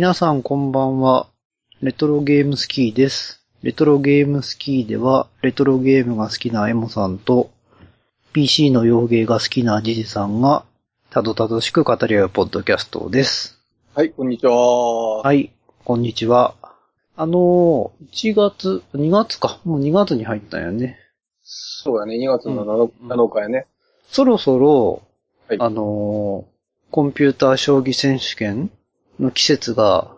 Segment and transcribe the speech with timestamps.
[0.00, 1.26] 皆さんこんばんは。
[1.82, 3.44] レトロゲームスキーです。
[3.62, 7.50] レトロゲームスキーでは、レトロゲームが好きなエモさんと、
[8.32, 10.64] PC の洋芸が好きなジジさんが、
[11.10, 13.60] たどたどしく語り合うポッドキャストです。
[13.94, 15.18] はい、こんにちは。
[15.18, 15.52] はい、
[15.84, 16.54] こんにちは。
[17.14, 19.60] あのー、1月、2月か。
[19.64, 20.98] もう2月に入ったんやね。
[21.42, 23.66] そうだね、2月の 7,、うん7日やね。
[24.08, 25.02] そろそろ、
[25.46, 26.50] はいあのー
[26.90, 28.70] コンピューター将棋選手権
[29.20, 30.10] の季節が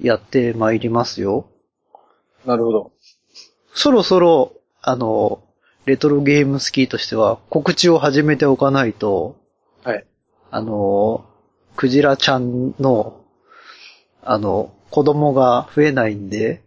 [0.00, 1.46] やってまいりますよ。
[2.44, 2.92] なるほど。
[3.74, 5.42] そろそろ、あの、
[5.86, 9.36] レトロゲームスキーとしては告知を始めておかないと、
[9.82, 10.06] はい。
[10.50, 11.24] あの、
[11.76, 13.24] クジラちゃんの、
[14.22, 16.62] あの、子供が増えないんで、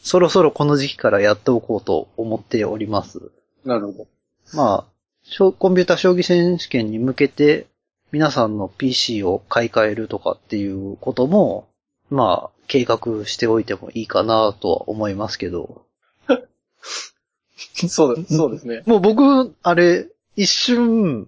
[0.00, 3.32] そろそろこの時期からやっておこうと思っております。
[3.64, 4.06] なるほど。
[4.52, 7.66] まあ、しょコンピューター将棋選手権に向けて、
[8.14, 11.66] 皆さんの PC を買い替えるとかっていうことも、
[12.10, 15.84] まあ、計画しておいてもいいかなとは思いますけど。
[17.88, 18.84] そうだ、そうですね。
[18.86, 20.06] もう僕、あれ、
[20.36, 21.26] 一瞬、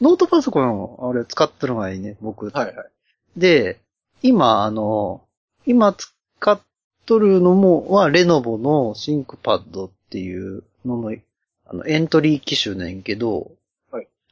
[0.00, 2.50] ノートパソコン、あれ使ってるのがいいね、僕。
[2.50, 2.90] はいはい。
[3.36, 3.80] で、
[4.22, 5.22] 今、あの、
[5.66, 6.60] 今使っ
[7.06, 11.12] とるのも、は、レノボのシンクパッドっていうのの、
[11.66, 13.50] あの、エントリー機種ねんけど、はい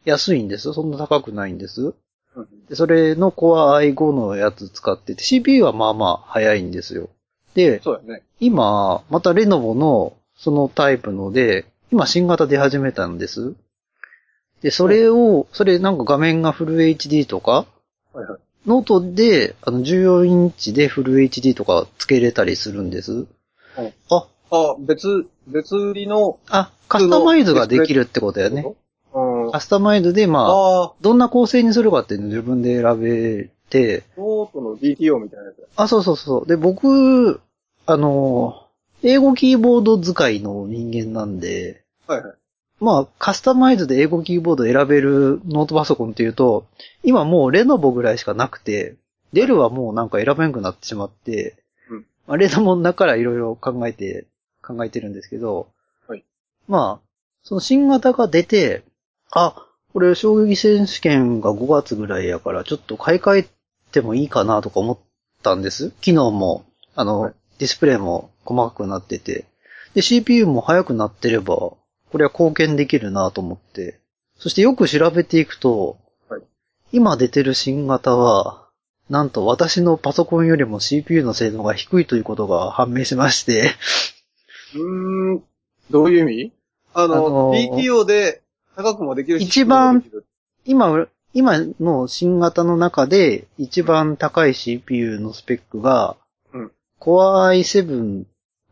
[0.09, 1.95] 安いんですそんな高くないんです
[2.35, 7.09] うんでそれの Core i5 のやつ使ってて、CPU はまあまあ早いんですよ。
[7.55, 8.23] で、ね。
[8.41, 13.55] 今、またレノボのそのタイプので、今新型出始めたんです。
[14.63, 17.67] で、それを、それなんか画面がフル HD とか、
[18.13, 18.41] はいはい。
[18.67, 23.27] ノートで、あの、14インチでフル HD とか付けれたりするんです。
[24.11, 28.65] あ、あ、別、別売りの、あ、カスタマイズができるってことやね。
[29.49, 29.53] うん。
[29.53, 35.69] カスタマイズで、まあ、ああ、どんな構成にするかっていうのを自分で選べて、ノートの BTO みたいなやつだ。
[35.77, 36.47] あ、そうそうそう。
[36.47, 37.41] で、僕、
[37.87, 38.65] あの、
[39.03, 42.35] 英語キーボード使いの人間なんで、はいはい。
[42.81, 46.67] まあ、カスタマイズで英語キーボード選べるノートパソコンっていうと、
[47.03, 48.95] 今もうレノボぐらいしかなくて、
[49.33, 51.57] デルはもうなんか選べなくなってしまって、
[51.91, 54.27] うんまあ、レノボの中からいろいろ考えて、
[54.63, 55.69] 考えてるんですけど、
[56.07, 56.25] はい
[56.67, 57.09] まあ、
[57.43, 58.83] その新型が出て、
[59.33, 63.49] あ、これ将棋選手権が5月ぐらいやから、ちょっと買い替え
[63.93, 64.99] てもいいかなとか思っ
[65.43, 65.91] たんです。
[66.01, 67.35] 機能も、あの、はい。
[67.59, 69.47] ディスプレイも細かくなってて、
[69.95, 71.79] で、CPU も速くなってれば、こ
[72.15, 74.01] れは貢献できるなと思って。
[74.39, 76.43] そしてよく調べていくと、はい。
[76.93, 78.69] 今出てる新型は、
[79.11, 83.73] なんと私のパソコンよりも CPU の性能が低いということが判明しまして、
[84.75, 85.45] うーん、
[85.91, 86.53] どういう意味？
[86.95, 88.43] あの、あのー DTO で
[88.79, 90.05] 高くもできるし、一番
[90.65, 96.17] 今、今の新型の中で一番高い CPU のスペックが、
[96.53, 96.73] うん。
[97.01, 98.25] Core i7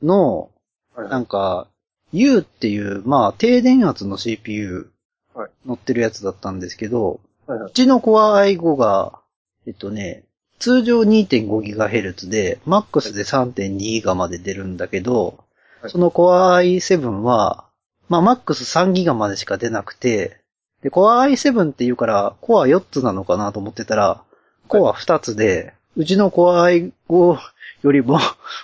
[0.02, 0.50] の。
[0.96, 1.66] なんか、
[2.12, 4.90] U っていう、まあ、低電圧の CPU
[5.34, 5.50] はい。
[5.66, 7.70] 乗ってるやつだったんですけど、はいはい。
[7.70, 9.20] うちの Core i5 が、
[9.66, 10.22] えっとね、
[10.60, 15.44] 通常 2.5GHz で、MAX で 3.2GHz まで出るんだけど、
[15.82, 15.90] はい。
[15.90, 17.65] その Core i7 は、
[18.08, 20.40] まあ MAX3GHz までしか出なくて、
[20.82, 24.22] で、Core i7 っていうから、コア4つなのかなと思ってたら、
[24.68, 27.38] コア2つで、うちの Core i5
[27.82, 28.18] よりも、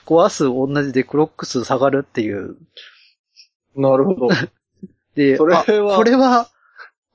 [0.05, 2.57] コア数同じでクロック数下がるっていう。
[3.77, 4.29] なるほど。
[5.15, 6.49] で、それはあこれは、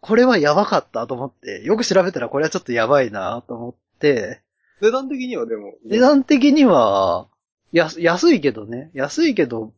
[0.02, 4.42] これはやばかったと思って、よく調べたらこれはちょっとやばいなと思って、
[4.82, 7.28] 値段的にはでも、値段的には、
[7.72, 9.74] や、安いけどね、安いけど、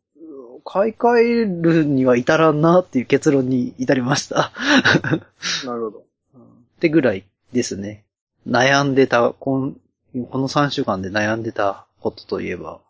[0.72, 4.52] 買い替えるには至らんなっていう結論に至りました。
[5.66, 6.00] なるほど。
[6.00, 6.03] っ
[6.80, 8.06] てぐらいですね。
[8.47, 9.81] 悩んでた、こん
[10.30, 12.81] この3週間で悩んでたことといえば。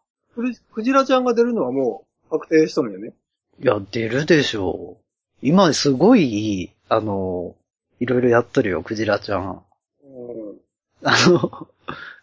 [0.73, 3.13] クジラちゃんが出るのはもう確定しとるんよね。
[3.61, 5.03] いや、出るでしょう。
[5.41, 7.55] 今すごい、あの、
[8.01, 9.63] いろいろやっとるよ、クジラちゃん。
[10.03, 10.57] うん。
[11.03, 11.67] あの、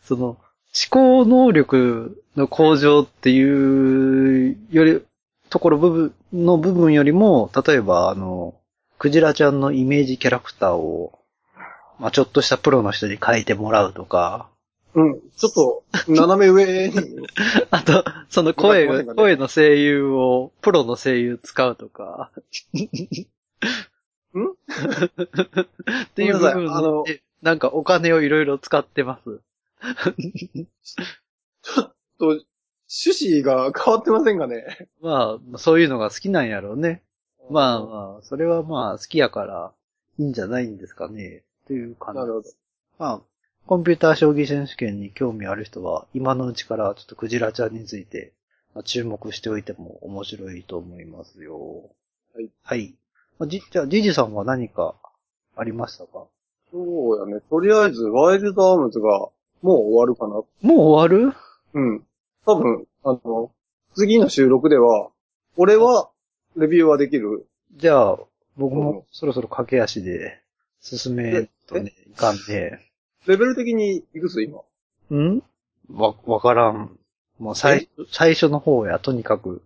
[0.03, 0.39] その、思
[0.91, 5.03] 考能力の向上っていうより、
[5.51, 8.55] ところ部分の部分よりも、例えば、あの、
[8.99, 11.19] クジラちゃんのイメージキャラクターを、
[11.99, 14.49] まあ、ちょっとしたプロの人に書いてもらうとか、
[14.95, 15.21] うん。
[15.37, 16.95] ちょっと、斜め上に。
[17.71, 22.31] あと、その声が、わかりませんかね声の声優を、プロの声優使うとか。
[24.39, 24.53] ん？
[26.05, 29.41] っていう部ごめんなさいあの分で、なんかお金をいろいろ使ってます。
[32.19, 32.41] と、
[32.89, 34.89] 趣旨が変わってませんかね？
[35.01, 37.03] まあ、そういうのが好きなんやろうね。
[37.51, 39.73] まあまあ、それはまあ好きやから
[40.19, 41.43] いいんじゃないんですかね。
[41.65, 42.27] っていう感じな。
[42.27, 42.49] るほど。
[42.99, 43.21] まあ、
[43.67, 48.33] コンピューター将棋選手権に興味ある人は、今のうちからちょっとクジラちゃんについて、
[48.75, 51.59] まあ注目しておいても面白いと思いますよ。
[52.35, 52.51] はい。
[52.63, 52.95] はい。
[53.39, 54.95] まあじ、じゃあ、ジジさんは何か
[55.57, 56.27] ありましたか？
[56.73, 57.41] そうやね。
[57.51, 60.35] とりあえず、ワイルドアームズがもう終わるかな。
[60.35, 61.35] もう終わる？
[61.75, 62.06] うん。
[62.47, 63.51] 多分、あの、
[63.95, 65.11] 次の収録では、
[65.57, 66.11] 俺は、
[66.57, 67.49] レビューはできる。
[67.77, 68.19] じゃあ、
[68.57, 70.41] 僕うんもそろそろ駆け足で
[70.81, 72.91] 進めとね、いかんね。
[73.27, 74.61] レベル的にいくつ今？
[75.13, 75.43] ん？
[75.93, 76.97] わ、わからん。
[77.39, 79.63] もう最、最初の方や、とにかく。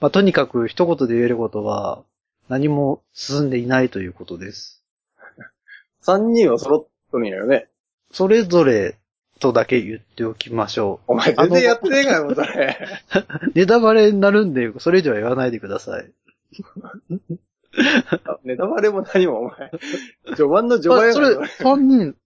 [0.00, 2.04] まあ、とにかく一言で言えることは、
[2.48, 4.84] 何も進んでいないということです。
[6.04, 7.68] ?3 人は揃っとるんやよね。
[8.12, 8.98] それぞれ
[9.44, 12.78] とだけ言っておきましょお前全然やってねえかよ、もうそれ。
[13.52, 13.52] う。
[13.54, 16.10] ネタバレになるんで、それ以上は言わないでください。
[16.82, 19.70] あ ネタバレも何も、お前。
[20.28, 22.16] 序盤の序盤やあそれ三人、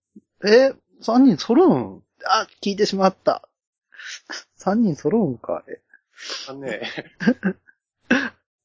[0.44, 0.72] え？
[1.00, 2.02] 三人揃うん？
[2.24, 3.48] あ、聞いてしまった。
[4.54, 5.80] 三人揃うんか、え
[6.48, 6.82] あのね、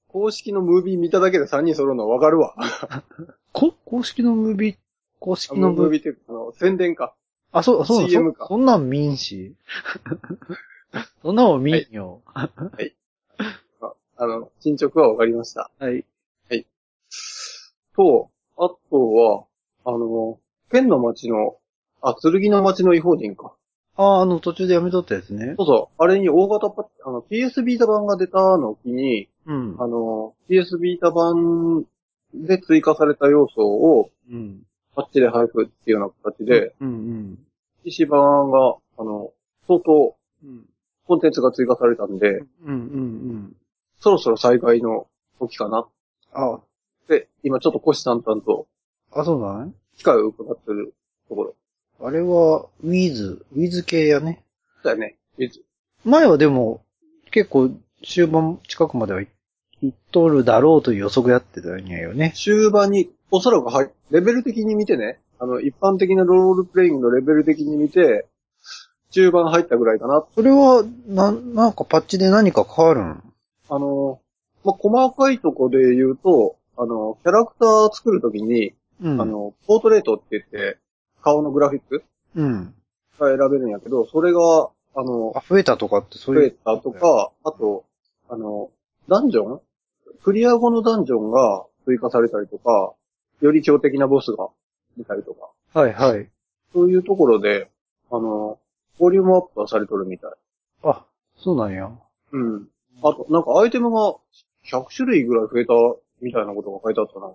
[0.07, 2.55] 公式のムービー見ただけで3人揃うの分かるわ。
[3.51, 4.75] こ、公式のムービー、
[5.19, 6.01] 公式のムービー。
[6.01, 7.15] っていうか、あの、宣伝か。
[7.53, 9.55] あ、そう、そう、CM かそそんなん見んし？
[11.21, 12.21] そんなんも見んよ。
[12.33, 12.49] あ
[14.17, 15.71] あの、進捗は分かりました。
[15.79, 16.05] はい。
[17.95, 19.45] と、あとは、
[19.85, 20.39] あの、
[20.71, 21.57] 剣の町の、
[22.01, 23.53] あ、剣の町の異邦人か。
[23.95, 25.53] あ、あの、途中でやめとったやつね。
[25.57, 29.75] そうそう、あれに大型パッ、あの、PS ビータ版が出たのを機に、うん。
[29.79, 31.85] あの、PS ビータ版
[32.33, 34.63] で追加された要素をうん。
[34.95, 37.39] パッチで配布っていうような形で、うんうん。
[37.83, 39.31] PC 版が、あの、
[39.67, 40.65] 相当うん。
[41.05, 43.55] コンテンツが追加されたんで、うんうんうん。
[43.99, 45.07] そろそろ再開の
[45.39, 45.87] 時かな
[46.33, 46.61] あ、っ
[47.07, 48.67] て、今ちょっと虎視眈々と
[49.11, 50.93] あ、そうなん機会を伺ってる
[51.29, 51.55] ところ。
[52.01, 54.43] あれは、ウィズ、ウィズ系やね。
[54.83, 55.17] だよね。
[55.37, 55.61] いつ
[56.03, 56.83] 前はでも、
[57.31, 57.71] 結構、
[58.03, 59.27] 終盤近くまではい
[59.81, 62.33] いっとるだろうという予測やってたんやよね。
[62.35, 68.27] 終盤に、おそらくはい、レベル的に見てね、あの、一般的なロールプレイングのレベル的に見て、
[69.09, 70.23] 中盤入ったぐらいかな。
[70.35, 73.23] それは、な、なんかパッチで何か変わるん？
[73.69, 74.19] あの、
[74.63, 79.19] まあ、細かいとこで言うと、あの、キャラクター作るときに、うん。
[79.19, 80.77] あ、の、ポートレートって言って、
[81.23, 82.03] 顔のグラフィック
[82.35, 82.75] うん。
[83.19, 86.57] が選べるんやけど、それが、あの、あ、増えたとかってそう増えいう。
[86.63, 87.83] たとか、あと、
[88.29, 88.69] あの、
[89.09, 89.61] ダンジョン？
[90.21, 92.93] クリア後のダンジョンが追加されたりとか、
[93.41, 94.49] より強敵なボスが
[94.97, 95.49] 出たりとか、
[95.79, 96.29] はいはい。
[96.73, 97.69] そういうところで、
[98.11, 98.59] あの、
[98.99, 100.31] ボリュームアップはされとるみたい。
[100.83, 101.05] あ、
[101.37, 101.91] そうなんや。
[102.31, 102.67] うん。
[103.01, 104.15] あと、なんかアイテムが
[104.71, 105.73] 100種類ぐらい増えた
[106.21, 107.31] みたいなことが書いてあったな。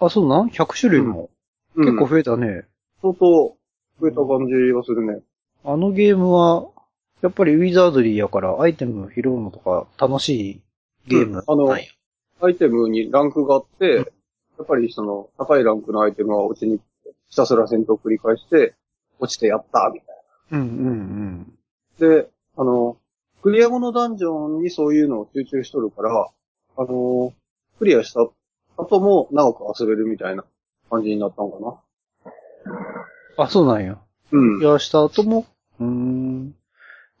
[0.00, 1.30] あ、そうなん ?100 種類も？
[1.76, 2.64] うん結構増えたね。
[3.00, 3.56] 相当
[4.00, 5.22] 増えた感じがするね。
[5.64, 6.68] あのゲームは、
[7.22, 10.60] やっぱりウィザードリーやからアイテム拾うのとか楽しい
[11.06, 11.72] ゲームうんあの
[12.40, 14.12] アイテムにランクがあって、
[14.62, 16.78] やっぱりその高いランクのアイテムは落ちに
[17.28, 18.74] ひたすら戦闘を繰り返して、
[19.18, 20.16] 落ちてやったみたい
[20.52, 21.56] うんうん
[21.98, 22.06] な。
[22.06, 22.96] で、あの、
[23.42, 26.28] クリア後のダンジョンにそういうのを集中しとるから、
[26.76, 27.32] あの、
[27.80, 28.20] クリアした
[28.76, 30.44] 後も長く遊べるみたいな
[30.88, 32.72] 感じになったのかな。
[33.38, 33.44] うん。
[33.44, 33.98] あ、そうなんや。
[34.30, 34.70] うんクリ。
[34.70, 35.46] アした後も、
[35.80, 36.54] うーん。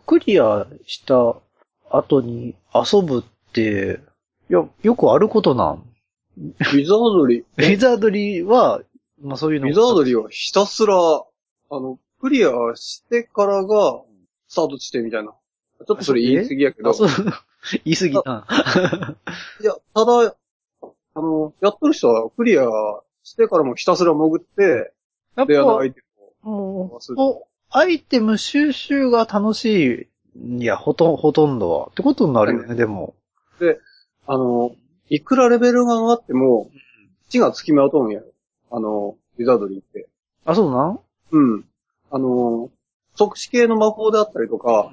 [0.06, 1.34] クリアした
[1.90, 3.22] 後に遊ぶっ
[3.52, 3.98] て、
[4.48, 5.91] いや、よくあることなん？
[6.38, 8.82] ウィザードリー、 ウィザードリーは、
[9.20, 14.02] まあそういうのウィザードリーはひたすら、あの、クリアしてからが、
[14.48, 15.32] スタート地点みたいな。
[15.86, 16.94] ちょっとそれ言い過ぎやけどあ。
[16.94, 17.08] そう、
[17.84, 18.46] 言い過ぎな。
[19.60, 20.36] いや、ただ、
[21.14, 22.64] あの、やっとる人はクリア
[23.22, 24.92] してからもひたすら潜って、
[25.36, 26.02] やっレアイテ
[26.42, 30.60] ムをアイテム収集が楽しい。
[30.60, 31.86] いや、ほとん、ほとんどは。
[31.90, 33.14] ってことになるよね、でも。
[34.26, 34.74] あの、
[35.14, 36.70] いくらレベルが上がっても、
[37.28, 38.24] 血がつきまとうんやよ。
[38.70, 40.08] あの、ウィザードリーって。
[40.46, 41.00] あ、そうなん？
[41.32, 41.64] うん。
[42.10, 42.70] あの、
[43.14, 44.90] 即死系の魔法であったりとか、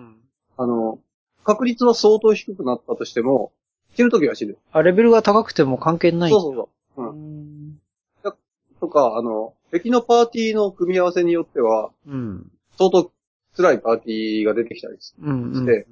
[0.57, 0.99] あの、
[1.45, 3.53] 確率は相当低くなったとしても、
[3.95, 4.57] 死ぬときは死ぬ。
[4.73, 6.31] あ、レベルが高くても関係ない。
[6.31, 6.69] そうそうそ
[7.03, 7.05] う。
[7.05, 7.69] ううん。
[7.69, 7.79] ん。
[8.81, 12.51] とか、あの、敵のパーティーの組み合わせによっては、うん。
[12.77, 13.09] 相当
[13.55, 15.29] 辛いパーティーが出てきたりする。
[15.29, 15.43] うん。
[15.43, 15.87] うんして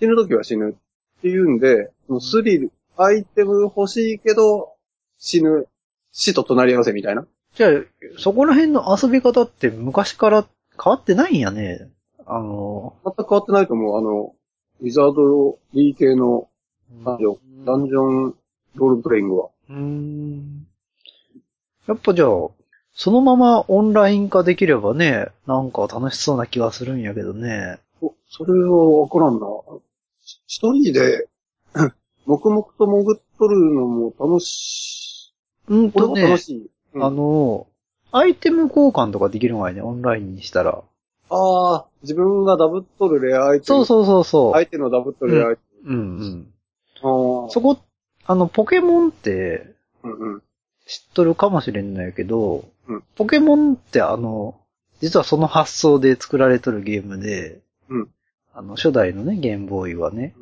[0.00, 0.74] 死ぬときは死ぬっ
[1.22, 4.74] ていうんで、そのスリル、アイテム欲しいけど、
[5.18, 5.66] 死ぬ、
[6.12, 7.26] 死と隣り合わせみたいな？
[7.54, 7.70] じゃあ、
[8.18, 10.46] そこら辺の遊び方って昔から
[10.82, 11.90] 変わってないんやね。
[12.26, 13.98] あの、全く変わってないと思う。
[13.98, 14.34] あの、
[14.80, 16.48] ウィザードリー系の
[17.04, 18.34] ダンジョン、ダンジョン
[18.74, 19.48] ロールプレイングは。
[19.68, 20.66] うーん。
[21.86, 22.28] やっぱじゃあ、
[22.94, 27.78] そのままオンライン化できればね、なんか楽しそうな気がするんやけどね。
[28.00, 29.46] おそれはわからんな。
[30.20, 31.28] し一人で、
[32.26, 35.34] 黙々と潜っとるのも楽し
[35.68, 35.92] うんい。
[35.92, 36.70] これとねも楽、しい。
[36.94, 37.66] うんあの、
[38.10, 40.82] アイテム交換とかできるのがいいね、オンラインにしたら。
[41.30, 43.64] ああ、自分がダブっとるレアアイテム。
[43.64, 44.52] そうそうそうそう。
[44.52, 46.46] 相手のダブっとるレアアイテうんうん。
[47.02, 47.42] ム。
[47.44, 47.50] ああ。
[47.50, 47.78] そこ、
[48.26, 50.42] あの、ポケモンってうんうん。
[50.86, 54.56] 知っとるかもしれんないけど、うんポケモンってあの、
[55.00, 58.08] 実はその発想で作られとるゲームで、うん
[58.52, 60.41] あの、初代のね、ゲームボーイはね、う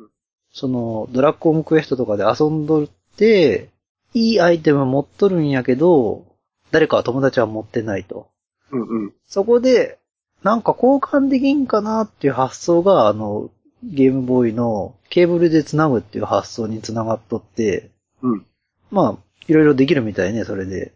[0.51, 3.69] その、ドラゴンクエストとかで遊んどって、
[4.13, 6.25] いいアイテム持っとるんやけど、
[6.71, 8.27] 誰かは友達は持ってないと。
[8.71, 9.13] うんうん。
[9.27, 9.99] そこで、
[10.43, 13.49] なんか交換できんかなっていう発想が、あの、
[13.83, 17.89] ゲームボーイのケーブルで繋ぐっていう発想に繋がっとって、
[18.21, 18.45] うん。
[18.89, 19.17] まあ、
[19.47, 20.93] いろいろできるみたいね、それで。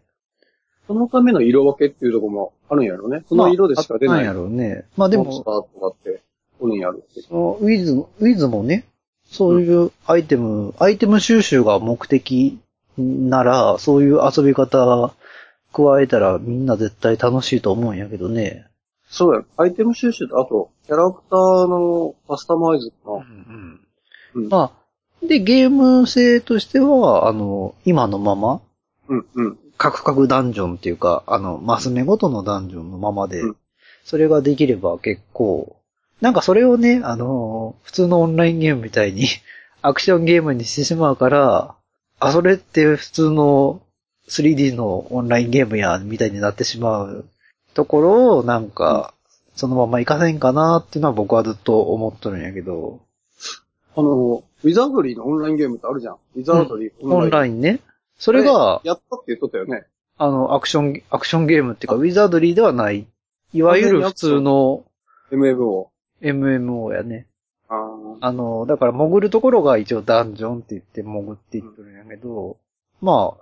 [0.86, 3.24] そのための色分けっていうところもあるんやろね。
[3.28, 4.24] その色でしか出ない。
[4.24, 4.84] まああったんやろうね。
[4.96, 6.22] まあでもモンスター、とかって、
[6.60, 8.86] おるんやろウィズ、ウィズもね、
[9.36, 12.58] そういうアイテム、アイテム収集が目的
[12.96, 15.12] なら、そういう遊び方
[15.74, 18.66] 加えたらみんな絶対楽しいと思うんやけどね。
[19.10, 19.42] そうや。
[19.58, 23.16] アイテム収集と、あと、キャラクターのカスタマイズかな。
[24.34, 24.72] うんま
[25.22, 28.60] あ、で、ゲーム性としては、あの、今のまま、
[29.08, 29.58] うん、うん。
[29.76, 33.56] カクカクダンジョンっていうか、あの、マス目ごとのダンジョンのままで、うん
[34.06, 35.76] それができれば結構、
[36.20, 39.26] なんかそれをね、あの、普通のオンラインゲームみたいに、
[39.82, 41.74] アクションゲームにしてしまうから、
[42.18, 43.82] あ、それって普通の
[44.28, 47.26] 3D のオンラインゲームや、みたいになってしまう
[47.74, 49.12] ところを、なんか、
[49.54, 53.00] そのまま活かせんかなっていうのは僕はずっと思っとるんやけど、
[53.94, 56.16] あの、ウィザードリーのオンラインゲームってあるじゃん。
[56.34, 57.54] ウィザードリーオンライン。
[57.54, 57.80] インね。
[58.18, 59.84] それが、やったって言っとったよね。
[60.18, 63.06] あの、アクション、アクションゲームっていうか、ウィザードリーではない。
[63.52, 64.84] いわゆる普通の
[65.30, 65.88] MMO。
[66.22, 67.26] MMO やね。
[67.68, 72.56] あーあの、だから潜るところが一応ダンジョンって言って潜っていってるんやけど、
[73.00, 73.34] ま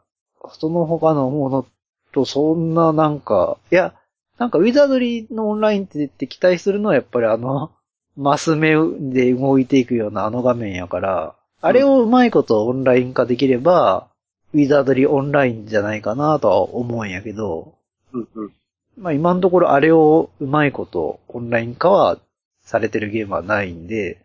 [0.43, 1.67] あ、その他のもの
[2.13, 3.95] とそんななんか、いや、
[4.39, 7.71] なんかウィザードリーのオンラインって言って期待するのはやっぱりあの、
[8.17, 14.09] マス目で動いていくようなあの画面やから、あれをうまいことオンライン化できれば、
[14.53, 17.75] ウィザードリーオンラインじゃないかなとは思うんやけど、
[18.13, 18.53] うんうん。
[18.97, 22.19] まあ今のところあれをうまいことオンライン化は
[22.65, 24.21] されてるゲームはないんで、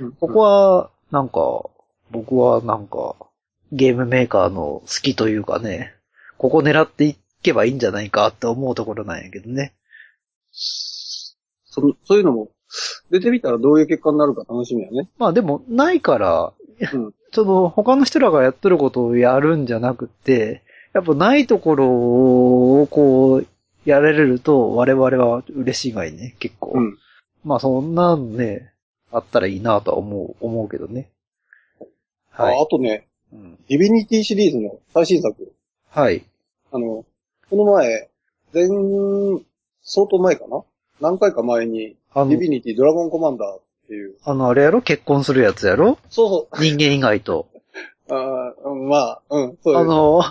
[0.00, 1.70] うんここはなんか、
[2.10, 3.14] 僕はなんか、
[3.72, 5.94] ゲームメーカーの好きというかね、
[6.36, 9.74] ここ狙っていけばいいんじゃないかって思うところなんやけどね。
[10.52, 12.50] そのそういうのも、
[13.10, 15.08] 出てみたらどういう結果になるか楽しみやね。
[15.18, 16.52] まあでもないから、
[16.92, 17.14] うん。
[17.32, 21.86] その他の人らがやってることをやるんじゃなくて、やっぱないところ
[22.82, 23.46] をこう、
[23.84, 26.72] やられると我々は嬉しいがいね、結構。
[26.74, 26.98] うん。
[27.44, 28.72] まあそんなんね、
[29.12, 31.10] あったらいいなとは思う、思うけどね。
[32.32, 32.60] あはい。
[32.60, 35.52] あとね、うんディビニティシリーズの最新作。
[35.90, 36.24] はい。
[36.72, 37.04] あの、
[37.50, 38.08] この前、
[38.52, 38.66] 前、
[39.82, 40.62] 相当前かな？
[41.00, 44.14] 何回か前に、あのディビ、ニティドラゴンコマンダーっていう。
[44.24, 44.82] あの、あれやろ？
[44.82, 45.98] 結婚するやつやろ？
[46.08, 47.48] そう人間以外と。
[48.08, 48.18] そう。
[48.18, 49.78] あーうんまあ、うん、そうです。
[49.78, 50.22] あの、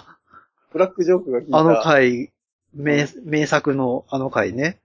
[0.71, 1.57] ブラックジョークが聞いた。
[1.59, 2.31] あの回、
[2.73, 4.79] 名、名作のあの回ね。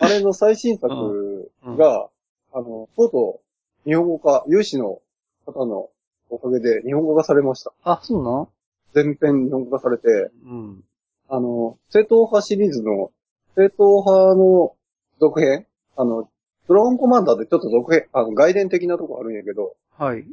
[0.00, 2.08] あれの最新作が、
[2.52, 3.40] あの、とうと
[3.86, 5.00] う、日本語化、有志の
[5.46, 5.88] 方の
[6.30, 7.72] おかげで日本語化されました。
[7.84, 8.48] あ、そうなん
[8.92, 10.84] 全編日本語化されて、うん。
[11.28, 13.12] あの、正統派シリーズの、
[13.54, 14.74] 正統派の
[15.20, 15.66] 続編
[15.96, 16.28] あの、
[16.66, 20.24] ドラゴンコマンダーでちょっと続編、あの、外伝的なとこあるんやけど、はい。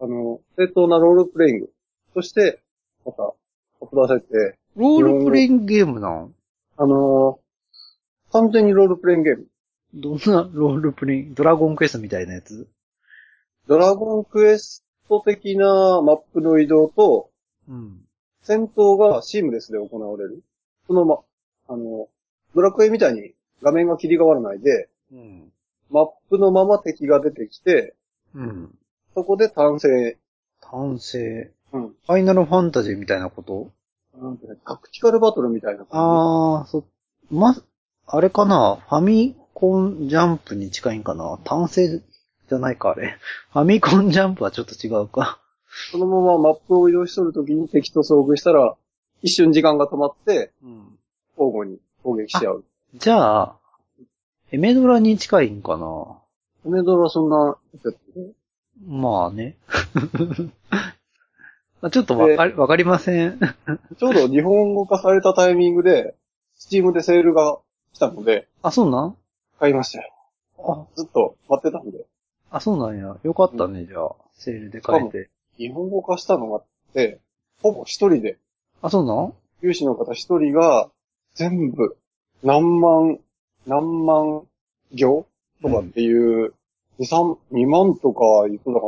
[0.00, 1.70] あの、正当なロールプレイング
[2.14, 2.62] として、
[3.04, 3.32] また、
[3.80, 6.34] 発出されて、ロールプレイングゲームなん？
[6.76, 7.40] あの
[8.32, 9.46] 完全にロールプレイングゲーム。
[9.94, 11.34] どんなロールプレイング？
[11.34, 12.68] ドラゴンクエストみたいなやつ？
[13.66, 15.66] ドラゴンクエスト的な
[16.02, 17.30] マップの移動と、
[17.68, 18.00] うん。
[18.42, 20.42] 戦闘がシームレスで行われる。
[20.86, 21.18] そのま、
[21.68, 22.08] あの、
[22.54, 23.32] ドラクエみたいに
[23.62, 25.52] 画面が切り替わらないで、うん。
[25.90, 27.94] マップのまま敵が出てきて、
[28.34, 28.74] うん。
[29.14, 30.18] そこで単性、
[30.60, 31.50] 単性。
[31.72, 31.88] うん。
[31.88, 33.70] ファイナルファンタジーみたいなこと？
[34.20, 36.84] なんてねタクティカルバトルみたいな感あー、そ、
[37.30, 37.54] ま、
[38.10, 38.78] あれかな？
[38.88, 41.38] ファミコンジャンプに近いんかな？
[41.44, 43.18] 単性じゃないか、あれ。
[43.52, 45.38] ファミコンジャンプはちょっと違うか。
[45.92, 45.92] じ。
[45.92, 48.74] そのままマップを移動しとるときに敵と遭遇したら、
[49.20, 50.98] 一瞬時間が止まって、うん。
[51.36, 52.64] 交互に攻撃し合う。
[52.94, 53.56] じゃあ、
[54.52, 56.16] エメドラに近いんかな？
[56.64, 57.58] メドラそんな、
[58.86, 59.56] まあね。
[61.82, 63.38] あちょっとわかり、わかりません。
[63.98, 66.14] ちょうど日本語化されたタイミングで、
[66.56, 67.58] スチームでセールが
[67.98, 69.16] 来たので、あ、そうなん？
[69.58, 70.12] 買いましたよ。
[70.58, 72.06] あ、ずっと待ってたんで。
[72.48, 73.16] あ、そうなんや。
[73.24, 74.12] よかったね、じゃあ。
[74.34, 75.30] セールで買えて。
[75.56, 76.64] 日本語化したのがあっ
[76.94, 77.18] て、
[77.60, 78.38] ほぼ一人で、
[78.82, 79.34] あ、そうなん？
[79.62, 80.88] 有志の方一人が、
[81.34, 81.96] 全部、
[82.44, 83.18] 何万、
[83.66, 84.46] 何万
[84.92, 85.26] 行
[85.60, 86.54] とかっていう、
[87.00, 88.80] 二三、二万とか言ってたかな。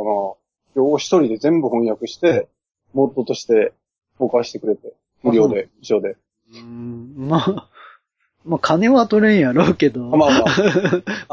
[0.75, 2.47] 行を一人で全部翻訳して、
[2.93, 3.73] モッドとして
[4.17, 6.11] 公開してくれて、無料で、一緒で。
[6.11, 7.69] うーん、まあ、
[8.45, 10.05] まあ、金は取れんやろうけど。
[10.13, 10.39] あまあまあ、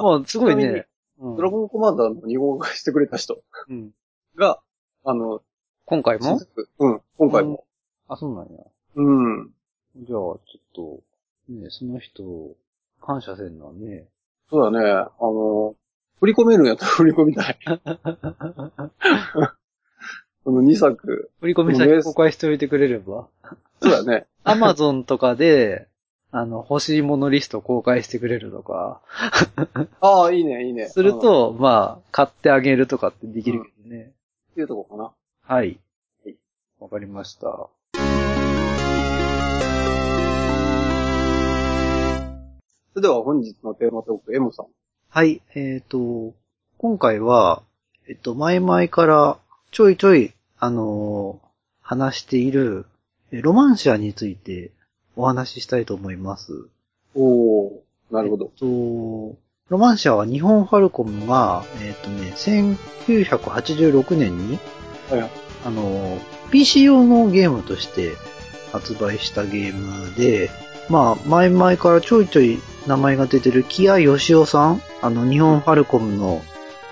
[0.03, 0.65] ま あ、すごいね。
[0.65, 0.85] うん
[1.21, 3.91] ドラゴンコマンダーの2号化してくれた人うん
[4.37, 4.61] が、
[5.05, 5.43] あの、
[5.85, 6.39] 今回も？
[6.79, 7.65] うん、今回も。
[8.07, 8.61] あ、そうなんや。
[8.95, 9.51] うん。
[9.97, 10.39] じゃあ、ちょっ
[10.75, 11.01] と、
[11.53, 12.23] ね、その人、
[13.01, 14.07] 感謝せんなね。
[14.49, 14.89] そうだね。
[14.89, 15.75] あの、
[16.21, 17.59] 振り込めるんやったら 振り込みたい。
[20.45, 21.33] この2作。
[21.41, 23.27] 振り込み先公開しておいてくれれば。
[23.83, 24.27] そうだね。
[24.45, 25.89] アマゾンとかで、
[26.31, 29.01] あの、欲しいものリスト公開してくれるとか、
[30.01, 30.89] ああ、いいね、いいね。
[30.89, 34.13] するうん、っと、まあ、買ってあげるとかってできるけどね。
[34.55, 35.13] ていうとこかな。
[35.43, 35.79] はい
[36.25, 36.37] はい。
[36.81, 37.69] わかりました。
[42.93, 44.67] それでは本日のテーマトーク、M さん。
[45.09, 46.35] はい、えっ、と、
[46.77, 47.63] 今回は、
[48.09, 49.39] えっと、前々から
[49.71, 51.49] ちょいちょい、あのー
[51.89, 52.85] 話している、
[53.33, 54.73] えロマンシアについて
[55.19, 56.69] お話ししたいと思います。
[57.17, 57.71] おー、
[58.13, 58.45] なるほど。
[58.45, 59.37] えっと、
[59.69, 64.59] ロマンシアは日本ファルコムが、えっとね、1986年に、
[65.11, 65.31] はいはい。
[65.67, 66.19] あの、
[66.53, 68.13] PC 用のゲームとして
[68.73, 70.51] 発売したゲームで、
[70.89, 76.43] まあ、前々からちょいちょい名前が出てる木谷義雄さん、あの、日本ファルコムの、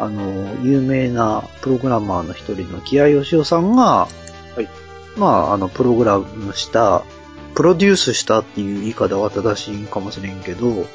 [0.01, 4.09] あの、有名なプログラマーの一人の木谷義雄さんが、は
[4.59, 4.69] い。
[5.17, 7.05] まあ、あの、プログラムした、
[7.57, 10.87] プロデュースしたっていう言い方は正しいかもしれんけど、はい。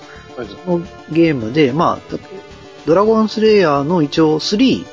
[0.65, 2.17] そのゲームで、まあ、
[2.86, 4.86] ドラゴンスレイヤーの一応3、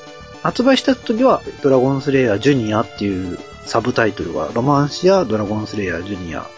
[0.43, 6.49] 発売した時はドラゴンスレイヤージュニアっていうサブタイトルが、ロマンシアドラゴンスレイヤージュニア、は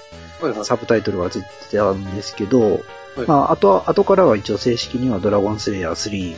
[0.42, 0.64] いはい。
[0.64, 2.80] サブタイトルがついてたんですけど、はい
[3.26, 6.36] まあ、あとは、後からは一応正式にはドラゴンスレイヤー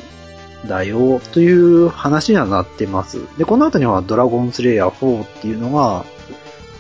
[0.65, 3.19] 3だよ、という話にはなってます。
[3.37, 6.05] で、この後にはドラゴンスレイヤー4っていうのが、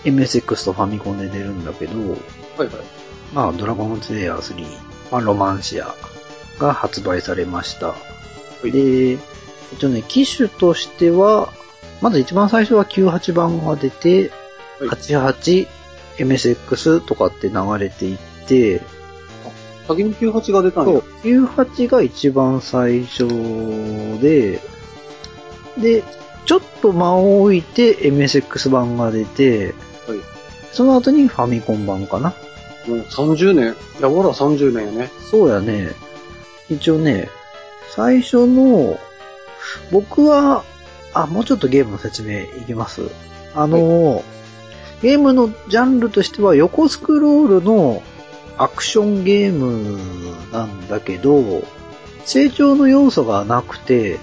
[0.04, 2.68] MSX とファミコンで出るんだけど、はいはい。
[3.32, 4.66] まあ、ドラゴンスレイヤー3、
[5.10, 5.94] まあ、ロマンシア
[6.58, 7.94] が発売されました。
[8.66, 9.18] いで、
[9.72, 11.52] 一応ね、機種としては、
[12.00, 14.30] まず一番最初は98番が出て、
[14.80, 15.68] はい88、
[16.16, 18.82] MSX とかって流れていって、
[19.86, 20.92] 先に98が出たんや。
[20.92, 23.28] そう、98が一番最初
[24.20, 24.60] で、
[25.78, 26.02] で、
[26.44, 29.74] ちょっと間を置いて MSX 版が出て、
[30.06, 32.34] はいその後にファミコン版かな。
[32.86, 33.76] もう30年。
[33.98, 35.10] いや、ほら30年やね。
[35.30, 35.90] そうやね。
[36.70, 37.28] 一応ね、
[37.94, 38.98] 最初の、
[39.90, 40.64] 僕は、
[41.12, 43.02] あ、もうちょっとゲームの説明いきます。
[43.54, 44.24] あの、
[45.02, 48.02] ゲームのジャンルとしては横スクロールの
[48.56, 49.98] アクションゲーム
[50.52, 51.62] なんだけど、
[52.24, 54.18] 成長の要素がなくて、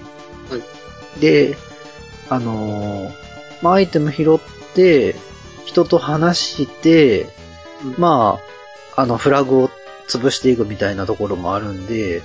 [1.20, 1.56] で、
[2.28, 3.12] あの、
[3.62, 4.38] まあ、アイテム拾っ
[4.74, 5.14] て、
[5.64, 7.28] 人と話して、
[7.84, 8.40] うんま
[8.96, 9.70] あ、あの、フラグを
[10.08, 12.22] 潰していくみたいなところもあるんで。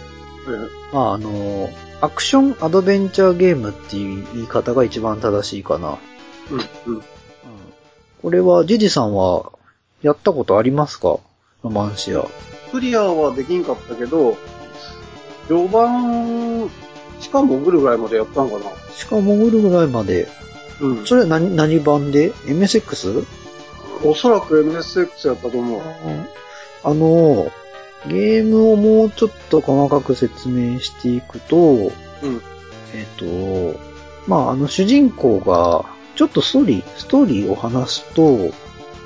[0.92, 1.70] まあ、あの、
[2.02, 5.98] アクションアドベンチャーゲームっていう言い方が一番正しいかな。
[6.52, 6.96] うん、うん。
[6.96, 7.04] うん
[8.22, 9.52] これは、ジジさんは、
[10.02, 11.20] やったことありますか？
[11.64, 12.26] ロマンシア。
[12.72, 14.36] クリアはできんかったけど、
[15.48, 16.70] 序盤、
[17.20, 18.66] しかも潜るぐらいまでやったんかな。
[18.96, 20.28] しかも潜るぐらいまで。
[20.82, 21.06] うん。
[21.06, 23.26] それ何、何版で ?MSX?
[24.04, 25.82] おそらく MSX やったと思う。
[26.84, 27.52] あの、
[28.08, 31.92] ゲームをもうちょっと細かく説明していくと、うん。
[32.94, 33.80] えっ、と、
[34.28, 35.86] まあ、あの主人公が、
[36.16, 38.52] ちょっとストーリー、ストーリーを話すと、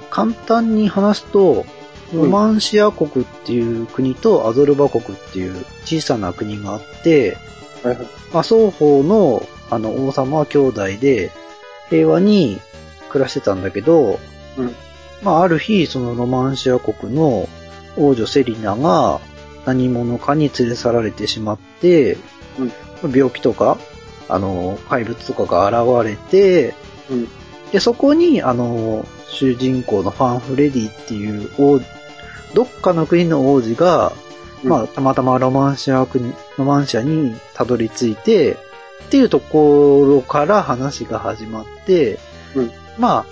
[0.10, 1.80] 簡単に話すと、うん
[2.14, 7.38] ロマンシア国っていう国とアゾルバ国っていう小さな国があって、
[7.84, 8.08] はいはい。
[8.34, 11.32] まあ、双方のあの王様は兄弟で
[11.90, 12.60] 平和に
[13.10, 14.20] 暮らしてたんだけど、
[14.58, 14.76] うん。
[15.22, 17.50] まあ、ある日、そのロマンシア国の
[17.98, 19.20] 王女セリナが
[19.66, 22.18] 何者かに連れ去られてしまって、
[23.02, 23.78] 病気とか、
[24.28, 26.76] あの、怪物とかが現れて、
[27.10, 27.28] うん。
[27.72, 31.80] で、そこに、あの、主人公のファンフレディっていう王、
[32.54, 34.14] どっかの国の王子が、
[34.64, 38.58] うんまあ、たまたまロマンシア国、ロマンシアにたどり着いて、
[39.06, 42.20] っていうところから話が始まって、
[42.56, 42.72] うん。
[42.98, 43.26] まあ、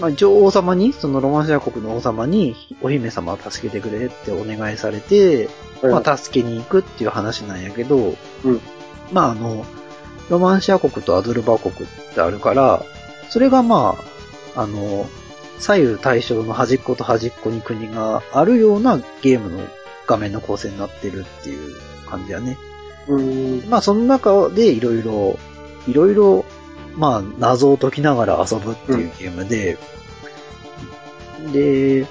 [0.00, 5.48] まあ一応王様に、そのロマンシア国の王様にお姫様を助けてくれってお願いされて、
[5.82, 8.60] まあ助けに行くっていう話なんやけど、うん。
[9.12, 9.64] まああの、
[10.30, 12.82] ロマンシア国とアドルバ国ってあるから、
[13.28, 13.96] それがま
[14.54, 15.08] あ、あの、
[15.58, 19.66] 左右対称の端っこと端っこに国があるようなゲームの
[20.06, 21.74] 画面の構成になってるっていう
[22.06, 22.58] 感じやね。
[23.08, 23.68] うん。
[23.68, 25.38] まあその中でいろいろ、
[25.86, 26.44] いろいろ、
[26.96, 29.78] まあ謎を解きながら遊ぶっていうゲームで、
[31.52, 32.06] で、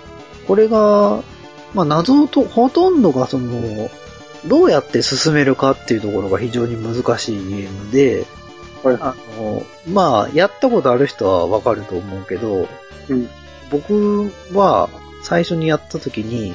[0.48, 1.24] これが、
[1.74, 3.90] まあ謎と、ほとんどがその、
[4.46, 8.26] どうやって進めるかっていうところが非常に難しいゲームで、
[8.84, 8.98] はい。
[9.00, 12.68] あの、まあ、やったことある人はわかると思うけど、
[13.10, 13.30] うん。
[13.72, 14.90] 僕は
[15.24, 16.54] 最初にやった時に、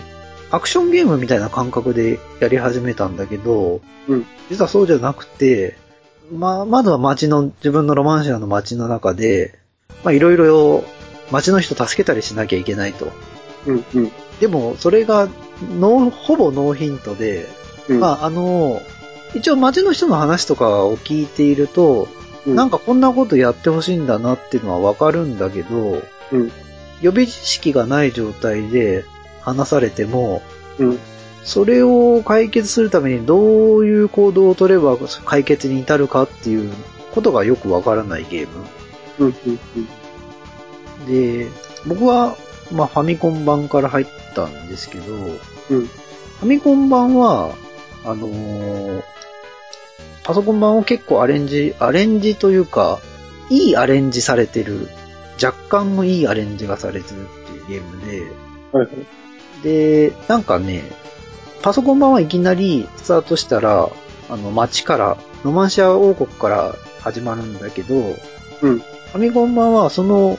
[0.51, 5.77] アクションゲームみたいな感覚でやり始めたんだけど、うん実はそうじゃなくて、
[6.33, 9.59] まあ、まずは街の、自分のロマンシアの街の中で、
[10.03, 10.85] まあいろいろ
[11.31, 13.13] 街の人助けたりしなきゃいけないと。
[13.67, 13.85] うん。
[13.95, 14.13] うん。
[14.41, 17.47] でも、それが、ほぼノーヒントで、
[17.89, 18.01] うん。
[18.01, 18.81] まああの、
[19.35, 26.51] 一応街の人の話とかを聞いていると、うんなんかこんなことやってほしいんだなっていうのはわかるんだけど、うん。
[27.03, 29.05] 予備知識がない状態で
[29.49, 30.43] 話されても、
[30.79, 30.99] うん。
[31.45, 36.71] それを解決するためにどういう行動を取れば解決に至るかっていう
[37.13, 38.65] ことがよくわからないゲーム。
[39.19, 39.35] うん。
[40.99, 41.07] うん。
[41.07, 41.49] で、
[41.87, 42.37] 僕は、
[42.71, 45.87] まあファミコン版から入ったんですけど、うん。
[45.87, 47.55] ファミコン版は、
[48.05, 49.03] あのー
[50.29, 53.01] パソコン版を結構アレンジ、アレンジというか、
[53.49, 54.91] いいアレンジされてる、
[55.43, 58.21] 若干のいいアレンジがされてるっていうゲームで、
[58.71, 58.87] はい。
[58.87, 58.97] はい。
[59.63, 60.85] で、なんかね、
[61.63, 63.91] パソコン版はいきなりスタートしたら、
[64.31, 67.95] あの、街から、ロマンシア王国から始まるんだけど、
[68.63, 68.79] うん。
[68.79, 70.39] ファミコン版はその、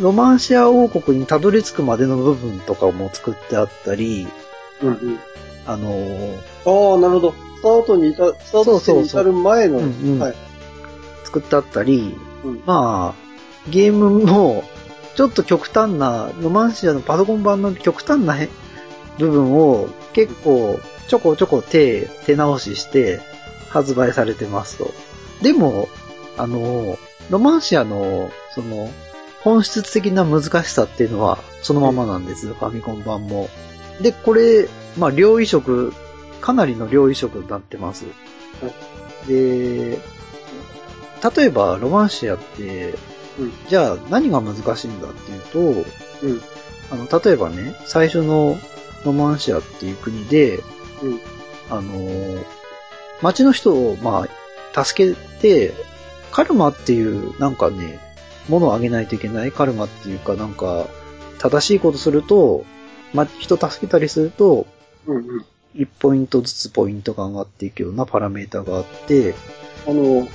[0.00, 4.26] ロマンシア王国にたどり着くまでの部分とかも作ってあったり、
[4.82, 4.88] うん。
[4.88, 5.18] うん。
[5.66, 7.34] あのーああ、なるほど。
[7.56, 10.34] スタートにいた、スタートに至る前の、そうそうそううんうんはい。
[11.24, 12.62] 作ってあったり、うん。
[12.64, 14.64] まあ、ゲームも、
[15.18, 18.48] ちょっと極端な、ロマンシアのパソコン版の極端なへ
[19.18, 20.78] 部分を結構
[21.08, 23.20] ちょこちょこ手、手直しして
[23.68, 24.94] 発売されてますと。
[25.42, 25.88] でも、
[26.36, 26.96] あの、
[27.30, 28.92] ロマンシアの、その、
[29.42, 33.48] 本質的な難しさっていうのはそのままなんです、ファミコン版も。
[34.00, 35.92] で、これ、まあ、両移植、
[36.40, 38.04] かなりの両移植になってます。
[39.26, 39.98] で、
[41.36, 42.94] 例えば、ロマンシアって、
[43.38, 45.58] うんじゃあ何が難しいんだっていうと、
[46.22, 46.40] うん。
[46.90, 48.56] あの、例えばね、最初の
[49.04, 51.20] ロマンシアっていう国で、うん。
[51.70, 52.44] あのー、
[53.22, 54.26] 町の人を、ま
[54.74, 55.74] あ、助けて、
[56.32, 58.00] カルマっていう、なんかね、
[58.48, 60.86] ものをあげないといけないカルマっていうか、なんか、
[61.38, 62.64] 正しいことすると、
[63.12, 64.66] ま、人助けたりすると、
[65.06, 65.16] うん。
[65.16, 65.44] うん。
[65.76, 69.34] 1ポイントずつポイントが上がっていくようなパラメータがあって、
[69.86, 70.26] あの、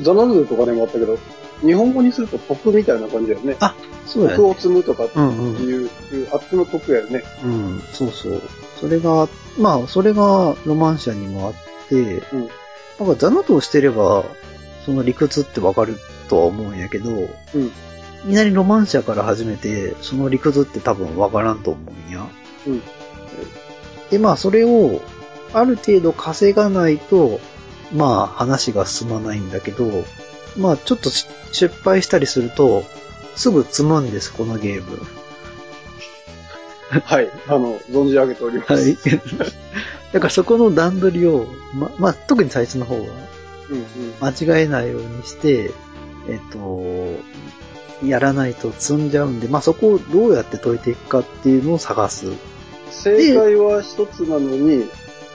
[0.00, 1.18] ザナルーとかでもあったけど、
[1.60, 3.56] 日本語にすると徳みたいな感じだよね。
[3.60, 3.74] あ
[4.06, 4.36] そうやね。
[4.36, 5.62] 徳を積むとかってうんうん。
[5.62, 5.90] いう、
[6.32, 7.22] あっちの徳やよね。
[7.44, 8.42] うん、そうそう。
[8.80, 11.54] それが、まあ、それがロマンシャにもあっ
[11.88, 12.48] て、うん。
[12.98, 14.24] なんかザナとしてれば、
[14.84, 17.66] その理屈ってわかるとは思うんやけど、うん。
[17.66, 22.26] いきなりロマンシャから始めて、その理屈って多分わからんと思うんや。
[22.66, 22.82] うん。
[24.10, 25.00] で、まあ、それを、
[25.52, 27.40] ある程度稼がないと、
[27.92, 30.04] まあ、話が進まないんだけど、
[30.56, 32.84] まあ、ちょっとし失敗したりすると、
[33.34, 34.98] すぐ積むんです、このゲーム。
[36.88, 37.30] はい。
[37.48, 38.72] あの、存じ上げております。
[38.74, 38.96] はい。
[40.12, 43.00] だからそこの段取りを、ま、まあ、特に最初の方は、
[43.70, 43.86] うんうん。
[44.20, 45.72] 間違えないようにして、
[46.28, 46.82] えっと、
[48.04, 52.26] やらないと積んじゃうんで、まあ、そこをどうやって解いていくかっていうのを探す。
[52.90, 54.88] 正解は一つなのに、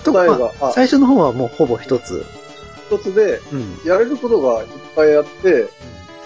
[0.03, 2.25] と答えがまああ最初の方はもうほぼ一つ。
[2.91, 3.79] 一つで、うん。
[3.85, 5.69] やれることがいっぱいあって、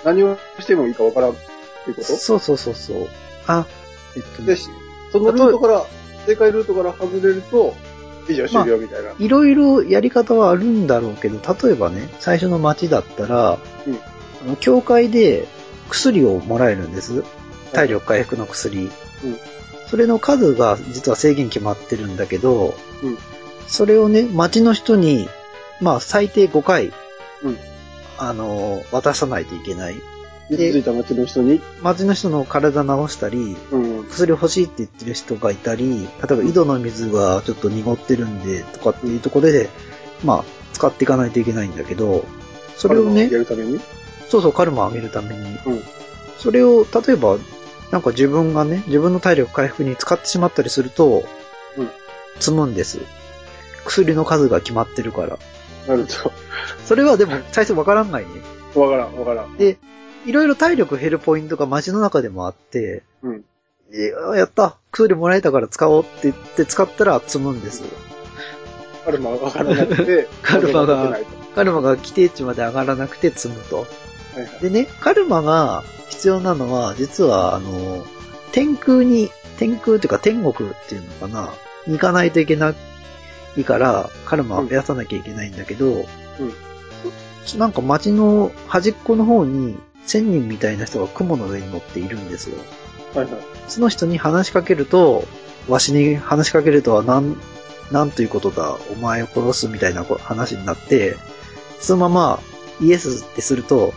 [0.04, 2.04] 何をしてもいいかわからんっていうこと？
[2.04, 3.08] そうそうそうそう。
[3.48, 3.68] あ、
[4.16, 4.58] えっとねで、
[5.12, 5.86] そのルートから、
[6.26, 7.76] 正解ルートから外れると、
[8.28, 9.12] 以上終了みたいな。
[9.20, 14.00] いろいろやり方はあるんだろうけど、例えばね、最初の街だったら、うん
[14.48, 15.48] あの教会で
[15.90, 17.24] 薬をもらえるんです。
[17.74, 18.86] 体力回復の薬。
[18.86, 18.92] うん
[19.88, 22.74] それの数が実は制限決まってるんだけど、
[23.04, 23.18] うん
[23.68, 25.30] それをね、街の人に、
[25.82, 26.88] まあ最低5回、
[27.44, 27.58] うん
[28.18, 29.96] あの、渡さないといけない。
[30.48, 34.06] 傷ついた町の人に、街の人の体治したり、うん。
[34.08, 39.70] 薬欲しいって言ってる人がいたり、例えば井戸の水がちょっと濁ってるんで、とかっていうところで、
[40.24, 42.26] まあ、使っていかないといけないんだけど、
[42.78, 43.80] それをねや、るために？
[44.30, 45.42] そうそう、カルマを上げるために。
[45.66, 45.84] うん
[46.38, 47.38] それを、例えば、
[47.92, 51.24] なんか自分がね、自分の体力回復に使ってしまったりすると、
[51.78, 51.90] うん
[52.40, 53.00] 積むんです。
[53.86, 55.40] 薬の数が決まってるから。
[55.88, 56.32] なると。
[56.86, 58.30] それはでも最初わからんないね。
[58.76, 59.58] わからん、わからん。
[59.58, 59.78] で、
[60.26, 63.44] いろいろ体力減るポイントが街の中でもあって、うん。
[64.36, 67.84] やった薬もらえたから使おうって言って使ったら積むんです。
[69.06, 71.20] カルマがわからなくて、 カルマが
[71.54, 73.78] カルマが規定値まで上がらなくて積むと。
[73.78, 73.84] は
[74.38, 74.60] いはい。
[74.62, 78.06] でね、カルマが必要なのは、実は、あの、
[78.52, 81.54] 天空に、天空っていうか天国っていうのかな、
[81.88, 82.74] に行かないといけな
[83.58, 86.06] いから、カルマを増やさなきゃいけないんだけど、
[87.58, 92.58] なんか街の端っこの方に、千人みたいな人が雲の上に乗っているんですよ。
[93.16, 93.42] はいはい。
[93.68, 95.26] その人に話しかけると、
[95.68, 97.38] わしに話しかけるとはなん、
[97.92, 101.18] なんということだ、お前を殺すみたいなこ話になって、
[101.80, 102.40] そのまま
[102.82, 103.94] イエスってすると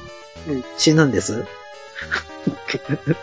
[0.49, 1.45] うん、死ぬんです。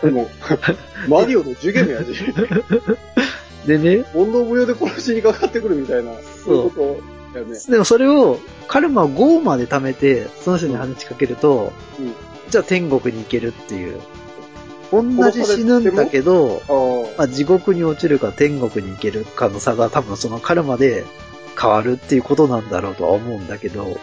[0.02, 2.12] もう、マリオの受験のやじ。
[3.66, 6.12] でね、問答無用で殺しにかかってくるみたいな、
[6.44, 7.58] そういうことだよね。
[7.68, 12.14] でもそれを、カルマを5まで貯めて、その人に話しかけると、うん。
[12.48, 14.00] じゃあ天国に行けるっていう。
[14.92, 16.62] 同じ死ぬんだけど。
[17.18, 21.04] まあ、地獄に落ちるか天国に行けるかの差が多分そのカルマで
[21.60, 23.98] 変わるっていうことなんだろうとは思うんだけど、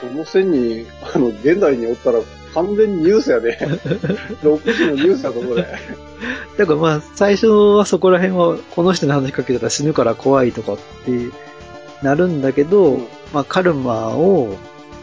[0.00, 2.18] その線に、あの、現代におったら
[2.54, 3.58] 完全にニュースやで。
[4.42, 5.66] 6時のニュースやぞ、これ。
[6.56, 10.82] だからまあ、最初はそこら辺は、この人に話しかけたら死ぬから怖いとかって
[12.02, 14.56] なるんだけど、うんまあ、カルマを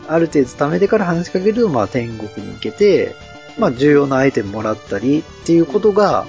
[0.08, 3.16] ある程度貯めてから話しかけると、まあ、天国に行けて、
[3.58, 6.26] まあ、重要なアイテムもらったりっていうことが、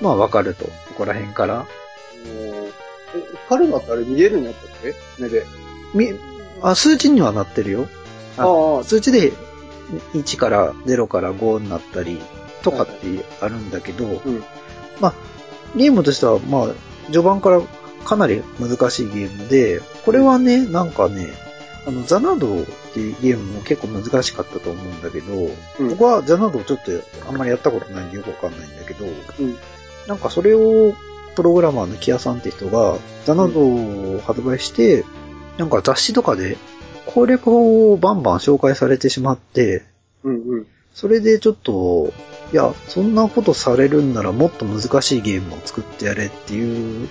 [0.00, 0.64] まあ、わかると。
[0.64, 1.66] ここら辺から。
[3.48, 4.94] カルマってあれ見えるんやったっけ？
[5.18, 5.44] 目で。
[5.94, 6.12] み、
[6.62, 7.86] あ、数値にはなってるよ。
[8.36, 9.32] ああ数値で
[10.12, 12.20] 1から0から5になったり
[12.62, 14.44] とかってあるんだけど、うん。
[15.00, 15.14] まあ、
[15.76, 16.68] ゲームとしては、まあ、
[17.06, 17.60] 序盤から
[18.04, 21.32] かなり難しいゲームで、これはね、なんかね、
[21.86, 25.32] あの、ザナドっていうゲームも結構難しかったと思うんだけど、
[25.80, 26.92] うん僕はザナドちょっと
[27.28, 29.08] あんまりやったことないんでよくわかんないんだけど、う
[29.42, 29.58] ん。
[30.06, 30.94] なんかそれを
[31.34, 35.04] プログラマーのキアさんって人がザナドを発売して、
[35.58, 36.56] なんか雑誌とかで
[37.06, 39.84] 攻略法をバンバン紹介されてしまって、
[40.22, 40.66] うんうん。
[40.92, 42.12] それでちょっと、
[42.52, 47.08] いや、そんなことされるんならもっと難しいゲームを作ってやれっていう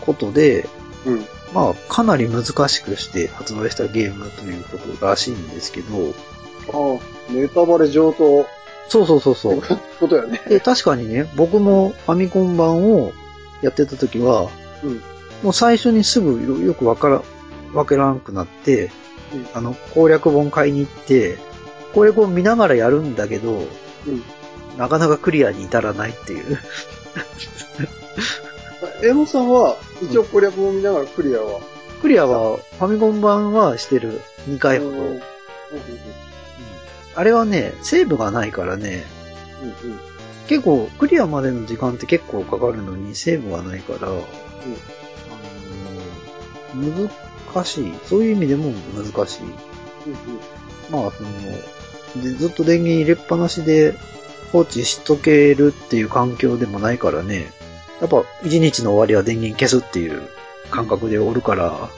[0.00, 0.68] ことで、
[1.04, 1.24] うん。
[1.52, 6.14] まあ、かなり難しくして発売したゲームということらしいんですけど、
[6.72, 8.46] ああ、ネタバレ上等。
[8.88, 9.62] そうそうそうそう。
[10.00, 10.40] ことやね。
[10.48, 13.12] で、確かにね、僕もファミコン版を
[13.62, 14.50] やってた時は、
[14.82, 15.02] うん。
[15.42, 17.22] もう最初にすぐよよくわから、
[17.74, 19.07] わからんくなって、うん
[19.54, 21.38] あの、攻略本買いに行って、
[21.94, 23.52] 攻略本見ながらやるんだけど、
[24.06, 24.22] うん。
[24.76, 26.58] なかなかクリアに至らないっていう。
[29.02, 31.60] エモさんは、一応攻略を見ながらクリアは？
[32.00, 34.20] クリアは、ファミコン版はしてる。
[34.48, 34.90] 2回ほど。
[34.90, 34.96] うん。
[34.98, 35.20] うんうん
[37.14, 39.04] あれはね、セーブがないからね、
[39.60, 39.98] うんうん。
[40.46, 47.10] 結構、クリアまでの時間って結構かかるのに、セーブがないから、あのー
[47.54, 47.94] 難しい。
[48.04, 49.42] そういう意味でも難しい。
[49.42, 49.52] うん
[50.90, 53.94] まあ、その、でずっと電源入れっぱなしで
[54.52, 57.52] 放置しとけるっていう環境でもないからね、
[58.00, 60.22] やっぱ一日の終わりは電源消すっていう
[60.70, 61.88] 感覚でおるから、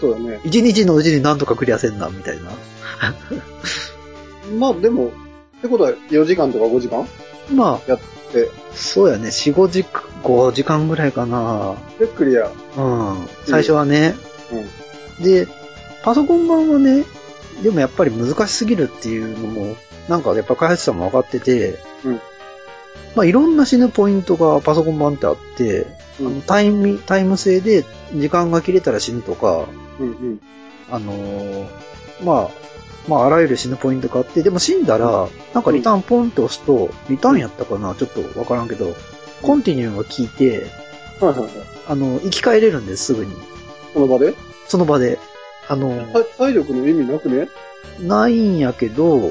[0.00, 0.40] そうだね。
[0.44, 2.52] 一日のうちになんとかクリアせんな、みたいな。
[4.58, 5.08] まあでも、
[5.58, 7.06] ってことは4時間とか5時間？
[7.54, 7.98] まやっ
[8.32, 11.74] て、あ、そうやね、4、5時間、5時間ぐらいかな。
[11.98, 12.50] で、クリア。
[12.76, 12.80] う
[13.14, 13.28] ん。
[13.46, 14.14] 最初はね。
[14.52, 15.24] うん。
[15.24, 15.46] で、
[16.02, 17.04] パソコン版はね、
[17.62, 19.76] でもやっぱり難しすぎるっていうのも、
[20.08, 22.20] なんかやっぱ開発者も分かってて、うん
[23.14, 25.86] まあいろんな死ぬポイントがパソコン版ってあって、
[26.20, 27.84] うんあのタイム、タイム制で
[28.14, 29.66] 時間が切れたら死ぬとか、
[29.98, 30.40] うんうん。
[30.90, 31.66] あのー
[32.24, 32.50] まあ、
[33.08, 38.94] まああらゆる死ぬポイントがあって、でも死んだら、なんかリターンポンって押すと、リターンやったかなちょっとわからんけど、
[39.42, 40.66] コンティニューが効いて。
[41.88, 43.32] あの、生き返れるんです、すぐに。
[43.94, 44.34] この場で？
[44.68, 45.18] その場で。
[45.68, 47.48] あの、体体力の意味なくね？
[48.00, 49.30] ないんやけど、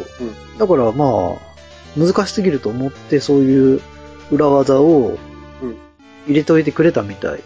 [0.57, 3.81] だからまあ、難しすぎると思って、そういう
[4.31, 5.17] 裏技を
[5.61, 5.77] うん
[6.27, 7.39] 入れといてくれたみたい。
[7.39, 7.41] へ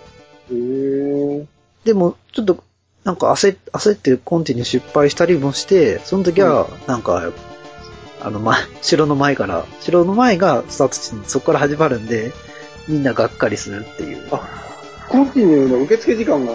[0.52, 1.45] え。
[1.86, 2.63] でも、ちょっと、
[3.04, 7.32] なんか焦っ焦ってコンティニュー失敗したりもして、その時は、なんか、
[8.21, 12.32] あの、ま、城の前から、城の前がスタート地にそこから始まるんで、
[12.88, 14.28] みんながっかりするっていう。
[14.32, 14.49] あ、
[15.10, 16.54] コンティニューの受付時間が、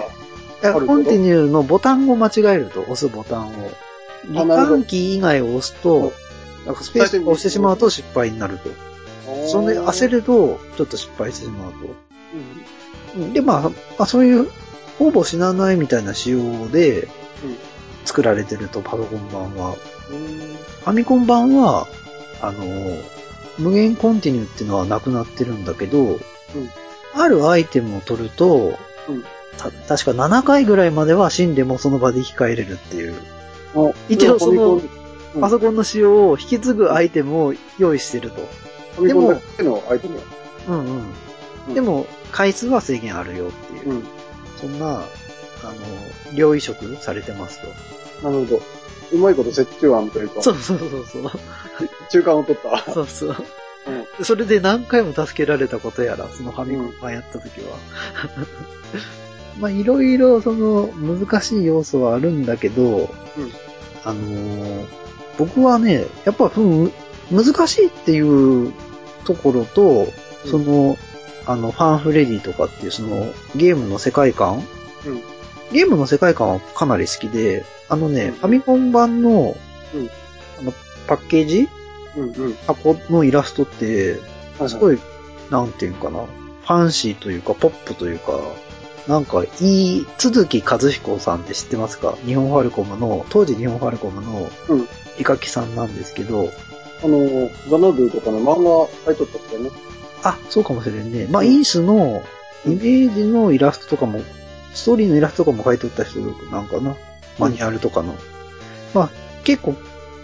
[0.63, 3.71] コンティニューのボタンを間違えると、押すボタンを。
[4.27, 6.13] リタンキー以外を押すと、
[6.67, 8.71] なんかスペースを押してしまうと失敗になると。
[9.49, 11.79] それで焦ると、ちょっと失敗してしまうと。
[13.17, 13.23] うん。
[13.23, 14.49] うんで、まあ、まあ、そういう、
[14.99, 17.09] ほぼ死なないみたいな仕様で
[18.05, 19.71] 作られてると、パソコン版は。
[19.71, 19.77] うん。
[19.77, 21.87] ファミコン版は、
[22.43, 22.65] あの、
[23.59, 26.19] 無限コンティニューっていうのはなくなってるんだけど、
[27.15, 29.25] あるアイテムを取ると、うん
[29.57, 33.15] た確か7回ぐらいまでは死んでもその場で生き返れるっていう。
[33.75, 34.81] あ一応その
[35.41, 38.49] パソコンの仕様を引き継ぐアイテムを用意してると。
[38.97, 40.23] ァミコンだけのアイテムや。
[40.69, 40.89] うんう。
[41.69, 43.91] うんんでも、回数は制限あるよっていう。
[43.91, 44.05] うん。
[44.57, 45.05] そんな、あの、
[46.35, 48.29] 両移植されてますと。
[48.29, 48.63] なるほど。
[49.13, 51.31] うまいこと折衷案というか、そうそうそうそう。
[52.11, 52.93] 中間を取った。
[52.93, 53.37] そうそう。
[54.19, 54.25] うん。
[54.25, 57.79] それで何回も助けられたことやら、そのファミコン版やった時は。
[59.59, 63.09] まあ、いろいろその難しい要素はあるんだけど、うん
[64.05, 64.87] あのー
[65.39, 66.91] 僕はね、やっぱその
[67.31, 68.73] む難しいっていう
[69.25, 70.09] ところと、
[70.45, 70.97] うんその、
[71.47, 74.57] あの、ファンフレディとかっていうそのゲームの世界観？
[74.57, 74.63] うん。
[75.73, 79.57] ゲームの世界観はかなり好きで、あのね、うんファミコン版の、
[79.95, 80.11] うん
[80.59, 80.73] あの、
[81.07, 81.69] パッケージ？
[82.17, 82.33] うん。
[82.33, 82.55] うん。
[82.67, 84.19] 箱のイラストって、
[84.59, 84.99] はいすごい、
[85.51, 88.41] なんていうかな、ファンシーというか、ポップというか、
[89.09, 92.17] なんか、いい、鈴木和彦さんって知ってますか？
[92.27, 96.51] 日本ファルコムの、当時日本ファルコムのうん、イカキさんなんですけど、
[97.03, 99.71] あの、ザナドゥとかの漫画書いとったっけね。
[100.23, 101.27] あ、そうかもしれんね。
[101.31, 102.23] まあ、うんイースの、
[102.67, 104.21] イメージのイラストとかも、
[104.75, 106.95] ストーリーのイラストとかも描いとった人なんかな？
[107.39, 108.15] マニュアルとかの。
[108.93, 109.11] まあ、
[109.45, 109.75] 結構、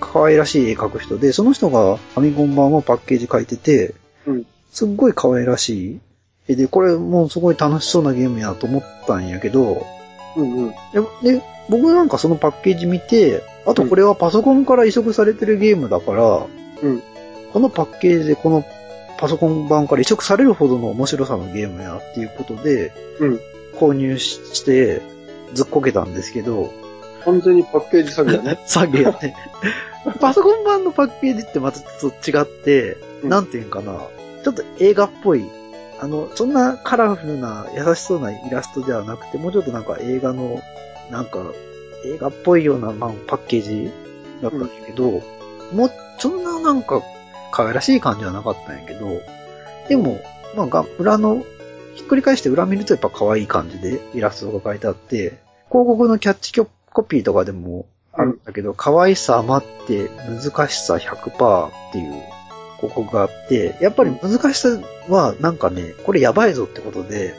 [0.01, 3.94] 可愛らしい絵描く人で、その人がファミコン版をパッケージ描いてて、
[4.27, 4.47] うん。
[4.70, 6.01] すっごい可愛らしい絵
[6.49, 9.87] で、これもうすごい楽しそうなゲームやと思ったんやけど、
[10.37, 10.71] うんうん。
[11.23, 16.47] で、で僕なんかそのパッケージ見て、あとこれはパソコンから移植されてるゲームだから、
[16.83, 17.03] うん。
[17.53, 18.65] このパッケージでこの
[19.19, 23.41] パソコン版から移植されるほどの面白さのゲームやっていうことで、うん。
[23.79, 25.03] 購入しして、
[25.55, 26.73] ずっこけたんですけど、
[27.25, 28.59] 完全にパッケージ詐欺だね。
[28.69, 29.35] 詐欺やね。
[30.21, 34.07] パソコン版のパッケージってまたちょっと違って、うんなんていうんかな、
[34.45, 35.47] ちょっと映画っぽい、
[36.05, 40.61] あの、そんなカラフルな優しそうなイラストではなくて、もうちょっとなんか映画の、
[41.11, 41.40] なんか、
[42.05, 43.90] 映画っぽいような、まあ、パッケージ
[44.43, 45.23] だったんやけど、
[45.73, 47.01] もう、そんななんか、
[47.53, 49.23] 可愛らしい感じはなかったんやけど、
[49.88, 50.21] でも、
[50.55, 51.43] まあが、裏の、
[51.95, 55.38] ひっくり返して裏見るとやっぱ可愛い感じでイラストが書いてあって、
[55.71, 62.23] 広告のキャッチコピーとかでもあるんだけど、可愛さ余って難しさ100%っていう
[62.77, 64.69] 広告があって、やっぱり難しさ
[65.09, 67.35] はなんかね、これやばいぞってことで、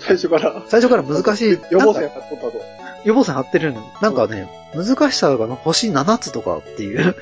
[0.00, 0.62] 最初から？
[0.68, 1.58] 最初から難しい。
[1.70, 2.62] 予防線貼っとったと。
[3.04, 3.82] 予防線貼ってるの。
[4.00, 7.14] なんかね、難しさが星7つとかっていう。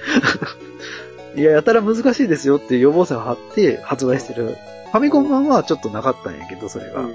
[1.36, 4.56] いや、やたら難しいですよっていう予防線を貼って発売してる。
[4.90, 7.00] ファミコン版はちょっとなかったんやけど、それが。
[7.00, 7.06] うん。
[7.08, 7.14] うん、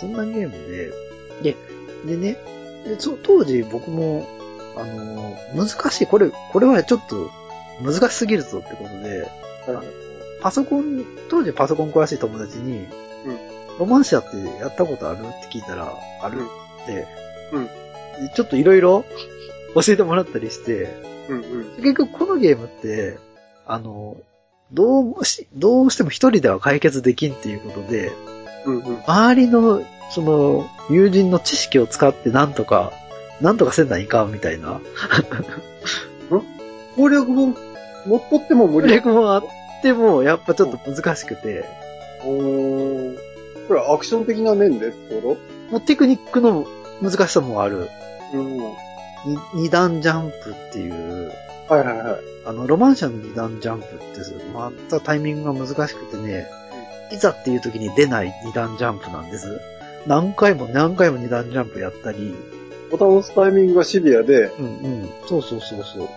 [0.00, 0.92] そんなゲームで、
[1.42, 1.56] で、
[2.04, 2.36] でね、
[2.84, 4.26] でそ当時僕も、
[4.76, 7.30] あのー難しい、これ、これはちょっと
[7.80, 9.30] 難しすぎるぞってことで、
[9.66, 9.82] あの
[10.40, 12.86] パソコン、当時パソコン詳しい友達に、
[13.78, 16.42] ロマンシアってやったことあるって聞いたら、ある
[16.82, 17.06] って、
[17.52, 19.04] うんでちょっといろいろ
[19.74, 20.88] 教えてもらったりして、
[21.28, 21.64] うんうん。
[21.76, 23.18] 結局このゲームって、
[23.66, 24.16] あの、
[24.72, 28.12] どうもし、どうしても一人では解決できんっていうことで、
[28.64, 29.02] うんうん。
[29.06, 32.92] 周りの、その、友人の知識を使ってなんとか、
[33.40, 34.80] なんとかせんないかんみたいな。
[36.96, 37.54] 攻略本
[38.06, 38.94] 持っとっても無攻理。
[38.94, 39.42] 略もあっ
[39.82, 41.64] ても、やっぱちょっと難しくて、
[42.24, 43.18] おー
[43.68, 45.36] これアクション的な面でってこ
[45.70, 46.66] もうテクニックの
[47.02, 47.88] 難しさもある。
[48.32, 48.58] とうん。
[48.58, 51.32] に二段ジャンプっていう、
[51.68, 52.16] はいはいはい。
[52.46, 54.20] あの、ロマンシャの二段ジャンプって、
[54.54, 56.46] またタイミングが難しくてね、
[57.12, 59.60] いざっていう時に出ない二段ジャンプなんです。
[60.06, 62.34] 何回も何回も二段ジャンプやったり、
[62.90, 64.68] ボタンを押すタイミングがシビアで、うんう
[65.04, 66.08] ん、そうそうそうそう。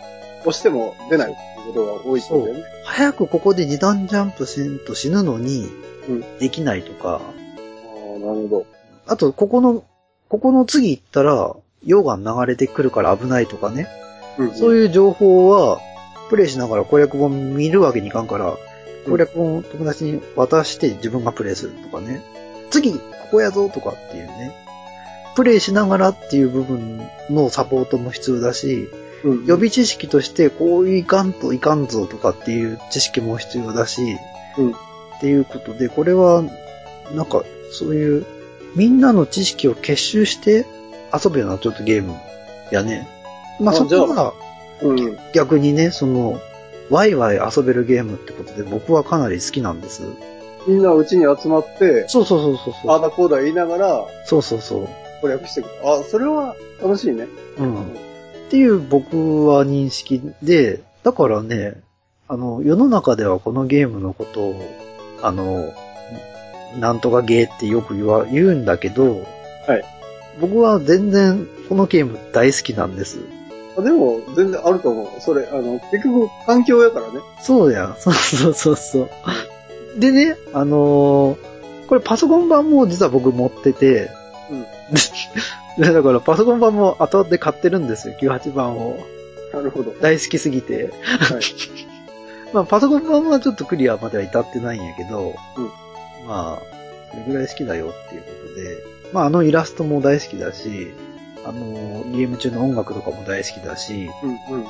[0.42, 2.64] 押しても出ないっていうことが多いってことだよね。
[2.84, 5.70] 早くここで二段ジャンプせんと死ぬのに
[6.08, 8.66] うん、できないとか、ああ、なるほど。
[9.08, 9.84] あと、ここの、
[10.30, 13.88] ここの次行ったら、溶岩流れてくるから危ないとかね。
[14.38, 15.80] うんそういう情報は、
[16.30, 18.58] プレイしながら攻略本見るわけにいかんから、うん
[19.04, 22.22] 攻略本を友達に渡して自分がプレイするとかね。
[22.70, 23.00] 次、こ
[23.32, 24.56] こやぞとかっていうね。
[25.36, 28.89] プレイしながらっていう部分のサポートも必要だし、
[29.24, 34.17] うん予備知識としてこういかんといかんぞとかっていう知識も必要だし、
[34.57, 34.76] うん
[35.17, 36.43] っていうことで、これは、
[37.13, 38.26] なんか、そういう、
[38.76, 40.65] みんなの知識を結集して
[41.13, 42.15] 遊ぶようなちょっとゲーム
[42.72, 43.07] やね。
[43.59, 44.34] まああそこが
[44.82, 45.17] うん。
[45.36, 46.41] 逆にね、その、
[46.89, 50.01] ワイワイ遊べるゲームってことで僕はかなり好きなんです。
[50.67, 52.91] みんなうちに集まって、そうそうそうそうそう。
[52.91, 54.89] あーだこうだ言いながらそうそうそう。
[55.22, 55.67] 攻略していく。
[55.84, 57.28] あ、それは楽しいね。
[57.59, 57.95] うん。
[58.52, 61.76] っていう僕は認識で、だからね、
[62.28, 64.62] あの、世の中ではこのゲームのことを、
[65.22, 65.74] あの、
[66.78, 69.26] なんとかゲーってよく言わ、言うんだけど、
[69.68, 69.86] はい。
[70.41, 73.20] 僕は全然このゲーム大好きなんです。
[73.78, 75.22] あでも、全然あると思う。
[75.22, 77.22] それ、あの、結局、環境やからね。
[77.39, 77.95] そうやん。
[78.04, 79.10] そうそうそうそう。
[79.97, 81.52] でね、あのー
[81.88, 84.12] これパソコン版も実は僕持ってて、
[84.49, 84.66] うん。
[85.78, 88.99] でだからパソコン版も後で買ってるんですよ、98番を。
[89.53, 89.91] なるほど。
[90.01, 90.91] 大好きすぎて。
[91.01, 91.41] はい。
[92.53, 95.65] まあ、パソコン版はちょっとクリアまでは至ってないんやけど、うん
[96.28, 96.61] まあ、
[97.11, 98.78] それぐらい好きだよっていうことで、
[99.13, 100.91] まあ、あのイラストも大好きだし、
[101.45, 104.65] あの、ゲーム中の音楽とかも大好きだし、うんうん。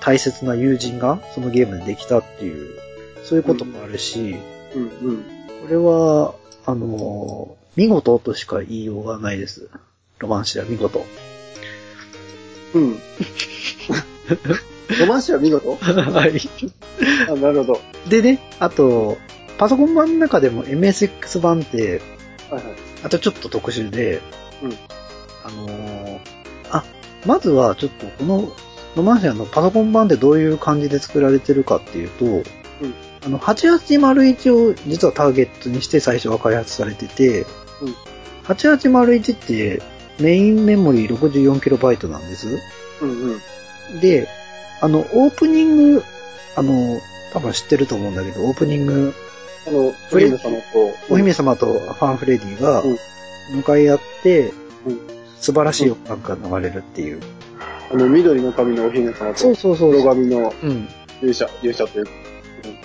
[0.00, 2.78] 大切な友人がそのゲームでできたっていう、
[3.24, 4.36] そういうこともあるし、
[4.74, 5.22] うんうん。
[5.22, 6.34] これは、
[6.66, 9.68] あの、見事としか言いようがないです。
[10.24, 11.04] ロマンシア見事。
[12.72, 12.98] うん。
[14.98, 15.76] ロマンシは見事？
[15.76, 16.40] はい。
[17.28, 17.80] あ、なるほど。
[18.08, 19.18] でね、あと、
[19.58, 22.00] パソコン版の中でも MSX 版って、
[22.50, 22.74] はいはい。
[23.02, 24.22] あとちょっと特殊で、
[24.62, 24.72] うん
[25.44, 26.18] あのー
[26.70, 26.84] あ、
[27.26, 28.50] まずはちょっとこの
[28.96, 32.42] ロマンシアのパソコン版でどういう感じで作られてるかっていうと、
[33.26, 37.46] あの、8801を実はターゲットにして最初は開発されてて、うん
[38.44, 39.82] 8801って
[40.18, 42.60] メインメモリー 64KB なんです。
[43.00, 43.10] うん
[43.90, 44.00] うん。
[44.00, 44.28] で、
[44.80, 46.02] あの、オープニング、
[46.56, 47.00] あの、
[47.32, 49.14] 多分知ってると思うんだけど、オープニング、
[49.66, 52.98] あの、お姫様と、お姫様とファンフレディがうん
[53.56, 54.52] 向かい合って、
[54.86, 57.20] うん素晴らしい音楽が流れるっていう。
[57.92, 60.88] あの、緑の髪のお姫様と、そうそうそう黒髪のうん。
[61.20, 62.10] 勇者、勇者というか。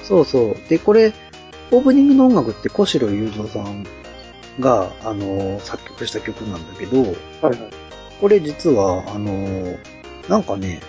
[0.04, 0.56] そうそう。
[0.68, 1.14] で、これ、
[1.72, 3.86] オープニングの音楽って小城雄三さん
[4.60, 7.12] が、あの、作曲した曲なんだけど、はい
[7.44, 7.58] はい。
[8.20, 9.78] これ実は、あの、
[10.28, 10.82] なんかね、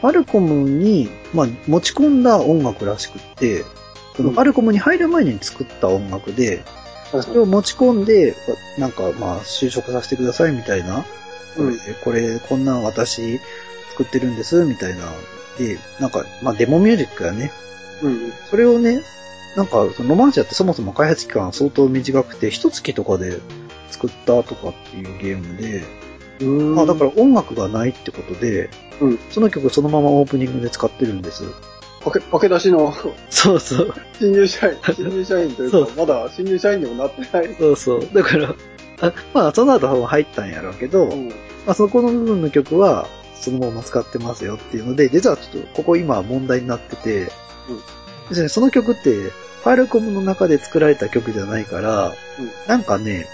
[0.00, 3.64] ファルコムに、まあ、持ち込んだ音楽らしくって、
[4.16, 8.34] そのうんファルコムに入る前に作った音楽で、はいそれを持ち込んで、
[8.76, 11.06] なんかまあ、就職させてくださいみたいな、
[11.56, 13.40] これ、うんこれこんなん私
[13.92, 15.10] 作ってるんです、みたいな。
[15.58, 17.50] で、なんか、まあ、デモミュージックやね。
[18.02, 18.32] うん。
[18.50, 19.00] それをね、
[19.56, 23.38] なんか、そのロマンシアってそもそも開発期間相当短くて、一月とかで
[23.90, 25.82] 作ったとかっていうゲームで、
[26.40, 26.74] うん。
[26.74, 28.70] まあだから音楽がないってことで、
[29.00, 31.44] うんその曲そのままオープニングで使ってるんです。
[32.04, 32.94] 駆け、駆け出しの
[33.30, 33.94] そうそう。
[34.18, 37.56] 新入社員、 新入社員というか、まだ新入社員にもなってない。
[37.58, 38.08] そうそう。
[38.12, 38.54] だから、
[39.00, 41.28] あまあその後多分入ったんやろうけど、うん。
[41.66, 47.30] まあそこの部分の曲はそのまま使ってますよっていうので、実はちょっとここ今問題になってて、
[48.28, 52.14] ですね、その曲ってファイルコムの中で作られた曲じゃないから、うん。
[52.66, 53.26] なんかね、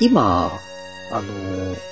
[0.00, 0.52] 今、
[1.12, 1.90] あのー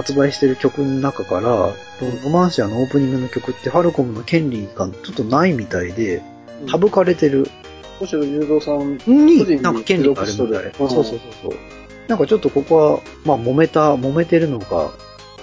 [0.00, 6.22] 発売してる曲の中から、ロマンシアのオープニングの曲ってファルコムの権利がちょっとないみたいで、
[6.66, 7.50] 省かれてる。
[7.98, 10.72] 小城雄三さん、に、になんか権利があるみたい。
[10.78, 11.52] そうそうそうそう。
[12.08, 14.90] なんかちょっとここは、まあ揉めた、揉めてるのか、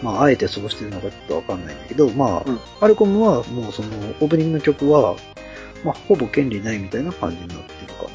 [0.02, 2.56] まああえてそうしてるのかちょっとわかんないんだけど、まあ、うん。
[2.56, 3.90] ファルコムはもうその
[4.22, 5.16] オープニングの曲は、
[5.84, 8.10] まあほぼ権利ないみたいな感じになってるかな。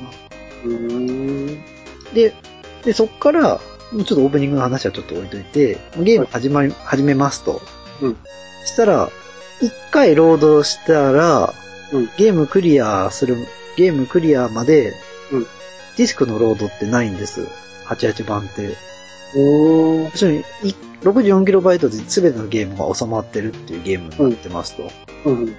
[0.65, 1.65] うーん。
[2.15, 2.33] で、
[2.85, 3.61] で、そっから、
[3.93, 7.61] ちょっとオープニングの話はちょっと置いといて、ゲーム始まり、始めますと。
[8.01, 8.17] うん。
[8.65, 9.11] したら、
[9.61, 11.53] 一回ロードしたら、
[11.93, 13.37] うんゲームクリアする、
[13.77, 14.95] ゲームクリアまで、
[15.31, 15.47] うん
[15.97, 17.47] ディスクのロードってないんです。
[17.87, 18.77] 88番って。
[19.37, 20.33] おー。
[20.33, 24.91] に、い 64KB で全てのゲームが収まってるっていうゲームになってますと。
[25.27, 25.47] うん。
[25.47, 25.53] で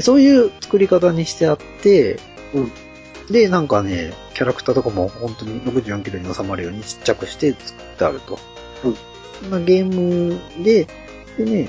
[0.00, 2.18] そういう作り方にしてあって、
[2.54, 2.72] うん。
[3.30, 8.38] で、なんかね、キャラクターとかも本当に64キロに収まるようにちっちゃくして作ってあると。
[8.84, 8.96] うん。
[9.40, 10.86] そんなゲームで、
[11.38, 11.68] でね、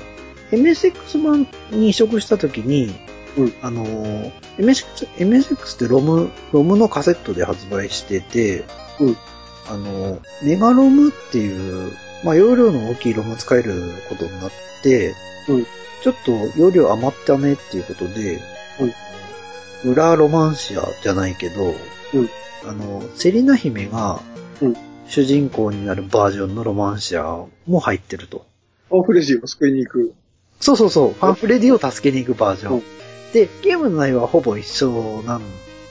[0.50, 2.94] MSX 版に移植したときに、
[3.36, 3.54] うん。
[3.62, 8.64] あのー、MSX、MSX ってロム、ロムのカセットで発売してて、
[9.00, 9.16] うん。
[9.68, 11.92] あのー、メガロムっていう、
[12.24, 13.72] まあ容量の大きいロム使える
[14.08, 14.50] ことになっ
[14.82, 15.14] て、
[15.48, 15.66] うん
[16.02, 18.40] ちょっと容量余ったねっていうことで、
[19.84, 21.74] 裏ロマンシアじゃないけど、
[22.14, 22.28] うん。
[22.66, 24.20] あの、セリナ姫が
[24.60, 24.76] うん、
[25.06, 28.46] 主人公になるバージョンのロマンシアも入ってると。
[28.90, 30.14] パンフレジーを救いに行く。
[30.60, 32.74] そうそうそう、ファンフレディを助けに行くバージョン。
[32.76, 32.82] うん。
[33.32, 35.42] で、ゲームの内容はほぼ一緒なん、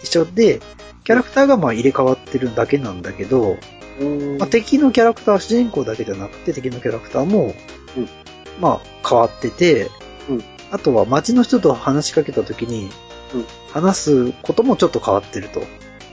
[0.02, 0.60] 一緒で、
[1.04, 3.58] キャラクターがまあ入れ替わってるだけなんだけど、
[4.00, 4.38] うん。
[4.40, 7.54] まあ、敵のキャラクター、主人公だけじゃなくて敵のキャラクターも、
[7.98, 8.10] うん
[8.60, 9.90] まあ変わってて、
[10.30, 12.90] うんあとは街の人と話しかけた時に
[13.34, 15.62] うん、話すこともちょっと変わってると。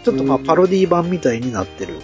[0.05, 1.99] ちょっとまあうんパロディ版みたいになってる。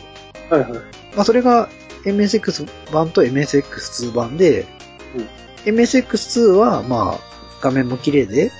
[0.51, 0.73] はいはい。
[1.15, 1.69] まあそれが
[2.05, 4.67] MSX 版と MSX2 版で、
[5.65, 7.21] MSX2 はまあ
[7.61, 8.53] 画面も綺麗で、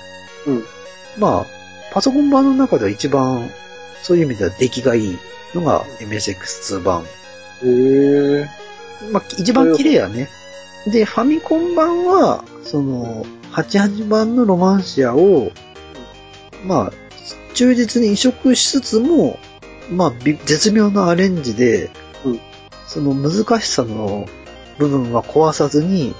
[0.45, 0.63] うん。
[1.17, 1.45] まあ
[1.93, 3.49] パソコン版の中では一番
[4.01, 5.17] そういう意味では出来がいい
[5.55, 7.03] のが MSX2 版。
[7.03, 7.05] へ
[7.63, 8.49] え。
[9.11, 10.29] まあ一番綺麗やね。
[10.87, 15.51] で、ファミコン版は、その、88版のロマンシアを、
[16.65, 16.93] まあ、
[17.53, 19.39] 忠実に移植しつつも、
[19.91, 21.91] まあ、び絶妙なアレンジで、
[22.23, 22.39] うん。
[22.87, 24.27] その難しさの
[24.77, 26.15] 部分は壊さずに、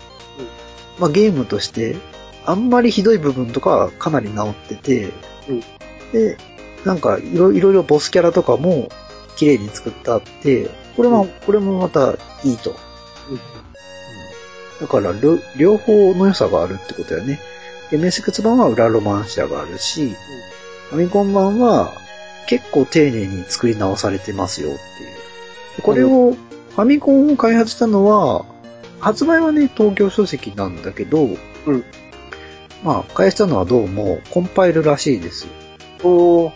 [0.99, 1.97] まあ、ゲームとして、
[2.45, 5.13] あんまりひどい部分とかはかなり直ってて、
[5.47, 5.59] うん。
[6.11, 6.37] で、
[6.85, 8.89] なんかいろいろいろボスキャラとかも
[9.35, 11.29] 綺麗に作ってあって、これは、うん。
[11.45, 12.75] これもまたいいと。
[14.79, 17.39] うんだから、両両方の良さがあるってことやね。
[17.91, 20.15] MSX 版は裏ロマンシアがあるし、
[20.89, 21.93] ファミコン版は
[22.47, 24.77] 結構丁寧に作り直されてますよっていう。
[25.77, 28.45] でこれを、ファミコンを開発したのは、
[28.99, 31.23] 発売はね、東京書籍なんだけど、
[31.65, 31.83] うん
[32.83, 35.47] まあ、開発したのはどうもコンパイルらしいです。
[36.03, 36.51] おー、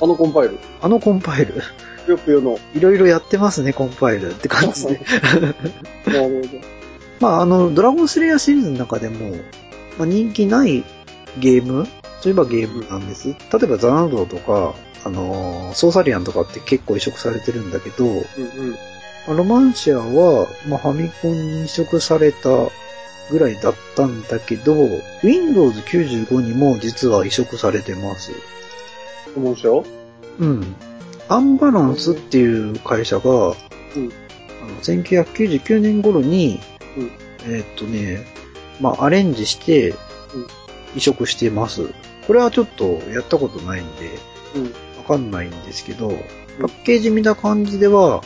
[0.00, 0.58] あのコンパイル。
[0.80, 1.54] あのコンパイル、
[2.06, 2.58] ぷよぷよの。
[2.74, 5.00] いろいろやってますね、コンパイルって感じで。
[6.06, 6.77] なるほど。
[7.20, 9.36] まあ、あの、ドラゴンスレイヤーシリーズの中でも、
[9.98, 10.84] まあ、人気ない
[11.40, 11.86] ゲーム
[12.22, 13.28] といえばゲームなんです。
[13.28, 18.22] 例えばザナドとか、あのーソーサリアンとかって結構移植されてるんだけど、うんうん。
[18.72, 18.78] ま
[19.28, 22.48] あロマンシアは、まあ、ファミコンに移植された
[23.30, 24.74] ぐらいだったんだけど、
[25.22, 28.32] Windows 95にも実は移植されてます。
[29.36, 29.84] 思うでしょ
[30.38, 30.76] うん。
[31.28, 33.54] アンバランスっていう会社が、うん。
[34.62, 36.58] あの1999年頃に、
[36.98, 37.10] うん
[37.44, 38.26] えーっとね、
[38.80, 39.94] まあ、アレンジして
[40.94, 41.88] 移植してます。
[42.26, 44.10] これはちょっとやったことないんで、
[44.54, 44.64] うん。
[44.98, 46.10] わかんないんですけど、
[46.60, 48.22] パッケージ見た感じでは、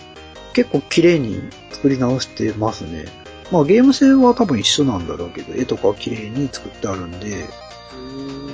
[0.55, 3.05] 結構綺麗に作り直してますね。
[3.51, 7.45] まあゲーム性は多分一緒なんだろうけど、絵とかは綺麗に作ってあるんで、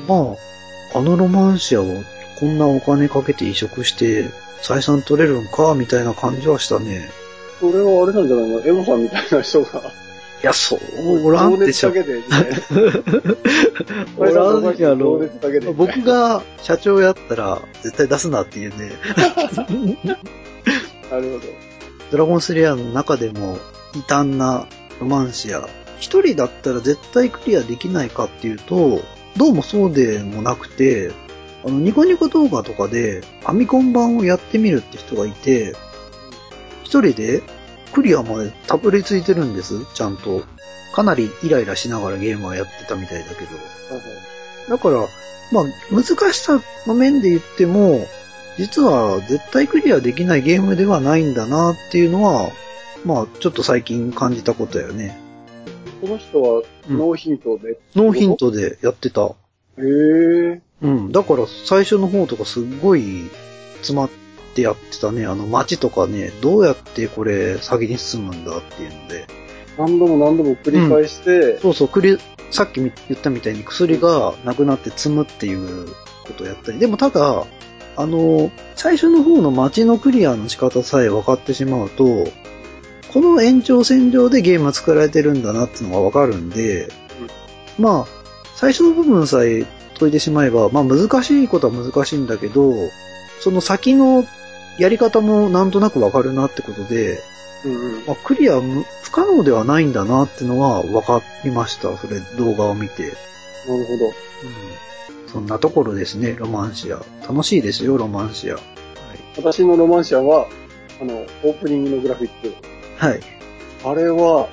[0.07, 0.35] ま
[0.95, 1.87] あ、あのロマンシアを
[2.41, 4.25] こんなお金かけて移植して
[4.63, 7.11] 採算取れるんか、みたいな感じはしたね。
[7.61, 8.61] それはあれなんじゃないの？
[8.67, 9.83] エモさんみたいな人が。
[10.43, 10.81] いや、そう、
[11.27, 12.01] おらんでしょ情。
[12.01, 12.63] 熱だけで。
[14.17, 14.31] おら
[14.61, 15.19] んや情ろ。
[15.19, 15.73] 熱だけで。
[15.73, 18.93] 僕が社長やったら絶対出すなっていうね。
[21.11, 21.41] なるほど。
[22.11, 23.59] ドラゴンスレイヤーの中でも
[23.95, 24.67] 異端な
[25.01, 25.69] ロマンシア。
[25.99, 29.01] 一人だったら絶対クリアできないかっていうと、
[29.37, 31.11] どうもそうでもなくて、
[31.65, 35.75] あの、ニコニコ動画とかで、ファミコン版をやってみるって人がいて、
[36.85, 37.43] 一人で
[37.93, 40.43] クリアまでたどり着いてるんです、ちゃんと。
[40.95, 43.51] かなりイライラしながらゲームはやってたみたいだけど。
[44.69, 45.07] だから、
[45.53, 48.07] まあ、難しさの面で言っても、
[48.59, 52.51] 実は絶対クリアできないゲームではないんだなっていうのは、
[53.05, 55.19] まあ、ちょっと最近感じたことやね。
[56.01, 57.79] この人はうんノーヒントで。
[57.95, 59.27] ノーヒントでやってた。
[59.27, 59.33] へ
[59.79, 60.61] え。
[60.83, 61.13] うん。
[61.13, 63.29] だから最初の方とかすっごい
[63.77, 64.11] 詰まっ
[64.55, 65.27] てやってたね。
[65.27, 69.27] あの街とかね、どうやってこれ先に進むんだっていうので。
[69.77, 72.19] 何度も何度も繰り返して、そうそう、薬、
[72.51, 75.87] さっきみ言ったみたいに薬がなくなって積むっていう
[76.25, 76.79] ことをやったり。
[76.79, 77.45] でもただ、
[77.97, 82.05] あの、最初の方の街のクリアの仕方さえ分かってしまうと、
[83.13, 86.89] この延長線上でゲームは作られてるんだなっていうのが分かるんで、
[87.79, 88.07] まあ、
[88.55, 89.65] 最初の部分さえ
[89.99, 92.73] 解いてしまえば、まあ難しいことは難しいんだけど、
[93.41, 94.27] その先の
[94.79, 97.19] やり方もなんとなく分かるなってことで、
[97.65, 98.07] うんうん。
[98.07, 101.97] まあ、クリアむ不可能ではないんだなってのは分かりました。
[101.97, 103.03] それ動画を見て。
[103.03, 104.07] なるほど。
[104.07, 104.13] うん。
[105.27, 107.01] そんなところですね、ロマンシア。
[107.29, 108.55] 楽しいですよ、ロマンシア。
[108.55, 108.63] はい。
[109.37, 110.47] 私のロマンシアは、
[111.01, 112.55] あの、オープニングのグラフィック。
[112.97, 113.21] はい。
[113.85, 114.49] あれは、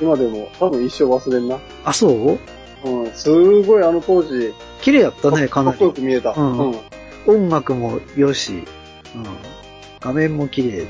[0.00, 1.58] 今でも多分一生忘れんな。
[1.84, 2.38] あ、そう？
[2.84, 3.12] うん。
[3.12, 3.30] す
[3.62, 6.02] ごいあの当時、綺麗やったね、かなかっこより。
[6.02, 6.34] く見えた。
[6.36, 6.78] うんうん。
[7.28, 8.64] 音楽も良し。
[9.14, 9.24] うん。
[10.00, 10.88] 画面も綺麗でね。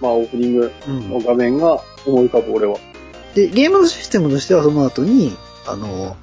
[0.00, 1.10] まあ、オープニングうん。
[1.10, 2.78] の画面が思い浮かぶ俺は。
[3.34, 5.36] で、ゲームのシステムとしてはその後に、
[5.66, 6.16] あの、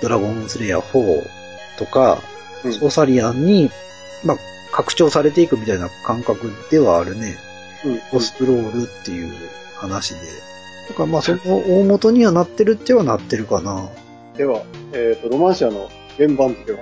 [0.00, 1.22] ドラゴンスレイヤー4
[1.78, 2.18] とか、
[2.64, 3.70] うんソーサリアンに、
[4.24, 4.36] まあ、
[4.72, 7.36] 拡張されていくみたいな感覚ではあるね。
[7.84, 8.00] うん。
[8.10, 9.32] ポストロールっていう
[9.76, 10.20] 話で。
[10.88, 13.88] だからまあその大元にはなってるってはなってるかな。
[14.36, 14.62] では、
[14.92, 16.78] えっ、と、ロマンシアの原版付けは？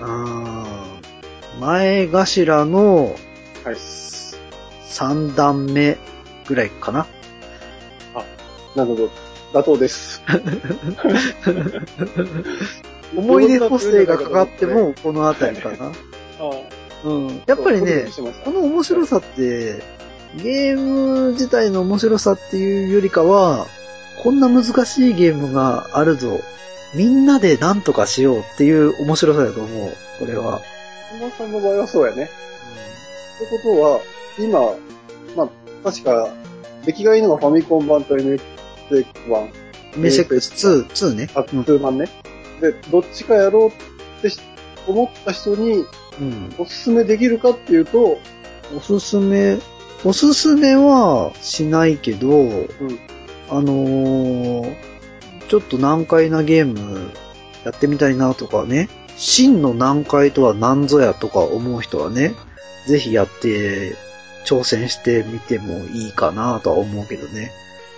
[0.00, 0.89] あー
[1.58, 3.16] 前頭の
[3.64, 3.74] はい。
[3.74, 5.98] 3段目
[6.46, 7.06] ぐらいかな。
[8.74, 9.10] なるほど。
[9.52, 10.22] 妥当です。
[13.16, 15.86] 思い出補正がかかっても、 このあたりかな。
[15.86, 15.92] あ
[17.04, 17.42] うん。
[17.46, 18.06] やっぱりね、
[18.44, 19.82] この面白さって、
[20.36, 23.66] ゲーム自体の面白さっていうよりかは、
[24.22, 26.40] こんな難しいゲームがあるぞ。
[26.94, 29.92] みんなで何とかしようっていう面白さだと思う。
[30.18, 30.60] これは。
[31.10, 32.24] 小野さんの場合はそうやね。
[32.24, 32.30] って
[33.50, 34.00] ことは、
[34.38, 34.60] 今、
[35.36, 36.34] まあ、確か、
[36.84, 38.40] 出来がいいのがファミコン版と NX
[39.28, 39.50] 版、
[39.96, 41.30] メシェックス2、2ね。
[41.34, 42.08] あ、2版ね。
[42.60, 43.72] で、どっちかやろうっ
[44.22, 44.40] てし
[44.86, 45.84] 思った人に
[46.20, 46.54] うん。
[46.58, 48.18] おすすめできるかっていうと、
[48.76, 49.58] おすすめ、
[50.04, 52.68] おすすめはしないけど、うん。
[53.48, 54.76] あのー、
[55.48, 57.10] ちょっと難解なゲーム
[57.64, 58.88] やってみたいなとかね、
[59.20, 62.34] 真の難解とは何ぞやとか思う人はね、
[62.86, 63.94] ぜひやって、
[64.46, 67.52] 挑戦してみてもいいかなとは思うけどね。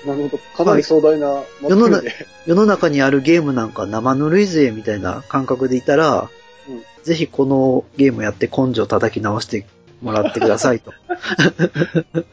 [0.04, 0.38] なるほど。
[0.56, 2.02] かなり壮大な世の。
[2.44, 6.28] 世の中にあるゲームなんか生ぬるいぜみたいな感覚でいたら、
[6.68, 9.66] うんぜひこのゲームやって根性叩き直して
[10.02, 10.92] もらってくださいと。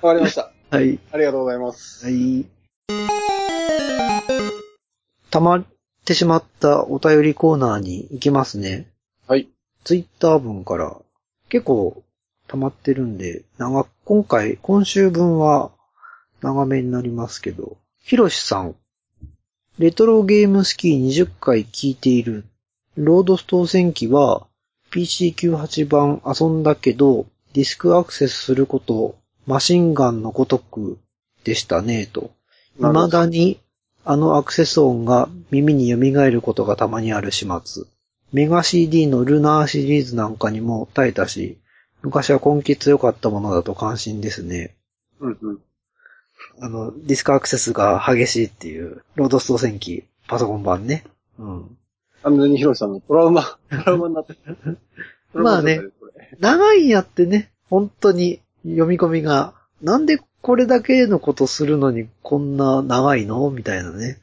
[0.02, 0.52] わかりました。
[0.70, 1.00] はい。
[1.12, 2.06] ありがとうございます。
[2.06, 2.46] はい。
[5.32, 5.66] 溜ま
[6.10, 8.88] ってしまったお便りコーナーに行きますね。
[9.28, 9.47] はい。
[9.84, 10.97] ツイッター分から
[11.49, 12.03] 結構
[12.47, 15.70] 溜まってるんで、長、今回、今週分は
[16.41, 18.76] 長めになりますけど、ひろしさん。
[19.78, 22.45] レトロゲームスキー20回聞いている。
[22.97, 24.47] ロードス当選機は
[24.91, 30.97] PC98 版遊んだけど、ディスクアクセスすること、マシンガンのごとく
[31.43, 32.32] でしたね、と。
[32.80, 33.60] 未だに
[34.06, 37.84] あのアクセス音が耳に蘇ることがたまにある始末。
[38.32, 41.60] メガ CD のルナーシリーズなんかにも耐えたし、
[42.02, 44.76] 昔は根気強かったものだと関心ですね。
[45.20, 45.60] うんうん。
[46.62, 51.04] あの、ディスクアクセスが激しいっていう、ロードスト戦記、パソコン版ね。
[51.38, 51.78] うん。
[52.24, 54.78] 完全にヒロシさんのトラウマ、トラウマになってる。
[55.34, 55.82] まあね
[56.39, 63.50] 長いんやってね、本当に読み込みが、なんでこれだけのことするのにこんな長いの？
[63.50, 64.18] みたいなね。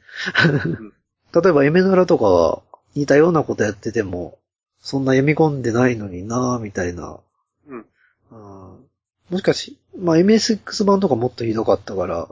[1.33, 2.61] 例えばエメノラとかは
[2.95, 4.39] 似たようなことやってても、
[4.79, 7.19] そんな読み込んでないのになみたいな。
[7.67, 7.85] うん。
[8.31, 8.87] うん
[9.29, 12.29] もしかし、まあ MSX 版とかもっとひどかったから、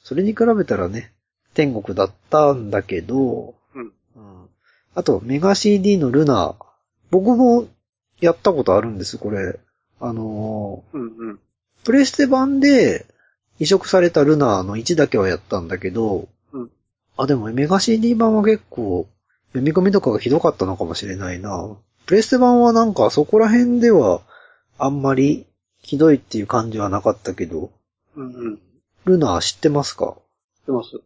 [0.00, 1.12] それに比べたらね、
[1.54, 3.92] 天国だったんだけど、うん。
[4.16, 4.48] うん
[4.94, 6.64] あと、メガ CD のルナー。
[7.10, 7.68] 僕も
[8.20, 9.60] やったことあるんです、これ。
[10.00, 11.34] あのうんうん。
[11.34, 11.38] ー、
[11.84, 13.06] プレステ版で
[13.58, 16.70] 移植されたルナーの1だけはやったんだけど、うん
[17.16, 19.08] あ、でもメガ CD 版は結構
[19.48, 21.76] 読み込みとかがひどかったのかもしれないな。
[22.06, 24.22] プレステ版はなんかそこら辺では
[24.78, 25.46] あんまり
[25.82, 27.70] ひどいっていう感じはなかったけど、
[28.16, 28.58] うんうん。
[29.04, 30.16] ルナー知ってますか？
[30.58, 31.00] 知ってます。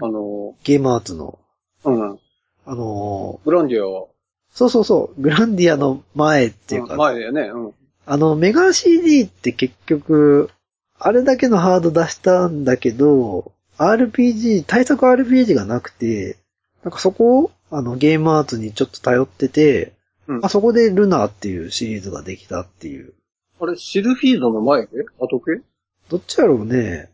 [0.00, 1.38] あのゲームアーツの。
[1.84, 2.18] ー、うん。
[2.66, 4.06] あのブランディアは、ー
[4.52, 7.42] そうそうそう、グランディアの前っていうか、前だよね。
[7.42, 7.72] うん。
[8.06, 10.50] あの、メガ CD って結局、
[10.98, 16.38] あれだけのハード出したんだけど、RPG、対策 RPG がなくて、
[16.82, 19.92] なんかそこを、あの、ゲームアーツにちょっと頼ってて、
[20.28, 23.14] うんあそこでルナーっていうシリーズができたっていう。
[23.60, 25.62] あれ、シルフィードの前系後系
[26.08, 27.10] どっちやろうね。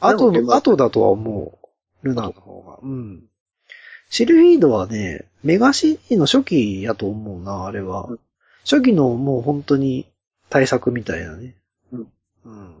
[0.00, 1.58] あとでも、あとだとは思
[2.02, 2.06] う。
[2.06, 2.78] ルナーの方が。
[2.82, 3.22] うん。
[4.10, 8.06] シルフィードはね、メガ CD の初期やと思うな、あれは。
[8.08, 8.20] うん
[8.64, 10.06] 初期のもう本当に
[10.48, 11.54] 対策みたいなね。
[11.92, 12.06] うん。
[12.44, 12.79] うん。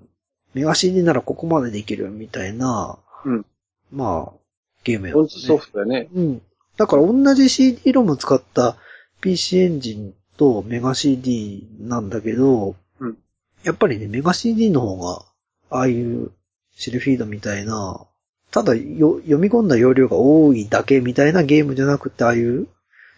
[0.54, 3.46] メガ CD ならここまでできるみたいな、うん。
[3.92, 4.38] まあ、
[4.84, 6.08] ゲームやったねチソフトだよね。
[6.14, 6.42] うん。
[6.76, 8.76] だから同じ CD ロム使った
[9.20, 13.16] PC エンジンとメガ CD なんだけど、うん
[13.62, 15.26] やっぱりね、メガ CD の方が、
[15.68, 16.32] ああいう
[16.74, 18.06] シルフィードみたいな、
[18.50, 22.68] ただよ読み込んだ容量が多いだけみたいなゲームじゃなくて、ああいう、ち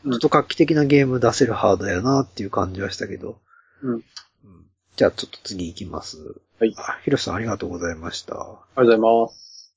[0.05, 3.39] うんょっと画期的なゲーム出せるハードやなっていう感じはしたけど。
[3.83, 3.95] うん。
[3.95, 4.03] うん
[4.95, 6.19] じゃあちょっと次行きます。
[6.63, 8.35] はいあ、ひろしさんありがとうございました。
[8.35, 9.75] ありがとうございます。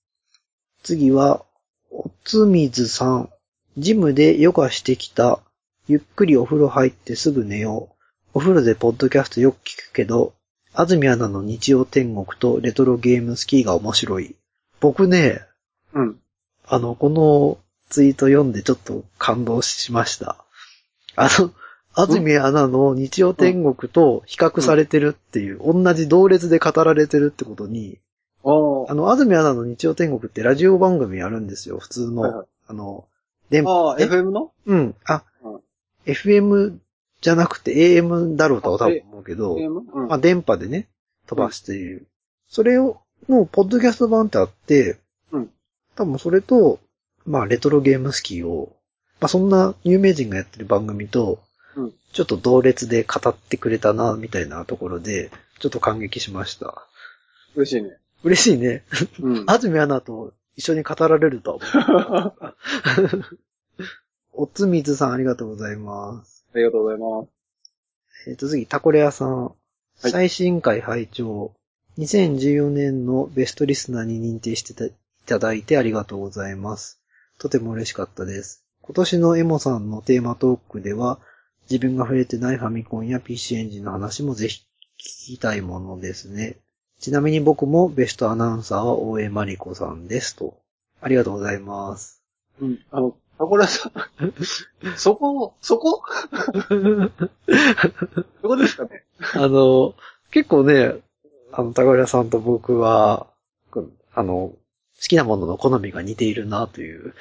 [0.84, 1.44] 次は、
[1.90, 3.30] おつみずさん。
[3.76, 5.40] ジムでヨガしてきた。
[5.88, 7.96] ゆっくりお風呂入ってすぐ寝よう。
[8.36, 10.36] お風呂でポッドキャストよく聞くけど、
[10.74, 14.36] 安住アナの日曜天国とレトロゲームスキーが面白い。
[14.80, 15.42] 僕ね、
[15.92, 16.20] うん。
[16.68, 17.58] あの、この
[17.90, 20.38] ツイート読んでちょっと感動しました。
[21.16, 21.52] あの、
[21.96, 28.00] 安住アナの日曜天国と比較されてるっていう、同じ同列で語られてるってことに、
[28.44, 28.92] ああ。
[28.92, 32.22] あの、安住アナの日曜天国ってラジオ番組あるんですよ、普通の。
[32.22, 33.06] はいはいあの、
[33.52, 34.06] 電あ波、あ、ね。
[34.06, 34.52] FM の？
[34.66, 34.96] うん。
[35.06, 35.62] あ、うん
[36.06, 36.78] FM
[37.22, 39.56] じゃなくて AM だろうとは多分思うけど?
[39.56, 39.60] う
[40.06, 40.08] ん。
[40.08, 40.88] まあ電波でね、
[41.28, 42.08] 飛ばしている。
[42.48, 45.00] それを、の、ポッドキャスト版ってあって、
[45.32, 45.50] うん
[45.96, 46.80] 多分それと、
[47.26, 48.76] まあレトロゲームスキーを、
[49.22, 51.38] まあそんな有名人がやってる番組と、うん
[52.14, 56.88] ちょっと同列で語ってくれたな、みたいなところで、ちょっと感激しました。
[57.56, 57.98] 嬉しいね。
[58.24, 58.84] 嬉しいね。
[59.20, 59.44] うん。
[59.50, 63.40] 安住アナと一緒に語られるとは思う。
[64.44, 66.46] おつみずさんありがとうございます。
[66.54, 68.30] ありがとうございます。
[68.30, 69.54] えっ、と次、タコレアさん。
[70.06, 71.56] い最新回拝聴
[71.98, 74.94] 2014年のベストリスナーに認定してたい
[75.26, 77.00] ただいてありがとうございます。
[77.40, 78.64] とても嬉しかったです。
[78.82, 81.20] 今年のエモさんのテーマトークでは、
[81.70, 84.66] 自分が触れてないファミコンや PC エンジンの話もぜひ
[85.00, 86.58] 聞きたいものですね。
[87.00, 90.58] ちなみに僕もベストアナウンサーは大江まりこさんですと。
[91.02, 92.22] ありがとうございます。
[92.62, 92.80] うん。
[92.92, 93.94] あの、タコラさん、
[94.96, 96.02] そこ、そこ？
[98.42, 99.04] そこですかね？
[99.36, 99.94] あの、
[100.32, 100.96] 結構ね、
[101.52, 103.28] あの、高浦さんと僕は、
[103.72, 104.58] こあの、好
[105.00, 107.14] きなものの好みが似ているなという。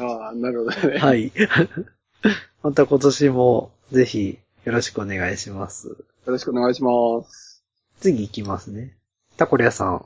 [0.00, 0.98] ああ、なるほどね。
[0.98, 1.32] はい。
[2.62, 5.88] また今年もぜひよろしくお願いします。
[5.88, 6.90] よろしくお願いしま
[7.28, 7.64] す。
[8.00, 8.96] 次行きますね。
[9.36, 10.04] タコリアさん。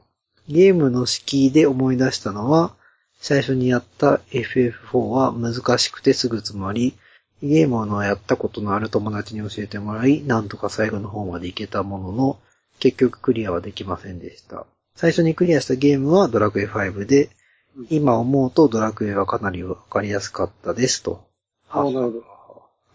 [0.48, 2.74] ゲームの敷居で思い出したのは、
[3.20, 6.96] 最初にやった FF4 は難しくてすぐ詰まり、
[7.42, 12.38] ゲームのやったことのある友達に教えてもらい、なんとか最後の方まで行けたものの、
[12.78, 14.66] 結局クリアはできませんでした。
[14.94, 17.30] 最初にクリアしたゲームはドラクエ5で
[17.76, 21.26] うん、今思うとドラクエはかなりわかりやすかったですと。
[21.68, 22.35] ああ、なるほど。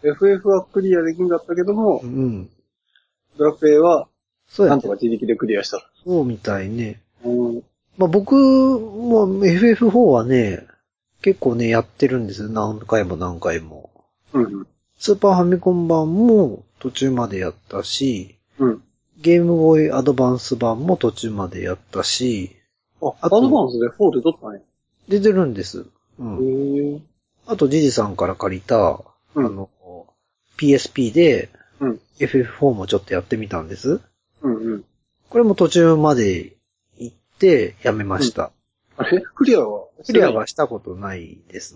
[0.02, 2.50] FF はクリアできんかったけどもう、ん。
[3.38, 4.08] ドラクエは、
[4.48, 5.78] そうやなんとか自力でクリアした。
[6.04, 7.00] そうみたいね。
[7.24, 7.62] うん。
[7.96, 10.66] まあ僕も FF4 はね、
[11.22, 12.48] 結構ね、やってるんですよ。
[12.48, 13.90] 何回も何回も。
[14.32, 14.66] うん。
[14.98, 18.82] スーパーファミコン版も途中までやったし、うん。
[19.20, 22.56] ゲームボーイアドバンス版も途中までやったし、
[23.00, 24.62] あ、あとアドバンスで4で撮ったね。
[25.08, 25.86] 出てるんです。
[26.18, 27.02] うん。
[27.46, 29.00] あと、ジジさんから借りた、
[29.34, 29.70] うんあの、
[30.62, 31.50] PSP で
[31.80, 32.00] うん。
[32.20, 34.00] FF4 もちょっとやってみたんです。
[34.42, 34.84] うんうん。
[35.28, 36.52] これも途中まで
[36.96, 38.52] 行ってやめました。
[38.96, 39.20] あれ？
[39.20, 41.74] クリアはクリアはしたことないです。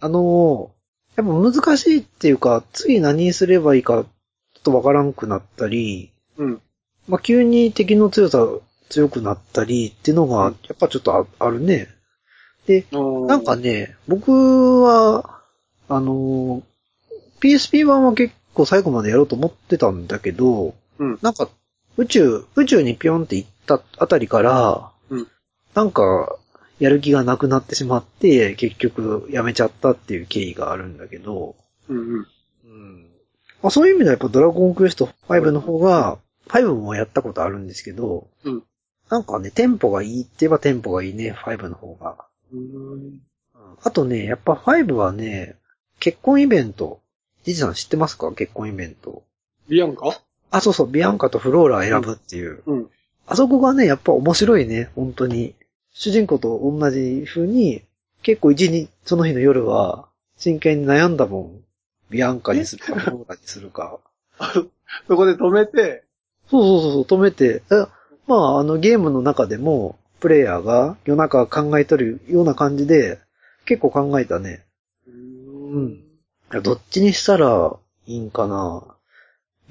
[0.00, 0.72] あの、
[1.16, 6.60] やっぱ難しいっていうか、次何すればいいか、ちょっとわからんくなったり、うん。
[7.06, 8.46] まあ、急に敵の強さ
[8.90, 11.88] 強くなったりっていうのが、やっぱちょっとああるね。
[12.66, 15.40] で、なんか、ね、僕は、
[15.88, 16.62] あの、
[17.40, 21.18] PSP 版は結構最後までやろうと思ってたんだけど、うん。
[21.22, 21.48] なんか、
[21.96, 25.28] 宇宙、宇宙にピョンって行ったあたりから、うん
[25.74, 26.36] なんか、
[26.80, 31.54] やる気がなくなってしまって、結局やめちゃったっていう経緯があるんだけど、
[31.88, 32.26] うんうん。
[32.64, 33.02] うん
[33.62, 36.18] まあ、そういう意味ではやっぱドラゴンクエスト5の方が、
[36.48, 38.62] 5もやったことあるんですけど、うん
[39.10, 42.26] なんかね、テンポがいいって言えばテンポがいいね、5の方が。
[42.52, 43.20] うん。
[43.82, 45.56] あとね、やっぱ5はね、
[45.98, 47.00] 結婚イベント。
[47.48, 48.32] ジジさん知ってますか？
[48.32, 49.22] 結婚イベント。
[49.68, 50.20] ビアンカ？
[50.50, 52.62] あ、そうそう、ビアンカとフローラ選ぶっていう。
[52.66, 52.90] うん。
[53.26, 55.54] あそこがね、やっぱ面白いね、本当に。
[55.92, 57.82] 主人公と同じ風に、
[58.22, 61.60] 結構一日、その日の夜は、真剣に悩んだもん。
[62.10, 63.98] ビアンカにするか、フローラにするか。
[65.08, 66.04] そこで止めて、
[66.50, 67.62] そうそうそうそう、止めて。
[67.70, 67.86] え？
[68.26, 73.18] まあ、あの、ゲームの中でも、プレイヤーが夜中考えとるような感じで、
[73.66, 74.64] 結構考えたね。
[75.06, 76.07] うん
[76.50, 77.76] どっちにしたら
[78.06, 78.82] いいんかな。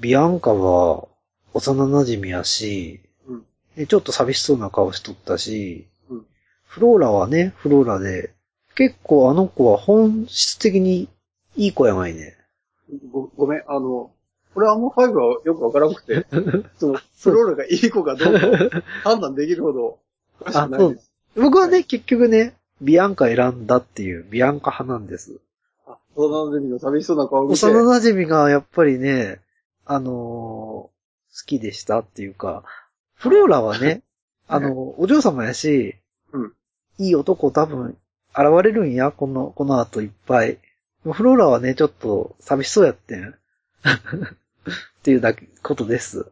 [0.00, 1.08] ビアンカは、
[1.54, 3.44] 幼馴染やし、うん
[3.76, 6.26] えちょっと寂しそうな顔しとったし、うん
[6.64, 8.34] フローラはね、フローラで、
[8.76, 11.08] 結構あの子は本質的に
[11.56, 12.36] いい子やないね。
[13.10, 14.12] ご、ごめん、あの、
[14.54, 16.26] 俺はあんま5はよくわからなくて、
[16.78, 19.98] その、フローラがいい子かどうかを 判断できるほど
[20.40, 21.12] 詳しくないです。
[21.34, 25.40] 僕はね、結局ね、ビアンカ選んだっていう、ビアンカ派なんです。
[26.18, 29.40] あ、幼馴染の寂しそうな顔を見て、幼馴染がやっぱりね、
[29.84, 30.98] あのー
[31.38, 32.64] 好きでしたっていうか、
[33.14, 34.02] フローラはね、
[34.48, 35.96] あの、お嬢様やし、
[36.32, 36.52] うん
[37.00, 37.96] いい男多分
[38.34, 40.58] 現れるんや、この、この後いっぱい。
[41.04, 43.28] フローラはね、ちょっと寂しそうやってん。
[43.30, 43.34] っ
[45.04, 46.26] ていうだけ、ことです。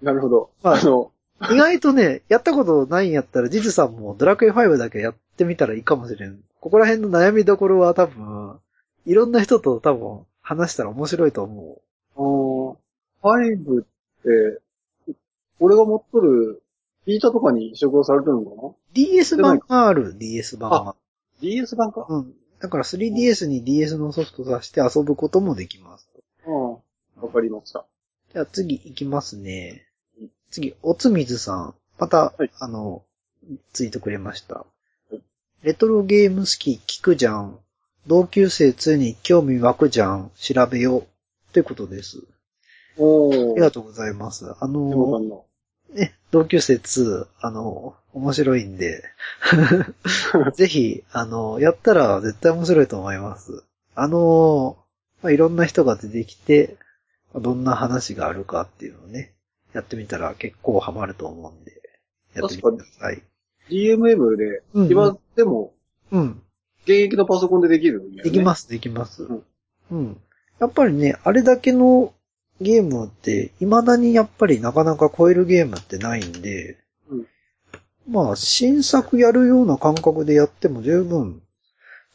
[0.00, 0.50] なるほど。
[0.62, 1.10] まああの、
[1.50, 6.38] 意外とね、やったことないんやったら、ジジさんもドラクエ5だけやってみたらいいかもしれん。
[6.60, 8.60] ここら辺の悩みどころは多分、
[9.06, 11.82] いろんな人と多分話したら面白いと思う。
[12.16, 12.76] あー
[13.22, 14.60] 5って、
[15.58, 16.62] 俺が持っとる、
[17.04, 20.96] ビータとかに移植をされてるのかな？DS 版がある、DS 版は。
[21.40, 22.32] ?DS 版かうん。
[22.60, 26.08] だから 3DS に DS のソフト出して遊ぶこともできます。
[26.46, 26.70] うん。
[26.72, 26.78] わ
[27.32, 27.84] かりました。
[28.32, 29.86] じゃあ次行きますね。
[30.50, 31.74] 次、おつみずさん。
[31.98, 33.02] また、はいあの、
[33.72, 34.66] ツイートくれました。
[35.62, 37.58] レトロゲーム好き聞くじゃん。
[38.06, 40.30] 同級生2に興味湧くじゃん。
[40.36, 41.06] 調べよう。
[41.52, 42.22] ということです。
[42.96, 43.60] おありー。
[43.60, 44.52] がとうございます。
[44.60, 45.38] あのわかんない
[45.94, 49.04] ね、同級生2、あの、面白いんで、
[50.54, 53.62] ぜひ、あの、やったら絶対面白いと思います。
[53.94, 54.78] あの、
[55.22, 56.76] まあ、いろんな人が出てきて、
[57.32, 59.34] まあどんな話があるかっていうのをね、
[59.72, 61.72] やってみたら結構ハマると思うんで、
[62.34, 63.22] やってみてください。
[63.70, 65.74] DMM で、うん今でも、
[66.10, 66.42] うん。
[66.84, 68.22] 現役のパソコンでできるね。
[68.22, 69.24] できます、できます。
[69.24, 69.42] うん
[69.92, 70.20] うん。
[70.58, 72.14] やっぱりね、あれだけの
[72.60, 76.78] ゲームって、未だにやっぱりなかなか超えるゲームってないんで、
[77.08, 77.26] うん
[78.08, 81.42] まあ、新作やるような感覚でやっても十分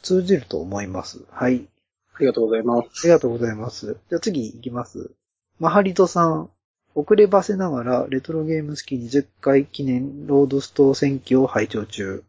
[0.02, 1.20] 通じると思います。
[1.30, 1.68] はい。
[2.14, 2.86] ありがとうございます。
[2.86, 3.96] ありがとうございます。
[4.08, 5.12] じゃあ次行きます。
[5.58, 6.50] マハリトさん。
[6.94, 12.24] 遅ればせながらレトロゲーム好き20回記念ロードストー選挙を拝聴中。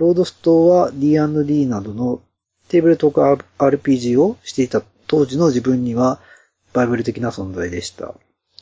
[0.00, 2.22] ロードストーは D&D などの
[2.68, 6.20] テーブルトーク RPG をしていた当時の自分には
[6.72, 8.14] バイブル的な存在でした。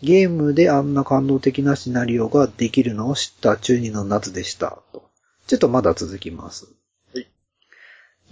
[0.03, 4.83] ゲームであんな感動的なシナリオができるのを知った中2の夏でした。
[4.93, 5.09] と
[5.47, 6.67] ちょっとまだ続きます。
[7.15, 7.29] はい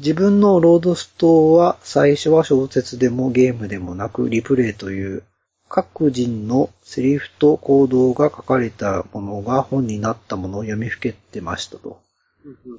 [0.00, 5.22] 自分のロードストーは最初は小説でもゲームでもなくリプレイという
[5.68, 12.00] 各人のセリフと行動が書かれたものが本になったものを読みふけてましたと。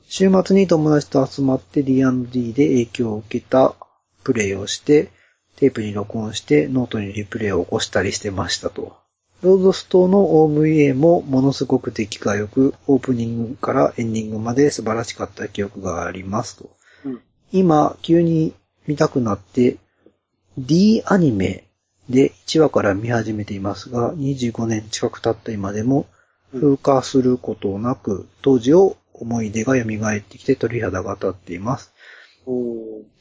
[0.07, 3.75] 週末に友達と集まって D&D で影響を受けた
[4.23, 5.09] プレイをして、
[5.57, 8.95] テープに録音してノートにリプレイを起こしたりしてましたと。
[9.41, 16.69] ロードス島の OVA もものすごく出来が良く、オープニングからエンディングまで素晴らしかった記憶がありますと。
[17.05, 17.21] うん
[17.53, 18.53] 今、急に
[18.87, 19.77] 見たくなって、
[20.57, 21.63] D アニメ
[22.09, 26.07] で1話から見始めていますが、25年近く経った今でも、
[26.51, 31.93] 風化することなく、当時を思い出が蘇ってきて鳥肌が立っています。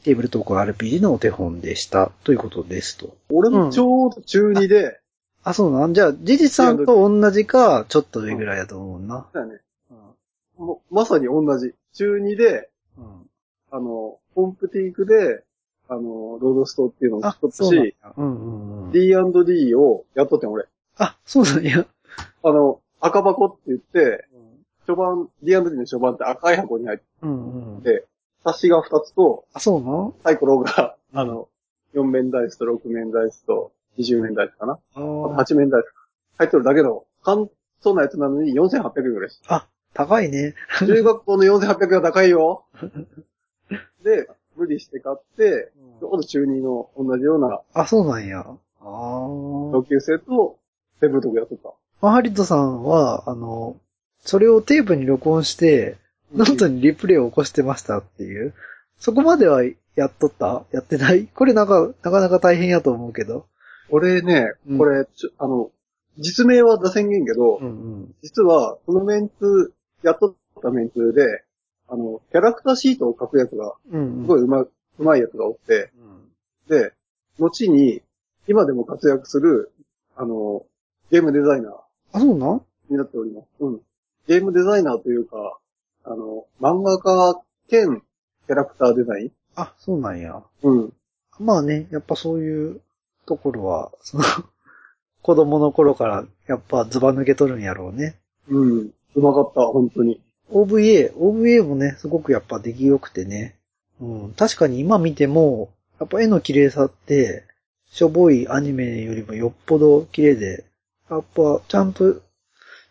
[0.03, 2.11] テーブルトーク RPG のお手本でした。
[2.23, 3.15] ということですと。
[3.29, 4.99] 俺もちょうど中2で、
[5.43, 5.93] あ、そうなん？
[5.93, 9.27] じゃあ、ジジさんと同じか、ちょっと上ぐらいだと思うな。
[9.33, 9.59] だよね。
[10.57, 11.73] もうまさに同じ。
[11.93, 13.29] 中2で、うん。
[13.71, 15.43] あの、コンプティークで、
[15.89, 18.13] あの、ロードストーっていうのをあ知ったし、や。
[18.17, 18.91] うんうんうん。
[18.91, 20.65] D&D をやっとってん俺。
[20.97, 21.85] あ、そうなんや。
[22.43, 24.25] あの、赤箱って言って、
[24.87, 27.81] 序盤、D&D の序盤って赤い箱に入っうんうん。
[27.83, 28.05] て、
[28.43, 31.49] 冊子が2つと、あ、そうなんサイコロが、あの、
[31.93, 34.73] 4面ダイスと6面ダイスと20面ダイスかな？
[34.73, 35.85] ああとー8面ダイス。
[36.37, 37.47] 入ってるだけの、簡
[37.83, 40.55] 単なやつなのに4800円ぐらいしあ、高いね。
[40.79, 42.63] 中学校の4800円は高いよ。
[44.03, 48.45] で、無理して買って、ちょうど中2の同じようなあ、そうなんや。
[48.81, 50.57] あー同級生と
[50.99, 51.71] テーブルトークやっとった。
[52.01, 53.75] マハリトさんは、あの、
[54.27, 55.97] それをテープに録音して、
[56.35, 58.53] ノートにリプレイを起こしてましたっていう。
[58.99, 59.63] そこまでは
[59.95, 60.65] やっとった？
[60.73, 61.27] やってない？
[61.33, 63.47] これなんか、なかなか大変やと思うけど。
[63.89, 65.71] 俺ねうん、これ、ちょあの、
[66.19, 69.71] 実名は出せんげんけど、ん実は、このメンツ、
[70.03, 71.43] やっとったメンツで、
[71.87, 74.23] あの、キャラクターシートを書くやつが、うん。
[74.23, 74.69] すごいうまい、う
[75.03, 75.91] まいやつがおって、
[76.67, 76.77] うん。
[76.77, 76.91] で、
[77.39, 78.01] 後に、
[78.49, 79.71] 今でも活躍する、
[80.17, 80.65] あの、
[81.11, 81.73] ゲームデザイナー
[82.11, 82.61] あ、そうなん？
[82.89, 83.47] になっております。
[83.61, 83.81] うん。
[84.27, 85.57] ゲームデザイナーというか、
[86.03, 88.01] あの、漫画家兼
[88.45, 90.41] キャラクターデザインあ、そうなんや。
[90.63, 90.93] うん。
[91.39, 92.81] まあね、やっぱそういう
[93.25, 94.23] ところは、その、
[95.21, 98.15] 子供の頃からやっぱズバ抜け取るんやろうね。
[98.47, 98.91] うん。
[99.15, 100.21] うまかった、本当に。
[100.51, 103.55] OVA、OVA もね、すごくやっぱ出来良くてね。
[103.99, 105.69] うん、確かに今見ても、
[105.99, 107.43] やっぱ絵の綺麗さって、
[107.89, 110.65] しょぼいアニメよりもよっぽど綺麗で、
[111.09, 112.21] やっぱちゃんと、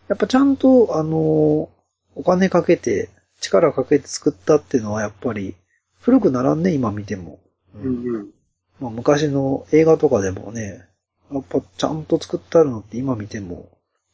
[0.09, 1.77] やっぱちゃんと、あのー
[2.19, 3.11] お金かけて、
[3.43, 5.55] 力かけて作ったっていうのはやっぱり、
[6.01, 7.39] 古くならんね、今見ても。
[7.75, 8.31] うんうん。
[8.81, 10.87] まあ、昔の映画とかでもね、
[11.31, 13.69] やっぱちゃんと作ってあるのって今見ても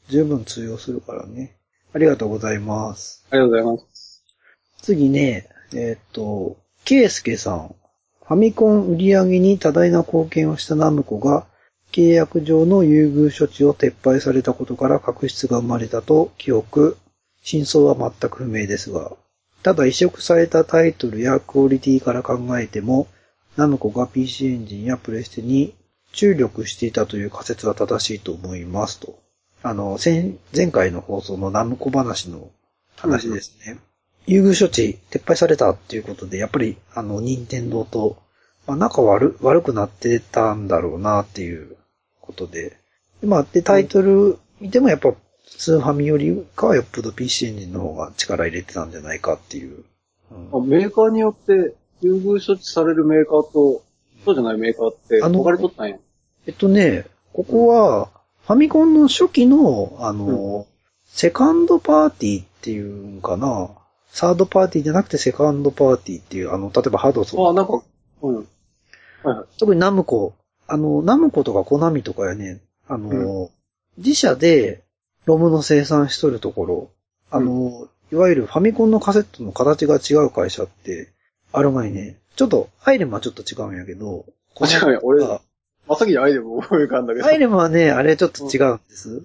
[0.09, 1.57] 十分通用するからね。
[1.95, 3.25] ありがとうございます。
[3.31, 4.25] ありがとうございます。
[4.81, 7.75] 次ね、えーっと、ケイスケさん。
[8.25, 11.47] ファミコン売り上げに多大な貢献をしたナムコが、
[11.93, 16.97] 契約上の優遇処置を撤廃されたことから確執が生まれたと記憶。
[17.43, 19.13] 真相は全く不明ですが、
[19.63, 23.09] ただ移植されたタイトルやクオリティから考えても、
[23.57, 25.75] ナムコが PC エンジンやプレステに
[26.13, 29.19] 注力していたという仮説は正しいと思いますと。
[29.63, 32.51] あの、前前回の放送のナムコ話の
[32.97, 33.79] 話ですね。
[34.27, 38.17] 優遇処置撤廃されたっていうことで、やっぱり、あの、任天堂と、
[38.67, 41.77] まあ、仲悪、悪くなってたんだろうなっていう
[42.33, 42.77] ことで。
[43.21, 45.15] でまあ、で、タイトル見てもやっぱ、
[45.47, 49.85] スーファミよりかはよっぽど PC エンジンの方が力入れてたんじゃないかっていう。
[50.53, 53.83] うんメーカーによって、優遇処置されるメーカーと、
[54.25, 55.97] そうじゃないメーカーって、あの分かれとったんや。
[56.47, 58.09] えっとね、ここは、
[58.47, 60.67] ファミコンの初期の、あの、
[61.05, 63.71] セカンドパーティーっていうんかな。
[64.09, 67.51] サードパーティーじゃなくてセカンドパーティーっていう、あの、例えばハドソン。
[67.51, 67.83] あ、なんか、
[68.23, 68.37] うん。
[68.37, 68.45] はい
[69.25, 69.47] はい。
[69.59, 70.35] 特にナムコ。
[70.67, 73.51] あの、ナムコとかコナミとかやね、あの、
[73.99, 74.83] 自社で
[75.27, 76.91] ロムの生産しとるところ、
[77.31, 81.13] あの、いわゆるファミコンのカセットの形が違う会社って、
[81.53, 84.25] ある前にね、ちょっと、アイレムはちょっと違うんやけど、
[84.61, 85.41] あ違うやん俺あ
[85.87, 87.27] まさきにアイデム思い浮かんだけど。
[87.27, 89.23] アイレムはね、あれちょっと違うんです。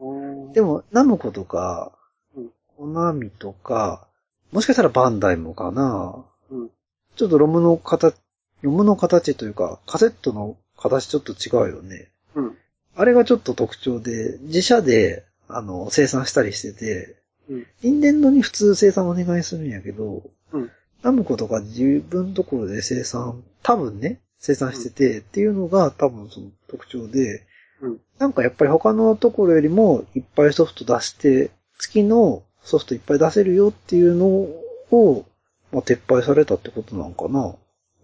[0.00, 0.52] うん。
[0.52, 1.92] でも、ナムコとか
[2.36, 4.06] うん、コナミとか、
[4.52, 6.24] もしかしたらバンダイもかな。
[6.50, 6.70] うん。
[7.16, 8.16] ちょっとロムの形、
[8.62, 12.08] ロムの形というか、カセットの形ちょっと違うよね。
[12.34, 12.56] うん。
[12.96, 17.16] あれがちょっと特徴で、自社で、あの、生産したりしてて、
[17.48, 17.66] うん。
[17.82, 20.22] インデンドに普通生産お願いするんやけど、
[20.52, 20.70] うん。
[21.02, 27.46] ナムコとか自分のところで生産、多分ね、生産してて、っていうのが多分その特徴で、
[27.80, 28.00] うん。
[28.18, 35.26] なんかやっぱり他のところよりもいっぱいソフト出して、月のソフトいっぱい出せるよっていうのを、
[35.72, 37.54] まあ、撤廃されたってことなんかな。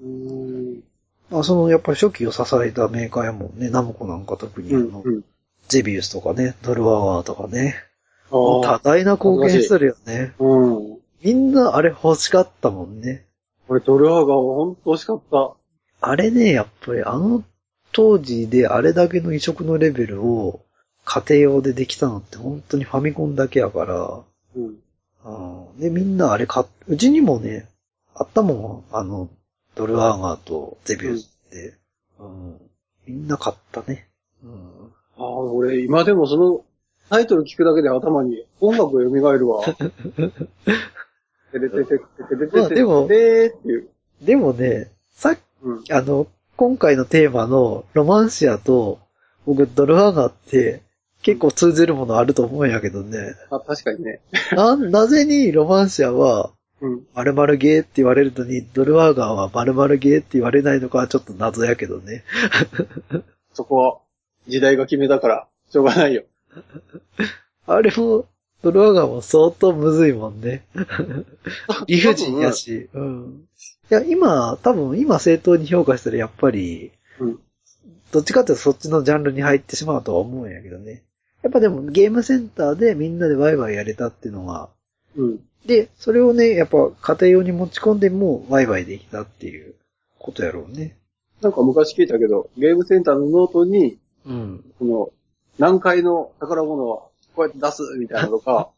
[0.01, 0.83] うん。
[1.31, 4.93] まあ、そのやっぱり初期を支えたメーカーやもんね、ナムコなんか特にあうん。
[4.93, 5.25] の、うん。
[5.69, 7.75] ゼビウスとかね、ドルアワーとかね、
[8.31, 10.33] あ多大な貢献するよね。
[10.39, 10.99] うん。
[11.23, 13.27] みんなあれ欲しかったもんね。
[13.69, 15.55] 俺、ドルアーガーほんと欲しかった。
[16.01, 17.43] あれね、やっぱりあの
[17.93, 20.61] 当時であれだけの移植のレベルを
[21.05, 24.21] 家庭用でできたのって本当にファミコンだけやから、
[24.57, 24.77] うん。
[25.25, 27.69] うんで、みんなあれ買っ、うちにもね、
[28.15, 29.29] あったもん、あの、
[29.77, 31.75] ドルアーガーとゼビウスって。
[32.19, 32.61] うん、
[33.07, 34.09] みんな買ったね。
[34.43, 34.53] うん、
[35.19, 36.65] ああ、俺、今でもその、
[37.11, 39.65] タイトル聞くだけで頭に音楽が蘇るわ。
[39.65, 39.73] て
[41.59, 43.89] れてててててててまあでもてっていう。
[44.23, 45.85] でもね、さっき、うん。
[45.91, 48.99] あの、今回のテーマのロマンシアと、
[49.45, 50.83] 僕ドルアーガーって
[51.23, 53.35] 結構通じるものあると思うんやけどね。
[53.51, 54.21] あ、確かにね。
[54.53, 56.51] な、なぜにロマンシアは
[56.81, 57.07] うん。
[57.15, 62.25] 〇〇ゲーって言われるのに、ドルアーガーは〇〇ゲーって言われないのかはちょっと謎やけどね。
[63.55, 63.99] そこは、
[64.47, 66.25] 時代が決めたから、しょうがないよ。
[67.67, 68.27] あれも、
[68.63, 70.65] ドルアーガーも相当むずいもんね。
[71.87, 72.89] 理不尽やし。
[72.93, 73.49] うん。
[73.91, 77.39] いや、今、多分今正当に評価したらやっぱり、うん。
[78.13, 81.03] どっちかっていうとそっちのジャンルに入ってしまうとは思うんやけどね。
[81.43, 84.71] やっぱでもゲームセンターでみんなでワイワイやれたっていうのは、
[85.17, 85.41] うん。
[85.67, 89.75] で、それをね、やっぱ家庭用に持ち込んでもワイワイできたっていう
[90.19, 90.97] ことやろうね。
[91.43, 94.65] なんか昔聞いたけど、ゲームセンターのノートに、うん。
[94.79, 95.11] この、
[95.59, 98.71] 何階の宝物をこうやって出すみたいなのとか、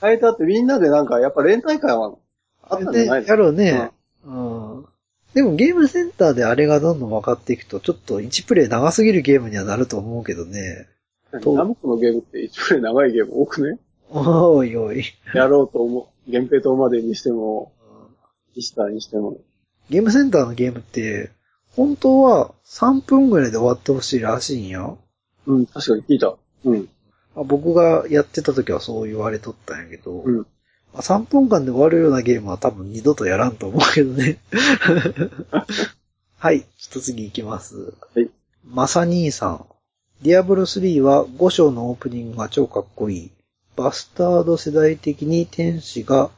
[0.00, 2.16] 変えたってみんなでなんか、やっぱ連帯感は
[2.62, 3.90] あったんじゃないねやろうね。
[4.24, 4.86] うん。
[5.34, 10.88] でもゲームセンターであれがどんどん分かっていくと、ちょっと1プレイ長すぎるゲームにはなると思うけどね。
[11.32, 11.54] うん。
[11.56, 13.78] ナムコのゲームって一プレイ長いゲーム多くね？
[14.10, 15.04] おいおい。
[15.34, 16.32] やろうと思う。
[16.32, 17.72] 原平島までにしても、
[18.54, 19.38] イスターにしても。
[19.90, 21.30] ゲームセンターのゲームって、
[21.74, 24.94] 本当は3分ぐらいで終わってほしいらしいんや。
[25.46, 26.34] うん、確かに聞いた。
[26.64, 26.88] うん。
[27.34, 30.36] あ僕がやってた時はそう言われとったんやけど、うん。
[30.92, 34.38] まあ3分間で終わるようなゲームは多分二度とやらんと思うけどね。
[36.38, 37.94] はい、ちょっと次行きます。
[38.14, 38.28] はい。
[38.64, 39.66] マサ兄さん。
[40.22, 43.30] ディアブロ3は5章のオープニングが超かっこいい。
[43.76, 46.30] バスタード世代的に天使が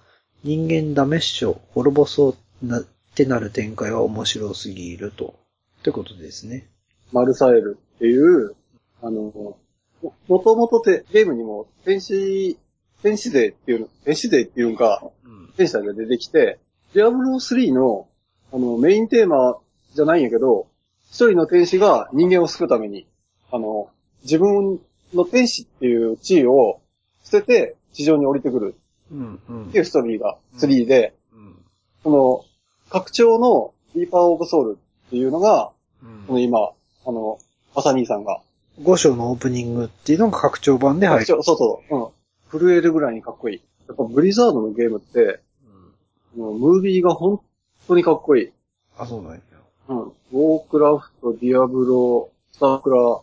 [0.44, 5.34] 人間ダメっしょ、滅ぼそうなってなる展開は面白すぎると。
[5.80, 6.66] ってことですね。
[7.12, 8.54] マルサエルっていう、
[9.02, 9.56] あの、
[10.02, 12.58] ももともとてゲームにも天使、
[13.02, 15.52] 天使勢っていうの、天使勢っていうんか、うん。
[15.56, 16.58] 天使が出てきて、
[16.94, 18.08] ディアブロ3の、
[18.52, 19.58] あの、メインテーマ
[19.94, 20.68] じゃないんやけど、
[21.10, 23.06] 一人の天使が人間を救うために、
[23.50, 23.90] あの、
[24.22, 24.80] 自分
[25.12, 26.80] の天使っていう地位を
[27.34, 28.74] 捨てて地上に降りてくる
[29.10, 29.40] うん。
[29.48, 31.56] うんっていうストーリーが3で、うん。
[32.02, 32.44] その、
[32.90, 35.70] 拡張のリーパーオブソウルっていうのが、
[36.02, 36.58] うんこの今、
[37.06, 37.38] あの、
[37.74, 38.40] マサニーさんが、
[38.80, 41.26] 5章のオープニングっていうのが拡張版で入る。
[41.26, 42.60] 拡張そうそう、うん。
[42.60, 43.62] 震えるぐらいにかっこいい。
[43.88, 45.40] やっぱブリザードのゲームって、
[46.36, 47.40] もうムービーが本
[47.86, 48.52] 当にかっこいい。
[48.96, 49.40] あ、そうなんや。
[49.88, 50.02] うん。
[50.02, 53.20] ウォークラフト、ディアブロ、スタークラ、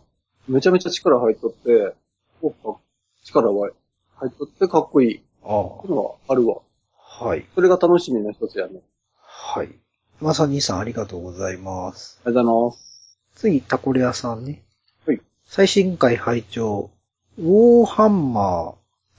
[0.48, 1.94] めちゃめちゃ力入っとって、
[2.40, 2.80] おっか
[3.24, 3.70] 力は
[4.22, 5.16] 入っとってかっこいい。
[5.16, 6.58] ってあいうのがあるわ。
[7.20, 7.24] あ。
[7.24, 7.44] はい。
[7.54, 8.80] それが楽しみの一つやね。
[9.20, 9.68] はい。
[10.20, 12.20] まさにさんありがとうございます。
[12.24, 13.18] ありがとうございます。
[13.34, 14.62] 次、タコレアさんね。
[15.06, 15.20] はい。
[15.44, 16.90] 最新回拝聴
[17.38, 18.74] ウォーハンマ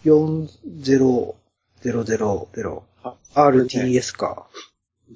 [0.05, 0.47] ー
[0.85, 1.33] 4000、
[3.03, 4.47] あ RTS か。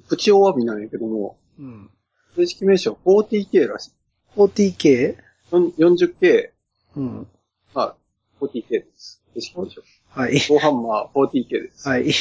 [0.08, 1.90] プチお詫びなんやけども、うん。
[2.36, 3.92] 正式名称 40K らしい。
[4.36, 5.16] 40K?
[5.52, 6.50] よん 40K、
[6.96, 7.26] うん。
[7.72, 8.07] はい
[8.40, 9.22] 40K です。
[9.34, 9.82] 正式名称。
[10.10, 10.32] はい。
[10.32, 11.88] ウォーハンマー 40K です。
[11.88, 12.12] はい。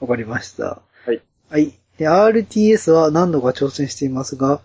[0.00, 0.82] わかりました。
[1.06, 1.22] はい。
[1.50, 1.72] はい。
[1.98, 4.60] で、RTS は何度か挑戦していますが、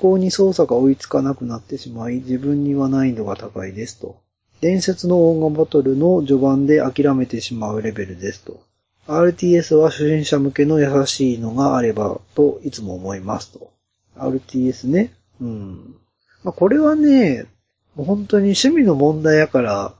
[0.00, 4.20] 考に操作が追いつかなくなってしまい、自分には難易度が高いですと。
[4.60, 8.60] 伝説の音楽バトルの序盤で諦めてしまうレベルですと。
[9.06, 13.70] RTS は初心者向けの優しいのがあればといつも思いますと。
[14.16, 15.12] RTS ね。
[15.40, 15.94] うん。
[16.42, 17.46] まあ、これはね、
[17.94, 19.94] もう本当に趣味の問題やから、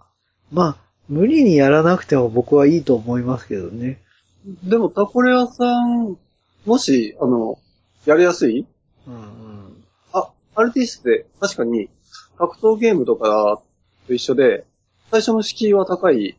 [0.52, 0.76] まあ、
[1.08, 4.00] 無理にやらなくても僕はいいと思いますけどね。
[4.64, 6.16] でも、タコレアさん、
[6.64, 7.58] もし、あの、
[8.06, 8.66] やりやすい？
[9.06, 9.84] うんうん。
[10.12, 11.88] あ、RTS って確かに
[12.38, 13.60] 格闘ゲームとか
[14.06, 14.64] と一緒で、
[15.10, 16.36] 最初の敷居は高い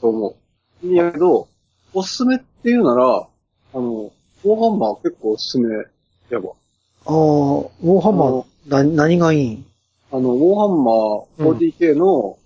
[0.00, 0.36] と思
[0.82, 0.86] う。
[0.86, 1.48] いやけど、
[1.92, 4.12] おすすめっていうなら、あの、
[4.44, 5.74] ウォーハンマー結構おすすめ
[6.30, 6.50] やば。
[6.50, 9.66] ああ、ウォーハンマー、な、何がいいん？
[10.12, 12.38] あの、ウォーハンマー 40K の、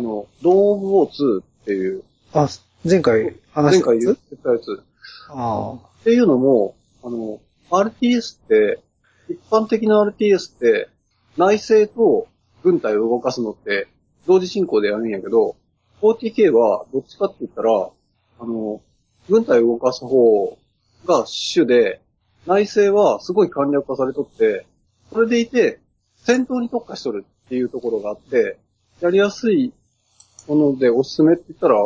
[0.00, 2.48] あの、ドーン・オブ・ウォー2っていう、あ、
[2.88, 3.98] 前回話したやつ？
[3.98, 4.82] 前回言ってたやつ。
[5.28, 6.74] あっていうのも、
[7.04, 7.38] あの、
[7.70, 8.80] RTS って、
[9.28, 10.88] 一般的な RTS って、
[11.36, 12.28] 内政と
[12.62, 13.88] 軍隊を動かすのって、
[14.26, 15.56] 同時進行でやるんやけど、
[16.00, 18.80] 40K はどっちかって言ったら、あの、
[19.28, 20.56] 軍隊を動かす方
[21.04, 22.00] が主で、
[22.46, 24.64] 内政はすごい簡略化されとって、
[25.12, 25.78] それでいて、
[26.16, 28.56] 戦闘に特化しとるっていうところがあって、
[29.02, 29.74] やりやすい
[30.50, 31.76] ものでおすすめって言ったら、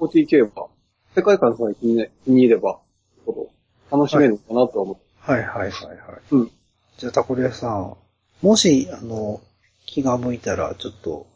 [0.00, 0.68] 40K は、
[1.14, 2.78] 世界観さえ気に気に入れば、
[3.90, 5.02] 楽しめるのかなとは思って。
[5.26, 5.32] あ。
[5.32, 5.98] はいはいはいはい。
[6.30, 6.50] うん。
[6.96, 7.96] じゃあ、タコリアさん、
[8.40, 9.42] もし、あの、
[9.84, 11.26] 気が向いたら、ちょっと、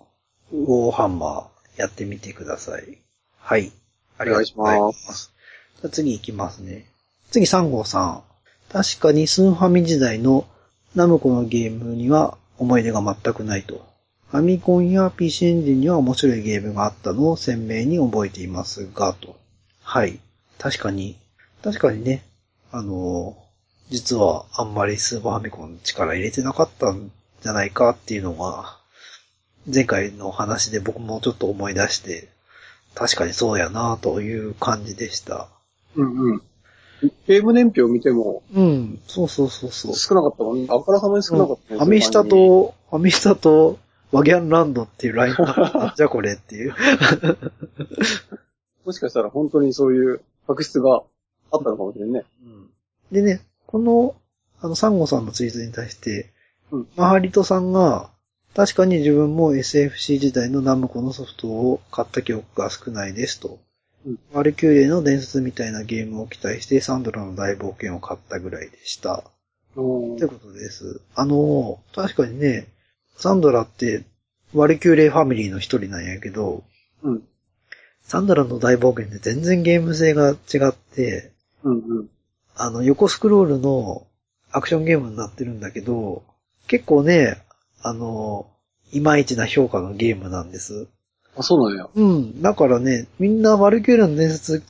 [0.50, 2.98] ウォーハンマーやってみてください。
[3.38, 3.70] はい。
[4.16, 5.32] ありがとうございます。
[5.76, 6.86] じゃあ次行きますね。
[7.30, 8.22] 次、3号さん。
[8.70, 10.46] 確かにスーファミ時代の
[10.94, 13.91] ナムコのゲームには思い出が全くないと。
[14.32, 19.36] ファミコンや PC エンジンには面白いゲームがあったのを鮮明に覚えていますが、と。
[19.82, 20.20] はい。
[20.56, 21.18] 確かに、
[21.62, 22.24] 確かにね、
[22.70, 23.36] あの、
[23.90, 27.10] 実はあんまりスーパーファミコン力入れてなかったん
[27.42, 28.78] じゃないかっていうのが、
[29.70, 32.30] 前回の話で僕もちょっと思い出して、
[32.94, 35.48] 確かにそうやなという感じでした。
[35.94, 36.42] うんうん。
[37.26, 39.94] ゲーム年表を見てもうん、そうそうそうそう。
[39.94, 40.68] 少なかったもんね。
[40.70, 41.80] あからさまに少なかったね。
[41.80, 43.78] ファミスタと、ファミスタと、
[44.12, 46.74] ワギャンランドっていうラインナップじゃこれっていう。
[48.84, 51.02] もしかしたら本当にそういう確執が
[51.50, 52.24] あったのかもしれんね。
[53.10, 54.16] でね、この、
[54.60, 56.32] あの、サンゴさんのツイートに対して、
[56.70, 58.10] うんマハリトさんが、
[58.54, 63.58] 確かに自分も SFC 時代のナムコのソフトを買った記憶が少ないですと。
[64.06, 69.24] うんワルキューレの伝説みたいなゲームを期待してサンドラの大冒険を買ったぐらいでした。
[69.76, 71.00] うんってことです。
[71.14, 72.68] あの、確かにね、
[73.16, 74.04] サンドラって、
[74.54, 76.64] ワルキューレファミリーの一人なんやけど、
[77.02, 77.22] うん。
[78.02, 80.34] サンドラの大冒険って全然ゲーム性が違
[80.68, 81.32] って、
[81.62, 82.08] うんうん。
[82.56, 84.06] あの、横スクロールの
[84.50, 86.22] アクションゲームになってるんだけど、
[86.66, 87.42] 結構ね、
[87.82, 88.46] あの、
[88.92, 90.88] いまいちな評価のゲームなんです。
[91.36, 91.88] あ、そうなんや。
[91.94, 92.42] うん。
[92.42, 94.62] だからね、みんなワルキューレの伝説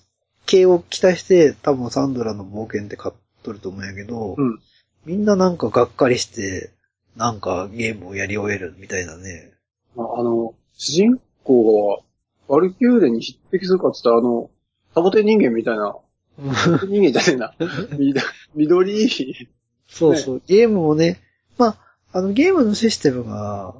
[0.46, 4.60] 系を期待して、多分サンドラの冒険って買っとると思うんやけど、うん。
[5.04, 6.70] みんななんかがっかりして、
[7.16, 9.52] なんかゲームをやり終えるみたいなね。
[9.94, 12.02] まあ、あの、主人公が、
[12.48, 14.50] ワルキューレに匹敵するかって言ったら、あの、
[14.94, 15.96] サボテン人間みたいな、
[16.88, 17.54] 人間じゃねえな。
[17.98, 18.14] み
[18.54, 19.48] 緑い。
[19.88, 20.42] そうそう。
[20.46, 21.20] ゲームもね、
[21.58, 21.78] まあ、
[22.12, 23.74] あのゲームのシステムが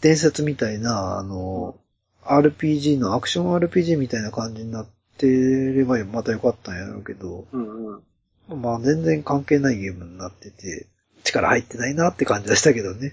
[0.00, 1.76] 伝説みたいな、あの、
[2.24, 4.86] RPG のアクション RPG みたいな感じになっ
[5.18, 8.02] てればまたよかったんやろうけど、うん
[8.48, 8.62] うん。
[8.62, 10.86] まあ全然関係ないゲームになってて、
[11.24, 13.12] 力入ってないなって感じはしたけどね。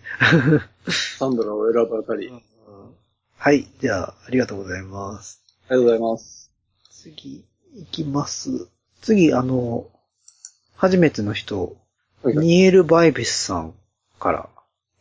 [1.18, 2.30] サンドラを選ぶあたり。
[2.30, 2.44] あり
[3.38, 3.68] はい。
[3.80, 5.42] じゃあ、ありがとうございます。
[5.70, 6.52] がとうございます。
[6.90, 7.46] 次、
[7.76, 8.68] 行きます。
[9.02, 9.88] 次、あの、
[10.76, 11.76] 初めての人、
[12.22, 13.74] はいはいニエル・バイビスさん
[14.20, 14.50] から、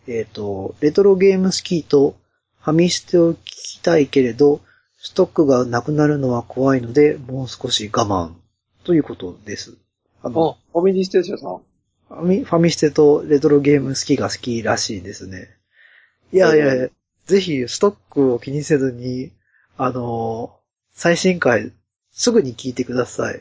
[0.06, 2.14] えっ、と、レトロゲームスキーと
[2.60, 4.60] ファミステを聞きたいけれど、
[4.98, 8.34] ストックがなくなるのは怖いので、もう少し我慢。
[8.84, 9.76] ということです。
[10.22, 11.62] ああ、の、ファミリーステーションさん。
[12.08, 15.48] ファミファミステとレトロゲーム好きが好きらしいですね。
[16.32, 16.88] いやいやいや、
[17.26, 19.32] ぜひストックを気にせずに、
[19.76, 20.58] あのー
[20.94, 21.72] 最新回、
[22.10, 23.40] すぐに聞いてください。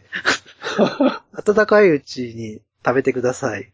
[1.43, 3.73] 暖かいうちに食べてください。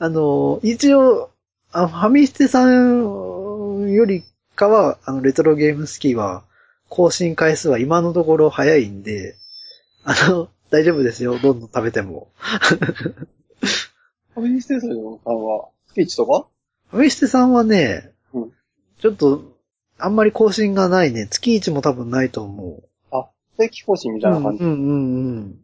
[0.00, 1.30] あのー一応、
[1.70, 4.24] あファミステさんより
[4.56, 6.44] かは、あの、レトロゲーム好きは、
[6.88, 9.36] 更新回数は今のところ早いんで、
[10.04, 11.38] あの、大丈夫ですよ。
[11.38, 12.32] どんどん食べても。
[14.34, 16.46] ファミリーステさんは、月1とか？
[16.88, 18.52] ファミステさんはね、うん
[18.98, 19.42] ちょっと、
[19.98, 21.26] あんまり更新がないね。
[21.28, 22.82] 月1も多分ないと思う。
[23.10, 23.28] あ、
[23.58, 24.64] 定期更新みたいな感じ？
[24.64, 25.58] うんうんうんうん。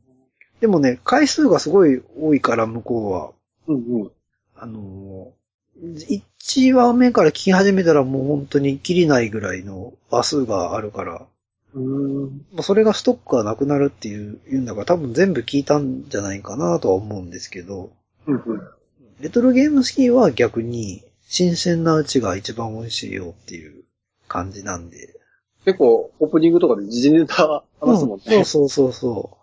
[0.61, 3.33] でもね、回数がすごい多いから、向こうは。
[3.69, 4.11] うんうん。
[4.57, 11.27] あのー、1話目から聞き始めたらもう本当に切りないぐらいの話数があるから、
[11.75, 12.23] うーん。
[12.25, 17.91] もうそれがストックがなくなるっていう、言うんだから多分全部聞いたんじゃないかなとは思うんですけど、
[18.27, 18.61] うんうん。
[19.21, 23.85] レトロゲーム好きは逆に新鮮なうちが一番美味しいよっていう
[24.29, 25.15] 感じなんで。
[25.65, 28.37] 結構、オープニングとかで時事ネタ話すもんね。
[28.37, 29.37] うんそうそうそうそう。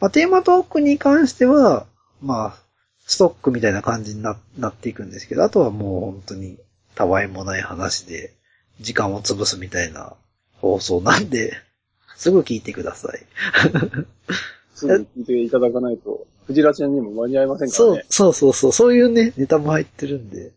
[0.00, 1.86] まあ、テーマトークに関しては、
[2.22, 2.62] まあ、
[3.06, 6.58] ストックみたいな感じにななっていくんですけど、あとはもう本当に
[6.94, 8.34] たわいもない話で、
[8.80, 10.14] 時間を潰すみたいな
[10.60, 11.52] 放送なんで、
[12.16, 13.20] すぐ聞いてください。
[14.74, 17.94] すぐ聞いていただかないと、クジラちゃんにも間に合いませんからね。
[17.94, 20.52] そう、そうそうそう、そういうね、ネタも入ってるんで。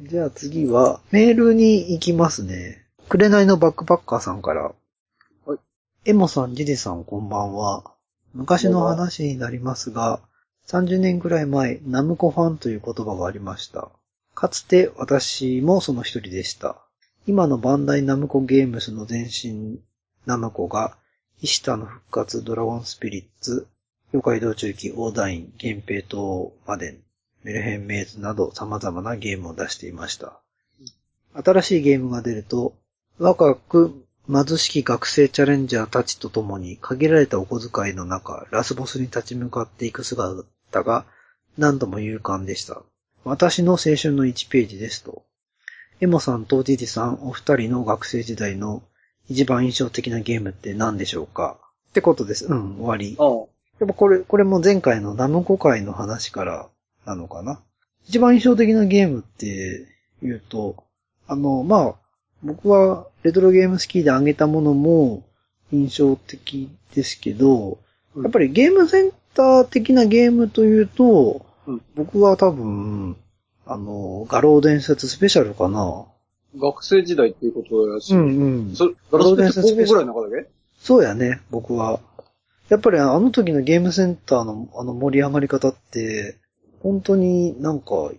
[0.00, 2.84] じゃあ次は、メールに行きますね。
[3.08, 4.72] 紅のバックパッカーさんから。
[5.44, 5.58] はい。
[6.04, 7.84] エモさん、ジジさん、こんばんは。
[8.34, 10.20] 昔の話になりますが、
[10.68, 13.90] 30年くらい前、ナムコファンという言葉がありました。
[14.34, 16.85] かつて私もその一人でした。
[17.28, 19.80] 今のバンダイナムコゲームスの前身、
[20.26, 20.96] ナムコが、
[21.40, 23.66] イシタの復活、ドラゴンスピリッツ、
[24.12, 27.00] 妖怪道中記、オーダイン、源平島まで、
[27.42, 30.40] メルヘンメイズなど様々なゲームを出していました。
[31.34, 32.74] 新しいゲームが出ると、
[33.18, 40.44] 若く貧しき学生チャレンジャーたちと共に限られたお小遣いの中、ラスボスに立ち向かっていく姿
[40.84, 41.04] が
[41.58, 42.82] 何度も勇敢でした。
[43.24, 45.24] 私の青春の1ページですと。
[45.98, 48.82] エモさんとジジさんお二人の学生時代の
[49.28, 51.58] 一番印象的なゲームって何でしょうか？
[51.90, 52.46] ってことです。
[52.46, 53.16] うん、終わり。
[53.78, 56.68] やっぱこれ、これも前回のナムコ会の話から
[57.06, 57.60] なのかな？
[58.06, 59.86] 一番印象的なゲームって
[60.22, 60.84] 言うと、
[61.26, 61.94] あの、まあ、
[62.42, 65.24] 僕はレトロゲーム好きであげたものも
[65.72, 67.78] 印象的ですけど、
[68.14, 73.16] うんやっぱりゲームセンター的なゲームというと、うん僕は多分、
[73.66, 76.06] あの、画廊伝説スペシャルかな？
[76.58, 78.14] 学生時代っていうことやし。
[78.14, 78.74] うん。
[78.74, 80.48] そガラスペって高校ぐらいの中だけ
[80.78, 82.00] そうやね、僕は。
[82.68, 86.36] やっぱりあの時のゲームセンターのあの盛り上がり方って、
[86.82, 88.10] 本当になんか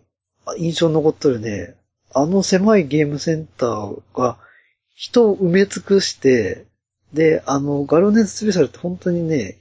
[0.46, 1.76] あ印象に残ってるね。
[2.14, 4.38] あの狭いゲームセンターが
[4.96, 6.66] 人を埋め尽くして、
[7.14, 9.58] で、あのガロネススペシャルって本当にね、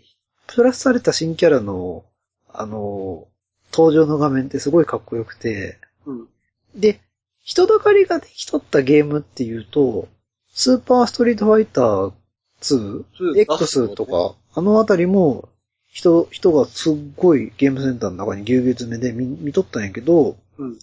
[0.47, 2.05] プラスされた新キャラの、
[2.53, 3.27] あの、
[3.73, 6.29] 登場の画面ってすごいかっこよくて、うん。
[6.75, 7.01] で、
[7.43, 10.09] 人だかりができとったゲームっていうと、
[10.53, 12.13] スーパーストリートファイター
[12.61, 15.49] 2、ー X とか、あのあたりも、
[15.89, 20.79] 人、人がすっごいゲームセンターの中にぎゅうぎゅう詰めで見見とったんやけど、うん。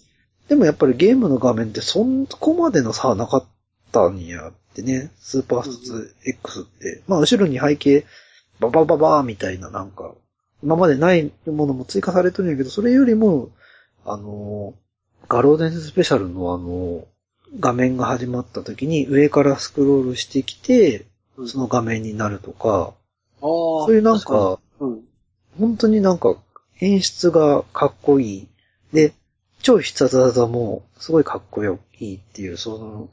[0.48, 3.44] でもやっぱりゲームの画面ってそんこまでの差はなかっ
[3.92, 7.02] たんやってね、スーパースト X って。
[7.06, 8.04] まあ後ろに背景、
[8.60, 10.14] ババババーみたいななんか、
[10.64, 13.50] 今までないものも追加されてるんやけど、それよりも、
[14.06, 14.72] あの、
[15.28, 17.06] ガローデンススペシャルのあの、
[17.60, 22.94] 画面が始まった時に上からスクロールしてきて、うんその画面になるとか、ああ。
[23.40, 25.00] そういうなんか、うん。
[25.58, 26.36] 本当になんか
[26.80, 28.48] 演出がかっこいい。
[28.92, 29.12] で、
[29.60, 33.08] 超必殺技もすごいかっこよいいっていう、その、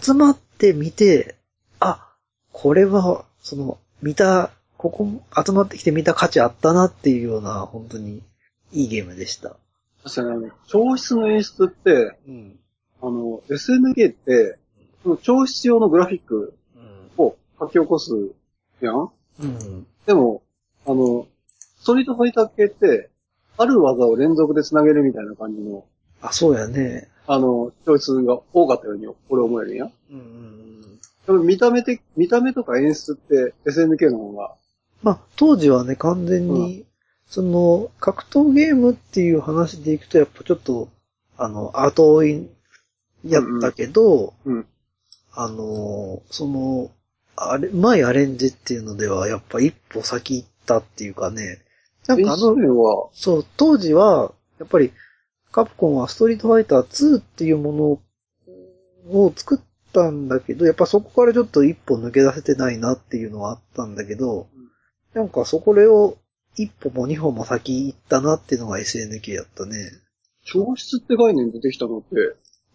[0.00, 1.36] 集まって見て、
[1.80, 2.14] あ、
[2.52, 4.50] これは、その、見た、
[4.82, 5.08] ここ、
[5.46, 8.20] 集まってきて見た価値あったなっていうような、本当に
[8.72, 9.56] いいゲームでした。
[10.02, 12.58] 確かにあの、調室の演出って、うん。
[13.00, 14.58] あの、SNK って、
[15.04, 16.56] その調室用のグラフィック
[17.16, 18.12] を書き起こす
[18.80, 19.10] やん？
[19.40, 19.86] うん。
[20.04, 20.42] でも、
[20.84, 21.28] あの、
[21.78, 23.10] ストリートファイター系って、
[23.58, 25.84] ある技を連続で繋げるみたいな感じの、
[26.20, 27.08] あ、そうやね。
[27.28, 29.88] あの、調室が多かったように、俺思えるんや。
[30.10, 30.98] うんうんうん。
[31.26, 34.54] でも見た目的、見た目とか演出って SNK の方が、
[35.02, 36.84] まあ、当時はね、完全に、
[37.26, 40.88] その、格闘ゲームっていう話でいくと、やっぱちょっと、
[41.36, 42.50] あの、後追い
[43.24, 44.66] やったけど、うん。
[45.32, 46.90] あの、その、
[47.36, 51.60] あれ、うまいアレンジっていうのでは、やっぱ一歩先行ったっていうかね、
[52.06, 54.92] なんかあの、そう、当時は、やっぱり、
[55.50, 58.00] カプコンはストリートファイター2っていうも
[59.06, 64.48] のを作ったんだけど、やっぱそこからちょっと一歩抜け出せてないなっていうのはあったんだけど、
[65.14, 66.16] なんかそこれを
[66.56, 69.90] 一歩も二歩も先行ったなっていうのが SNK やったね。
[70.44, 72.08] 調室って概念出てきたのって、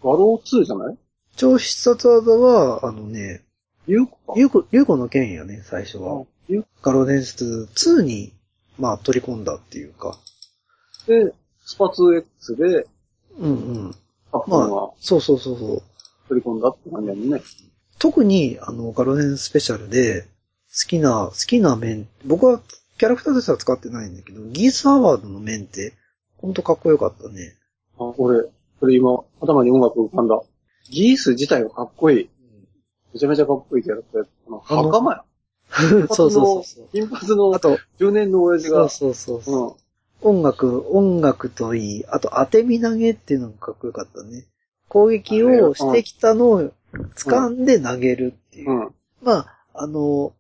[0.04, 0.98] ガロー2じゃない？
[1.36, 3.44] 超必殺技は、あのね、
[3.86, 4.40] ゆうこか。
[4.40, 6.26] リュウコ、リュウコの剣やね、最初は。
[6.48, 8.34] ゆうガロ伝説2に、
[8.80, 10.18] まあ、取り込んだっていうか。
[11.08, 11.34] で、
[11.66, 12.88] スパ 2X で、
[13.40, 13.92] うんうん。
[14.32, 15.82] カプコンまあが、そうそうそうそう。
[16.30, 17.42] 取り込んだって感じやもんね。
[18.00, 20.28] 特に、あの、ガロネンスペシャルで、好
[20.86, 22.62] きな、好きな面、僕は
[22.98, 25.94] キャラクターとしては使ってないんだけど、ギースアワードの面って、
[26.38, 27.56] ほんとかっこよかったね。
[27.98, 28.44] あ、俺、
[28.80, 30.42] これ今、頭に音楽浮かんだ。
[30.90, 32.30] ギース自体はかっこいい。
[33.14, 34.28] めちゃめちゃかっこいいキャラクター。
[34.48, 35.24] あの袴や。
[36.10, 36.88] そうそうそうそう。
[36.92, 39.66] 金髪のあと、中年の親父が、そうそうそうそ
[40.24, 40.30] う。
[40.30, 40.38] うん。
[40.40, 44.46] 音楽、音楽といい、あと当て身投げっていうのがかっこよかったね。
[44.90, 46.72] 攻撃をしてきたのを
[47.16, 48.72] 掴んで投げるっていう。
[48.72, 48.96] うん。
[49.22, 50.34] まあ、あの、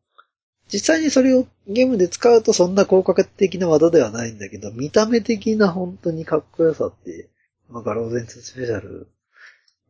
[0.71, 7.29] 実際にそれをゲームで使うとそんな効果的な技ではないんだけど、見た目的な本当にかっこよさって、
[7.69, 9.07] まあ、ガローゼンツスペシャル、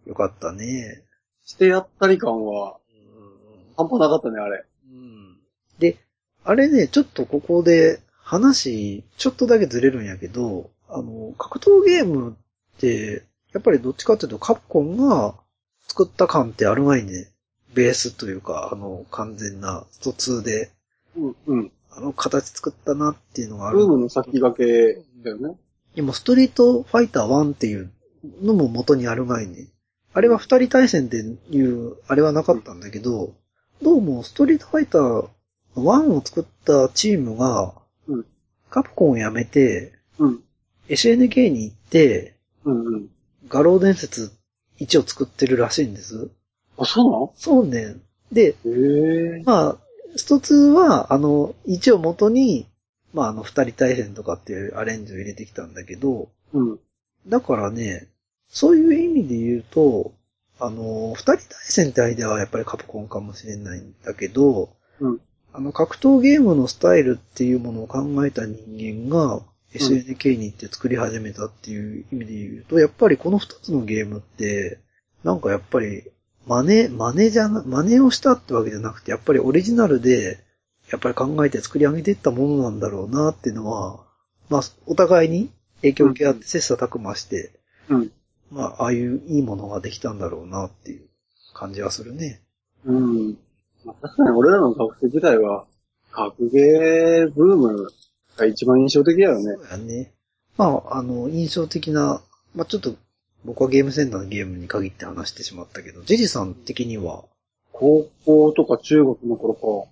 [0.06, 1.04] よかったね。
[1.44, 2.78] してやったり感は、
[3.76, 4.66] 半端なかったね、あれ。
[4.92, 5.38] うん
[5.80, 5.98] で、
[6.44, 12.38] あれね、ちょっとここで話、ちょっとだけずれるんやけど、あの、格闘ゲーム
[12.76, 13.24] って、
[13.54, 15.36] やっぱりどっちかっていうとカプコンが
[15.88, 17.32] 作った感ってあるまいね。
[17.78, 20.72] ベースというか、あの、完全なスト2で、
[21.16, 21.72] うん、うん。
[21.92, 23.88] あの形作ったなっていうのがあるブー。
[23.90, 25.56] ムの先駆けだよね。
[25.96, 27.92] 今、ストリートファイター1っていう
[28.42, 29.68] のも元にあるまいね。
[30.14, 33.36] あれは二人対戦でいう、あれはなかったんだけど、
[33.84, 35.28] どうもストリートファイター
[35.76, 37.74] 1を作ったチームが、
[38.08, 38.26] うん
[38.70, 40.44] カプコンを辞めて、うん。
[40.90, 42.36] SNK に行って、
[42.66, 43.10] うん、うん。
[43.48, 44.34] 画廊伝説
[44.80, 46.30] 1を作ってるらしいんです。
[46.78, 47.96] あ、そうそうね。
[48.32, 48.56] で。
[49.46, 49.78] まあ、
[50.16, 52.68] スト2は、あの、1を元に、
[53.14, 56.80] まあ、あの、二人対戦とかっていうアレンジを入れてきたんだけど、うん。
[57.28, 58.08] だからね、
[58.48, 60.14] そういう意味で言うと、
[60.60, 65.20] あの、二人対戦ってアイデアはやっぱりカプコンかもしれないんだけど、うん。
[65.54, 69.42] あの、格闘ゲームのスタイルっていうものを考えた人間が
[69.74, 74.80] SNK に行って作り始めたっていう意味で言うと、やっぱりこの二つのゲームって、
[75.24, 76.04] なんかやっぱり、
[76.48, 80.40] 真似、真似じゃな、真似をしたってわけじゃなくて、やっぱりオリジナルで、
[80.90, 84.00] やっぱり考えて作り上げていったものなんだろうなっていうのは、
[84.50, 85.52] まあ、お互いに
[85.82, 87.52] 影響を受け合って切磋琢磨して、
[87.90, 88.12] うん。
[88.52, 91.08] まあ、ああいういいものができたんだろうなっていう
[91.54, 92.42] 感じはするね。
[92.86, 93.38] うん。
[93.84, 95.66] まあ、確かに俺らの学生時代は、
[96.12, 97.90] 格ゲーブーム
[98.38, 99.62] が一番印象的だよねそ。
[99.62, 100.14] うやね。
[100.58, 102.22] まあ、あの、印象的な、
[102.56, 102.96] まあちょっと、
[103.46, 107.24] 僕はゲームセンターのゲームに限って話してしまったけど、ジジさん的には、
[107.72, 109.54] 高校とか中学の頃
[109.86, 109.92] か。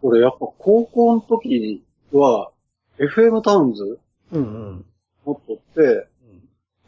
[0.00, 2.50] 俺やっぱ高校の時は、
[2.98, 3.98] FM タウンズ
[4.32, 4.84] うんうん。
[5.24, 6.06] 持っとって、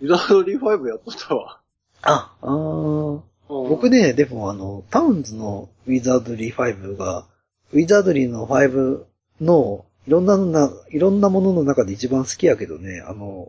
[0.00, 1.60] ユダードリー5やっとったわ。
[2.02, 7.26] あ、あー僕ね、でもあの、タウンズのウィザードリー5が、
[7.72, 9.04] ウィザードリーの5
[9.40, 13.48] の、いろんなのな、いろんなものの中で一番好きやけどね、あの。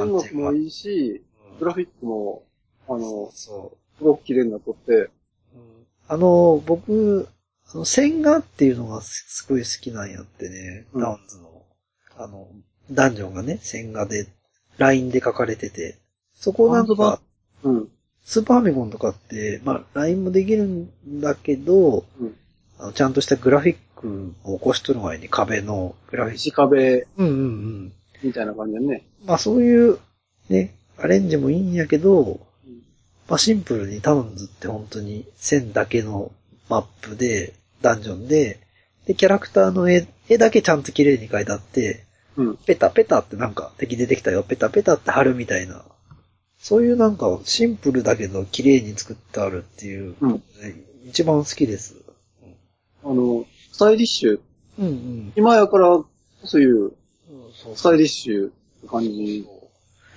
[0.00, 1.22] 音楽もいいし、
[1.58, 2.44] グラフィックも、
[2.88, 5.10] あの、そすごく綺麗になっとって、う。
[6.08, 7.28] あの、僕、
[7.72, 11.62] あの、線画っていうのがすすごい好きなんやってね、うんタウンズの。
[12.18, 12.48] あの、
[12.90, 14.26] ダンジョンがね、線画で、
[14.78, 15.98] ラインで書かれてて、
[16.34, 17.20] そこをなんか、
[17.62, 17.88] うん。
[18.24, 20.90] スーパーファミコンとかって、まあ、ラインもできるん
[21.20, 22.36] だけど、うん
[22.82, 27.08] あのちゃんとしたグラフィックを起こしとる前に壁のグラフィッ石壁ク。
[27.18, 27.92] うんうんうん。
[28.22, 29.04] みたいな感じだね。
[29.24, 29.98] まあそういう、
[30.48, 32.40] ね、アレンジもいいんやけど、
[33.28, 36.32] まあシンプルにタウンズって本当に線だけの
[36.68, 38.60] マップで、ダンジョンで、
[39.06, 42.04] で、キャラクターの絵、絵だけちゃんと綺麗に描いてあって、
[42.36, 42.56] うん。
[42.56, 45.84] ペタペタってなんか敵出てきたよ、ペタペタって貼るみたいな。
[46.58, 50.42] そういうなんかシンプルだけど綺麗に作ってあるっていう、うん
[51.04, 51.96] 一番好きです。
[53.02, 54.40] あの、スタイリッシュ。
[54.78, 55.32] うんうん。
[55.34, 55.88] 今やから、
[56.44, 56.92] そういう
[57.74, 58.50] スタイリッシュっ
[58.82, 59.46] て感じ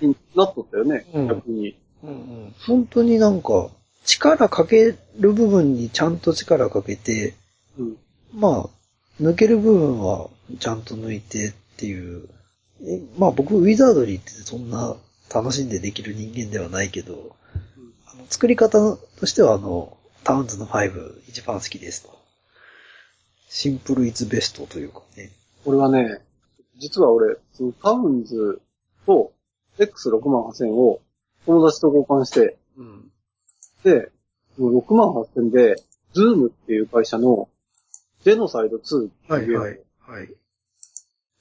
[0.01, 1.77] になっとったよね、うん逆に。
[2.03, 2.55] うんうん。
[2.65, 3.69] 本当になんか、
[4.05, 7.35] 力かける部分にちゃんと力かけて、
[7.77, 7.97] うん。
[8.33, 8.69] まあ、
[9.21, 12.27] 抜ける部分はちゃんと抜いてっていう。
[12.83, 14.95] えまあ僕、ウィザードリーってそんな
[15.33, 17.35] 楽しんでできる人間ではないけど、
[18.07, 22.15] あの作り方としてはあの、タウンズのが一番好きですと。
[23.49, 25.31] シンプルイズベストというかね。
[25.63, 26.19] 俺はね、
[26.77, 28.61] 実は俺、そのタウンズ
[29.05, 29.31] と
[29.77, 31.01] X6 万8000を
[31.45, 33.11] 友達と交換して、うん。
[33.83, 34.11] で、
[34.55, 35.75] その6万8000で、
[36.13, 37.49] ズームっていう会社の
[38.23, 39.79] ジェノサイド2ってはいいうはい。
[39.99, 40.33] はい。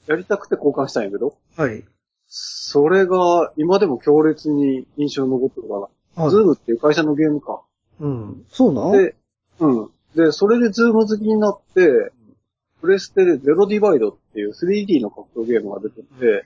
[0.06, 1.84] やりたくて交換したんやけど、はい。
[2.26, 6.30] それが今でも強烈に印象に残ってるかあな。
[6.30, 7.62] ズームっていう会社のゲームか。
[8.00, 8.44] うん。
[8.50, 8.92] そうなん？
[8.92, 9.14] で、
[9.60, 9.90] うん。
[10.16, 12.12] で、それでズーム好きになって、
[12.84, 16.44] プレステでゼロディバイドっていう 3D の格闘ゲームが出てて、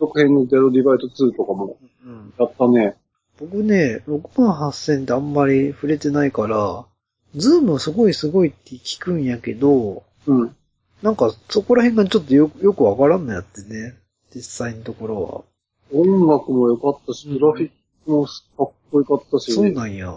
[0.00, 1.76] 続編のゼロディバイド2とかも
[2.06, 2.32] うん。
[2.38, 2.96] やったね。
[3.38, 6.86] 僕ね、68000ってあんまり触れてないから、
[7.34, 10.56] ズームすごいすごいって聞くんやけど、うん。
[11.02, 13.96] なんかそこら辺がちょっとよよくわからんのやってね。
[14.34, 15.44] 実際のところ
[15.92, 17.70] 音楽も良かったし、うんグラフィッ
[18.06, 19.40] クもかっこよかったは。
[19.42, 19.52] し。
[19.52, 20.14] そうなんや。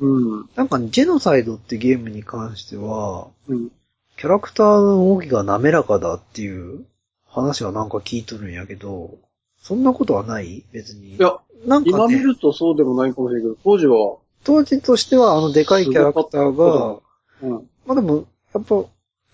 [0.00, 0.48] うん。
[0.56, 3.70] なんかね、ジェノサイドってゲームに関しては、うん。
[4.18, 6.84] キャラクターの動きが滑らかだっていう
[7.24, 9.16] 話はなんか聞いとるんやけど、
[9.62, 10.64] そんなことはない？
[10.72, 11.14] 別に。
[11.14, 17.00] いや、なんかね、今見るとそうでもないかもしれないけど、当時は、当時としてはあのでかいキャラクターがっ、
[17.42, 17.68] うん。
[17.86, 18.84] まあでも、やっぱ、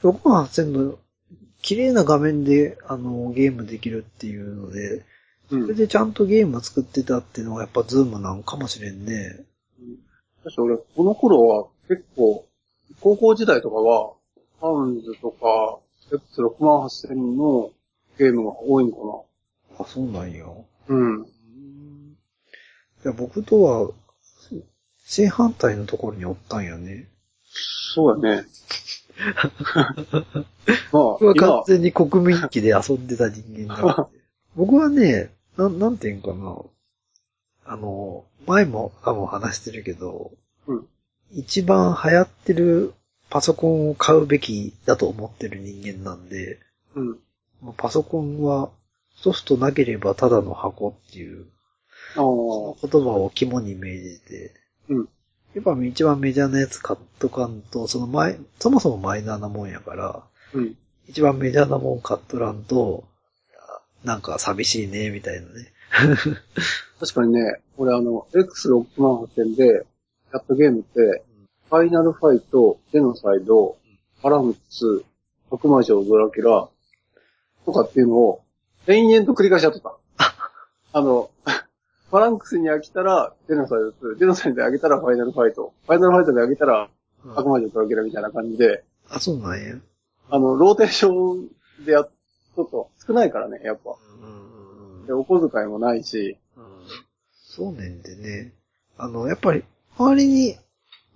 [0.02, 0.98] 68000の
[1.62, 5.02] 綺麗な画面であのゲームできるっていうので、
[5.50, 5.62] うん。
[5.62, 9.46] それでちゃんとゲームを作ってたっていうのがやっぱズームなんかもしれんね。
[10.42, 12.44] 確か俺、この頃は結構、
[13.00, 14.12] 高校時代とかは、
[14.60, 15.78] タウンズとか、
[16.10, 17.70] X68000 の
[18.18, 19.26] ゲームが多いの
[19.78, 20.44] あ、そうなんや。
[20.44, 20.50] か
[20.88, 20.96] な。
[20.96, 21.22] うん。
[21.22, 21.26] い
[23.04, 23.90] や、僕とは、
[24.98, 27.08] 正反対のところにおったんやね。
[27.94, 28.46] そうだね。
[30.92, 34.08] まあ僕は完今、全に国民機で遊んでた人間だ。
[34.56, 36.56] 僕はね、なん、なんていうんかな。
[37.66, 40.32] あの、前も多分話してるけど、
[40.66, 40.88] うん。
[41.30, 42.94] 一番流行ってる
[43.30, 46.58] パソコンを買うべきだと思ってる人間なんで、
[46.94, 47.18] うん。
[47.62, 48.70] まあパソコンは
[49.16, 51.46] ソフトなければただの箱っていう、
[52.14, 54.54] その言葉を肝に銘じて、
[54.88, 55.08] うん。
[55.54, 60.74] やっぱ一番メジャーなやつ買っとかんと、その前、そもそもマイナーなもんやから、うん。
[61.06, 63.04] 一番メジャーなもん買っとらんと、
[64.02, 65.72] なんか寂しいね、みたいなね。
[66.98, 69.66] 確かにね、俺あの、X68000 で
[70.32, 71.22] やったゲームって、
[71.74, 73.76] ファイナルファイト、ジェノサイド、
[74.22, 75.04] パラムツ、
[75.50, 76.68] 白魔女ドラキュラ、
[77.66, 78.44] とかっていうのを、
[78.86, 79.96] 延々と繰り返しやってた。
[80.92, 81.32] あの、
[82.10, 86.88] ファランクスに飽きたら、ジェノサイド2、ジェノサイドで飽きたらファイナルファイト、ファイナルファイトで飽きたら、
[87.34, 89.74] 白魔女ドラキュラみたいな感じで、あ、そうなんや。
[90.30, 92.08] あの、ローテーションでやっ、
[92.54, 93.96] ちょっと少ないからね、やっぱ。
[95.08, 96.38] で、お小遣いもないし、
[97.32, 98.52] そうねんでね。
[98.96, 99.64] あの、やっぱり、
[99.98, 100.56] 周りに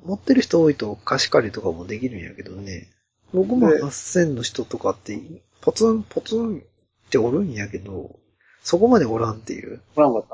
[0.05, 2.89] 持ってる人多いと貸し借りとかもできるんやけどね。
[3.33, 5.20] 僕もで8000の人とかって、
[5.61, 8.19] ポツンポツンっておるんやけど、
[8.62, 9.81] そこまでおらんっていう。
[9.97, 10.25] おらんかっ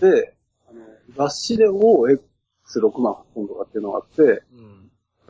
[0.00, 0.06] た。
[0.06, 0.34] で、
[0.68, 0.80] あの、
[1.16, 4.22] 雑誌で OX6 万8000とかっていうのがあって、
[4.52, 4.80] うん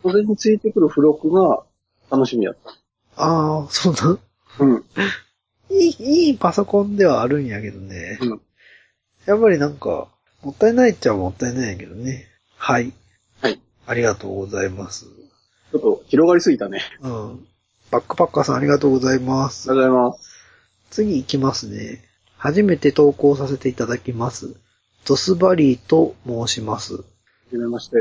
[0.02, 1.62] それについてくる付録が
[2.10, 2.70] 楽しみやった。
[3.22, 4.18] ああ、そうなん。
[4.60, 4.84] うん。
[5.70, 8.18] いい、いいパソコンではあるんやけどね。
[8.22, 8.40] うん。
[9.26, 10.08] やっぱりなんか、
[10.42, 12.26] もったいないっちゃもったいないんやけどね。
[12.56, 12.92] はい。
[13.86, 13.96] はい。
[13.96, 15.06] ありがとうございます。
[15.72, 16.82] ちょっと広がりすぎたね。
[17.00, 17.46] うん。
[17.90, 19.74] バックパッカーさんありがとうございますあ。
[19.74, 20.30] りがとうございます。
[20.90, 22.04] 次行きますね。
[22.36, 24.54] 初めて投稿させていただきます。
[25.06, 26.94] ドスバリーと申します。
[26.94, 27.02] は
[27.50, 27.96] じめまして。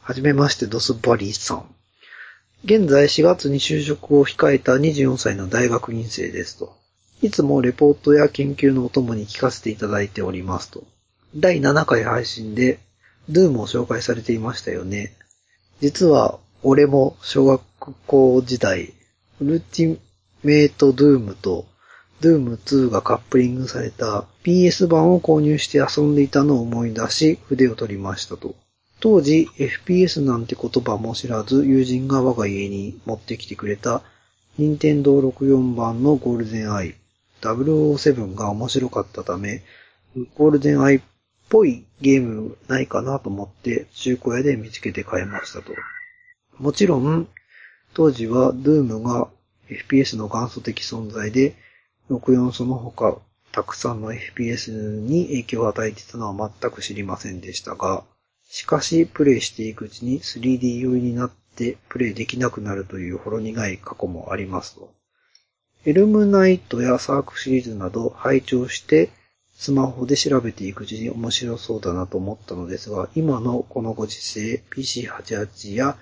[0.00, 1.74] はじめまして、ドスバリーさん。
[2.64, 6.74] 現在4月に就職を控えた24歳の大学院生ですと。
[7.22, 10.84] いつもレポートや研究のお供に聞かせていただいておりますと。
[11.36, 12.80] 第7回配信で、
[13.28, 15.16] ドゥームを紹介されていましたよね。
[15.80, 17.62] 実は、俺も小学
[18.06, 18.92] 校時代、
[19.40, 19.98] ウルティ
[20.42, 21.66] メイトドゥームと、
[22.20, 28.54] ドゥーム2がカップリングされた PS 版を購入して遊んでいたのを思い出し、筆を取りましたと。
[29.00, 34.02] 当時、FPS なんて言葉も知らず、友人が我が家に持ってきてくれた、
[34.56, 36.94] 任天堂64版のゴールデンアイ、
[37.42, 39.62] 007が面白かったため、
[40.36, 41.02] ゴールデンアイ
[41.48, 45.72] ぽいゲームないかなと思って、中古屋で見つけて買いましたと。
[46.58, 47.28] もちろん、
[47.94, 49.28] 当時は Doom が
[49.68, 51.56] FPS の元祖的存在で、
[52.10, 53.18] 64その他、
[53.52, 58.04] たくさんの FPS に影響を与えていたのは全く知りませんでしたが、
[58.48, 64.92] しかし、プレイしていくうちに 3D 酔いになってプレイできなくなるというほろ苦い過去もありますと。
[65.86, 69.10] エルムナイトやサークシリーズなど拝聴して、
[69.54, 75.96] スマホで調べていくうちに面白そうだなと思ったのですが、今のこのご時世、PC88 や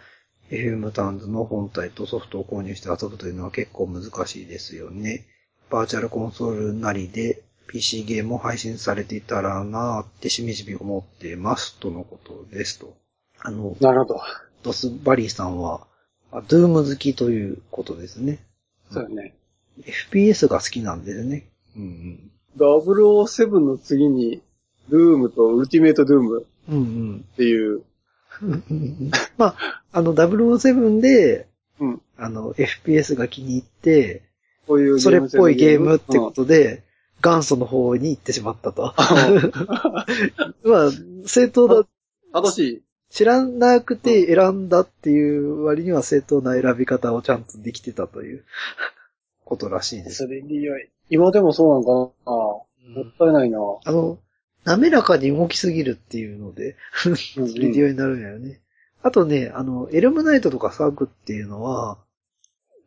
[0.51, 5.27] FM ターンズの本体とソフトを購入して遊ぶというのは結構難しいですよね。
[5.71, 11.79] バーチャルコンソールなりで PC ゲームを配信されていたらなーってしみじみ思っています。
[11.79, 12.97] とのことですと。
[13.41, 14.21] あの、なるほど。
[14.63, 15.87] ドスバリーさんは、
[16.31, 18.45] あドゥーム好きということですね。
[18.91, 19.35] そうだね。
[19.81, 21.49] FPS が好きなんですね。
[21.77, 24.43] うん007の次に、
[24.91, 26.77] ドゥームとウルティメイトドゥームうん。
[26.77, 26.85] うんう
[27.15, 27.25] ん。
[27.33, 27.83] っていう、
[29.39, 31.49] まあ、あの、007で、
[31.81, 32.03] うん。
[32.17, 34.23] あの、FPS が気に入って、
[34.67, 36.83] こういうそれっぽいゲームってこうんとで、
[37.23, 38.95] 元祖の方に行ってしまったと。
[40.65, 40.91] まあ、
[41.27, 41.89] 正当だ、
[42.33, 42.83] 正しい。
[43.11, 48.45] 知らなくて選んだっていう割には正当な選び方をちゃんとできてたという
[49.45, 50.25] ことらしいです。
[50.25, 50.89] それに良い。
[51.11, 52.33] 今でもそうなのかな
[52.89, 53.59] もったいないな。
[53.85, 54.19] あの、
[54.65, 56.77] 滑らかに動きすぎるっていうので、
[57.07, 58.61] うんそれでよう になるんやよね。
[59.03, 61.99] あとね、あの、エルムナイトとかサークっていうのは、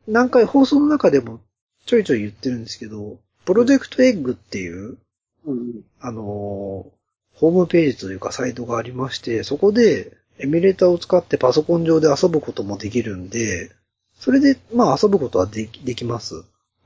[0.08, 1.42] 何回放送の中でも
[1.86, 4.98] ちょいちょい言ってるんですけど、プロジェクトエッグっていう、
[5.46, 5.86] うんうん。
[6.00, 6.96] あのー
[7.38, 13.72] ホームページというかサイトがありまして、そこでエミュレーターを使ってパソコン上で遊ぶこともできるんで、
[14.18, 16.44] それで、まあ遊ぶことはできできます。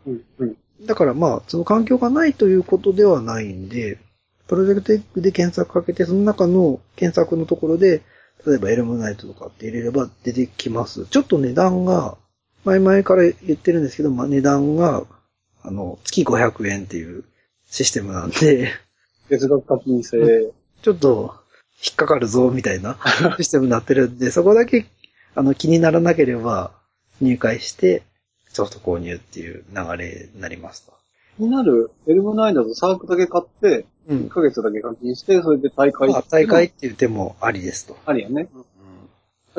[0.07, 0.57] うんうん。
[0.85, 3.99] だからまあ、その環境がないということではないんで、
[4.47, 8.01] プロジェクトエッグで検索かけて、その中の検索のところで、
[8.45, 11.05] 例えばエルムナイトとかって入れれば出てきます。
[11.07, 12.17] ちょっと値段が、
[12.65, 15.05] 前々から言ってるんですけど、まあ値段が、
[15.61, 17.25] あの、月500円っていう
[17.69, 18.71] システムなんで、
[19.29, 20.51] 月額課金制。
[20.81, 21.35] ちょっと
[21.83, 22.97] 引っかかるぞ、みたいな
[23.37, 24.87] システムになってるんで、そこだけ、
[25.35, 26.71] あの、気にならなければ
[27.21, 28.03] 入会して、
[28.49, 30.93] ソフト購入っていう流れになりますと。
[31.37, 31.91] 気になる？
[32.07, 34.29] エルムナインだとサークだけ買って、1うん。
[34.29, 36.09] ヶ月だけ課金して、それで大会。
[36.09, 37.95] まあ、大会っていう手もありですと。
[38.05, 38.49] ありやね。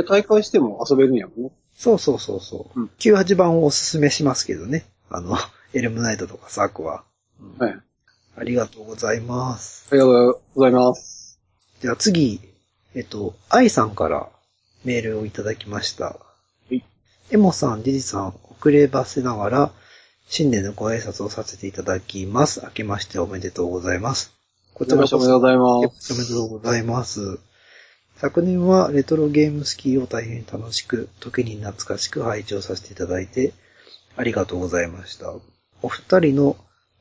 [0.09, 1.51] 大会しても遊べるんやもんね。
[1.77, 2.81] そうそうそうそう。
[2.81, 4.85] うん98番をおすすめしますけどね。
[5.09, 5.37] あの、
[5.73, 7.05] エルムナイトとかサークは。
[7.59, 7.73] はい。
[7.73, 7.81] あ
[8.37, 9.87] ありがとうございます。
[9.93, 11.39] りがとうございます。
[11.81, 12.41] じゃあ次、
[12.95, 14.29] えっと、愛さんから
[14.85, 16.17] メールをいただきました。
[16.71, 16.81] い
[17.31, 19.73] エモさん、ディジさん、遅ればせながら、
[20.29, 22.61] 新年のご挨拶をさせていただきます。
[22.63, 24.35] 明けましておめでとうございます。
[24.75, 25.95] こちらこそおめでとうございまおめで
[26.29, 27.39] とうございます。
[28.17, 33.55] 昨年はレトロゲームスキーを大変楽しく、時に懐かしく拝聴させていただいて、
[34.15, 35.33] ありがとうございました。
[35.81, 36.57] お二人の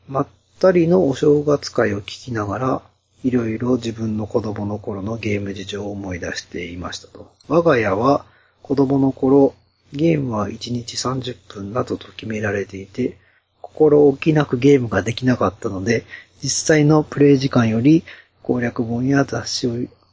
[0.07, 0.27] まっ
[0.59, 2.81] たりのお正月会を聞きながら、
[3.25, 7.29] いろいろ自分の子供の頃のゲーム事情を思い出していましたと。
[7.49, 8.23] 我が家は
[8.61, 9.55] 子供の頃、
[9.93, 13.17] ゲームは1日30分などと決められていて、
[13.61, 16.03] 心置きなくゲームができなかったので、
[16.41, 18.03] 実際のプレイ時間より
[18.43, 19.71] 攻略本や雑誌を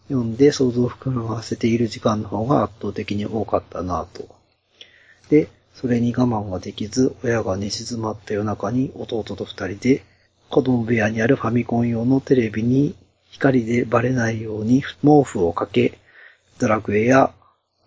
[0.08, 4.28] 読んで想像を膨らませている時間の方が圧倒的に多かったなぁと。
[5.30, 10.02] で、それに我慢ができず、親が寝静まった夜中に弟と二人で、
[10.48, 12.94] 子供部屋にあるファミコン用のテレビに
[13.30, 15.98] 光でバレないように毛布をかけ、
[16.58, 17.32] ドラクエや、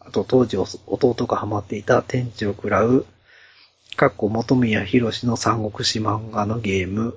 [0.10, 3.06] あと当時弟がハマっていた天地を喰らう、
[3.96, 7.16] かっこ元宮博士の三国志漫画のゲーム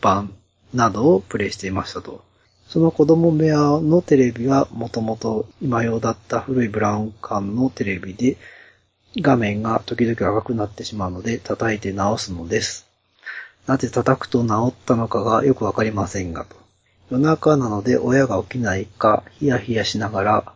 [0.00, 0.32] 版
[0.72, 2.24] などをプレイしていましたと。
[2.66, 8.38] その子供部屋のテレビはもともと今用だった古いブラウン管のテレビで、
[9.18, 12.86] 画面が時々赤くなってしまうので叩いて直すのです。
[13.66, 16.56] なぜ叩くと治ったのかがよくわかりませんがと。
[17.10, 20.52] 夜中なので親が起きないかヒヤヒヤしながら、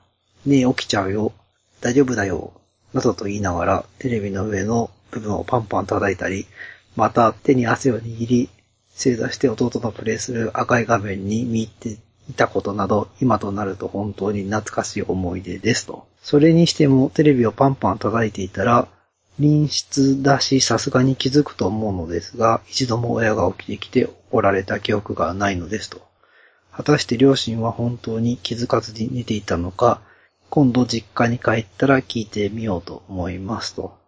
[0.46, 1.32] ねえ起きちゃうよ、
[1.84, 2.54] 大丈夫だよ、
[2.94, 6.46] などと言いながらテレビの上の部分をパンパン叩いたり、
[6.96, 8.48] また手に汗を握り、
[8.94, 16.06] 正座して弟のプレイする赤い画面に見入っていたことなど、今となると本当に懐かしい思い出ですと。
[16.22, 18.88] それにしてもテレビをパンパン叩いていたら、
[19.36, 26.00] 隣室だしさすがに気づくと思うのですが、一度も親が起きてきて怒られた記憶がないのですと。
[26.72, 30.00] 果たして両親は本当に気づかずに寝ていたのか、
[30.54, 33.98] 今度実家に帰ったら聞いてみようと思いますと。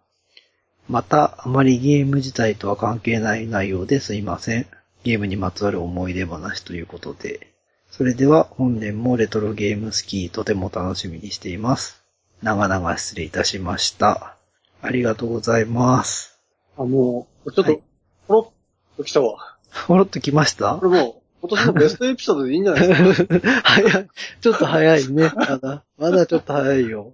[0.87, 4.65] また、あまりゲーム自体とは関係ない内容ですいません。
[5.03, 7.51] ゲームにまつわる思い出話ということで。
[7.91, 12.01] それでは本年もレトロゲームスキーとても楽しみにしています。
[12.41, 14.37] 長々失礼いたしました。
[14.81, 16.39] ありがとうございます。
[16.77, 17.81] あ、もう、ちょっとはい、
[18.25, 18.53] ポロ
[18.95, 19.57] ッと来たわ。
[19.85, 20.77] ほろっと来ました？
[20.77, 23.39] これもう、今年のベストエピソードでいいんじゃないですか？
[23.63, 24.07] 早い。
[24.41, 25.31] ちょっと早いね。
[25.35, 25.83] まだ。
[25.97, 27.13] まだちょっと早いよ。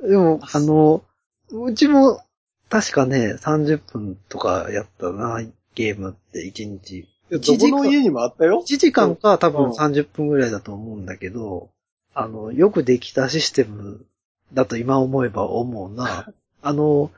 [0.00, 1.04] でも、あの、
[1.52, 2.20] うちも、
[2.68, 5.40] 確かね、30分とかやったな、
[5.74, 6.98] ゲームって1日。
[6.98, 8.62] いやどこの家にもあったよ。
[8.66, 11.70] 1時間か多分うん30分ぐらいだと思うんだけど、
[12.12, 14.04] あの、よくできたシステム
[14.52, 16.28] だと今思えば思うな。
[16.62, 17.10] あの、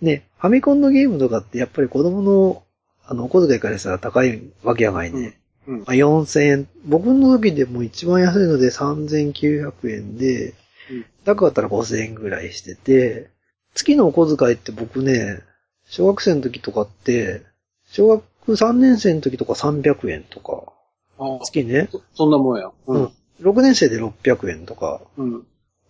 [0.00, 2.62] ね、ファミコンのゲームとかってやっぱり子供の、
[3.04, 5.20] あの、お小遣いからしたら高いわけやがいね。
[5.20, 5.34] うん。
[5.66, 6.68] まあ、4000円。
[6.84, 10.54] 僕の時でも一番安いので3900円で
[10.90, 13.30] うん、高かったら5000円ぐらいしてて、
[13.74, 15.40] 月のお小遣いって僕ね、
[15.86, 17.42] 小学生の時とかって、
[17.86, 20.72] 小学3年生の時とか300円とか、
[21.18, 22.70] あ月ね、そそんなもんや。
[22.86, 23.12] うん。
[23.40, 25.46] 6年生で600円とか、うん。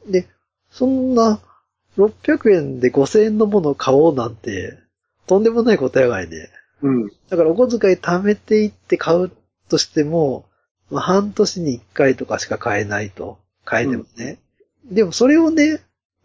[0.07, 0.29] で、
[0.71, 1.41] そんな、
[1.97, 4.79] 600円で5000円のものを買おうなんて、
[5.27, 6.49] とんでもないことやがいね。
[6.83, 7.09] うん。
[7.29, 9.31] だからお小遣い貯めていって買う
[9.71, 10.45] としても、
[10.91, 13.39] まあ、半年に1回とかしか買えないと。
[13.65, 14.39] 買えてもね。
[14.85, 15.81] でもそれをね、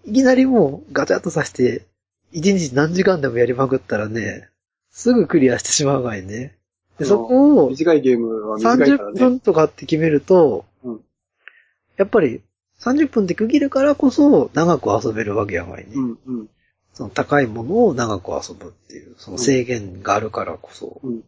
[0.06, 1.86] いきなりもうガチャッとさせて、
[2.34, 4.50] 1日何時間でもやりまくったらね、
[4.92, 6.58] すぐクリアしてしまうがいね。
[6.98, 9.20] で、そこを短いゲームは短いから30ね。
[9.20, 11.02] 分とかって決めると、うん
[11.98, 12.42] やっぱり
[12.82, 15.92] 30分って区切るからこそ長く遊べるわけやがいね。
[15.96, 16.50] うん、うん、
[16.94, 21.00] その高いものを長く遊ぶっていう、その制限があるからこそ。
[21.04, 21.24] うん。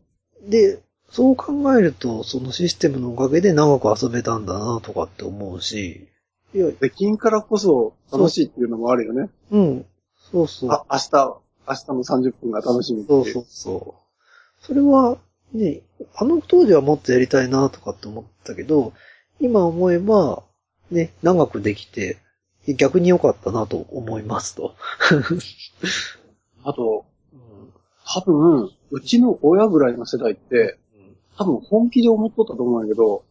[0.49, 6.07] で、そう考えると、そのシステムのおかげで長く遊べたんだなとかって思うし、
[6.53, 9.29] いや、できんからこそ楽しいっていうのもあるよね。
[9.51, 9.85] うん、
[10.31, 10.71] そうそう。
[10.71, 13.23] あ、明日、明日の30分が楽しみっていう。
[13.25, 14.65] そうそうそう。
[14.65, 15.17] それは、
[15.53, 15.81] ね、
[16.15, 18.93] あの当時はもっとやりたいなとかって思ったけど、
[19.39, 20.43] 今思えば、
[20.91, 22.17] ね、長くできて、
[22.75, 24.75] 逆に良かったなと思いますと。
[26.63, 27.05] あと、
[28.05, 30.77] 多分、うちの親ぐらいの世代って、
[31.37, 33.23] 多分本気で思っとったと思うんやけど、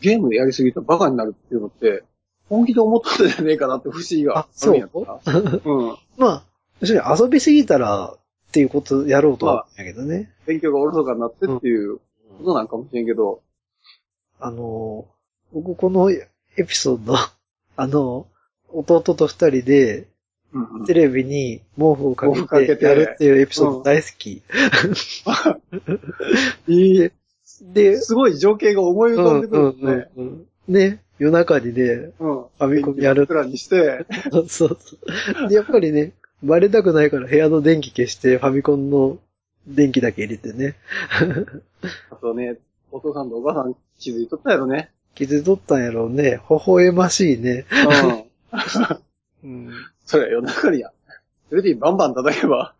[0.00, 2.04] ゲームでやりすぎたらバカになるっていうのって、
[2.48, 5.20] 本気で思っとったんじゃねえかなって不思議があるんやった。
[5.64, 5.82] う？
[5.92, 5.96] ん。
[6.16, 6.42] まあ、
[6.80, 8.18] 要するに遊びすぎたらっ
[8.52, 10.32] ていうことやろうとは思うんやけどね。
[10.46, 11.98] 勉強がおろそかになってっていう
[12.38, 13.40] ことなんかもしれんけど、
[14.38, 15.06] あの、
[15.52, 16.28] 僕このエ
[16.66, 17.14] ピソード、
[17.76, 18.26] あの、
[18.68, 20.08] 弟と二人で
[20.52, 24.42] うんうんテレビに毛布をかけてやるっていうエピソード大好き。
[26.68, 27.10] いい、
[27.62, 30.08] で、すごい情景が思い浮かんでくるんですね。
[30.16, 32.10] うんうんうんね、夜中にね、うん。
[32.18, 35.48] ファミコンやるプランにして、 そうそう。
[35.48, 36.12] で、やっぱりね、
[36.42, 39.18] バレたくないから部屋の電気消してファミコンの
[39.66, 40.76] 電気だけ入れてね。
[42.10, 42.56] あとね、
[42.90, 44.90] お父さんとお母さん気づいとったやろね。
[45.14, 46.40] 気づいとったんやろうね。
[46.50, 47.64] 微笑ましいね。
[49.44, 49.50] うん。
[49.50, 49.70] うん。
[50.04, 50.92] それは夜中にや。
[51.48, 52.74] それでバンバン叩けば、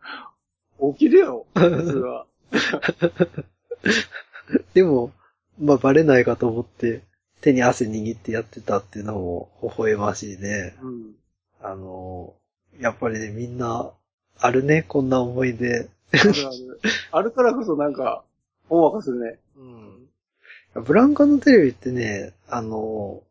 [0.92, 1.46] 起きるよ。
[1.54, 1.68] それ
[2.00, 2.26] は。
[4.74, 5.12] でも、
[5.58, 7.02] まあバレないかと思って、
[7.40, 10.74] 手に汗握ってやってたっていうのも微笑ましいね。
[10.82, 11.14] うん。
[11.60, 12.34] あの、
[12.78, 13.90] やっぱりね、みんな、
[14.38, 15.88] あるね、こんな思い出。
[16.12, 16.80] あるある。
[17.12, 18.24] あるからこそなんか、
[18.68, 19.38] ほんわかするね。
[19.56, 20.84] うん。
[20.84, 23.22] ブランカのテレビってね、あの、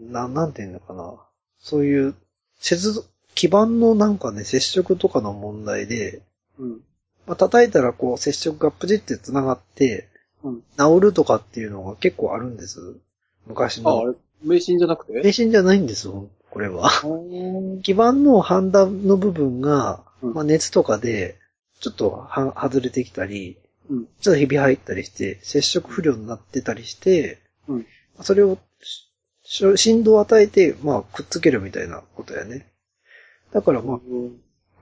[0.00, 1.14] な、なんていうのかな。
[1.58, 2.14] そういう、
[2.58, 6.22] 接基盤のなんかね、接触とかの問題で、
[6.58, 6.70] うん。
[7.26, 10.08] まあ、叩いたらこう、接触がプチって繋がって、
[10.44, 10.62] うん。
[10.78, 12.78] 治るとかっていうのが結構あるんです。
[13.46, 14.12] 昔あ、あの。
[14.12, 15.12] れ、迷信じゃなくて？
[15.14, 16.88] 迷信じゃないんですよ、これは。
[17.02, 17.08] う
[17.78, 21.36] ん基板のハンダの部分が、うんまあ、熱とかで、
[21.80, 23.58] ちょっとは外れてきたり、
[23.90, 24.04] うん。
[24.20, 27.86] ちょっとひび入ったりして、接触不良になってたりして、うん。
[28.22, 28.58] それを
[29.42, 32.72] し振動を与えて、まあ、くっつけるみたいなことやね。
[33.52, 33.98] だから、まあ、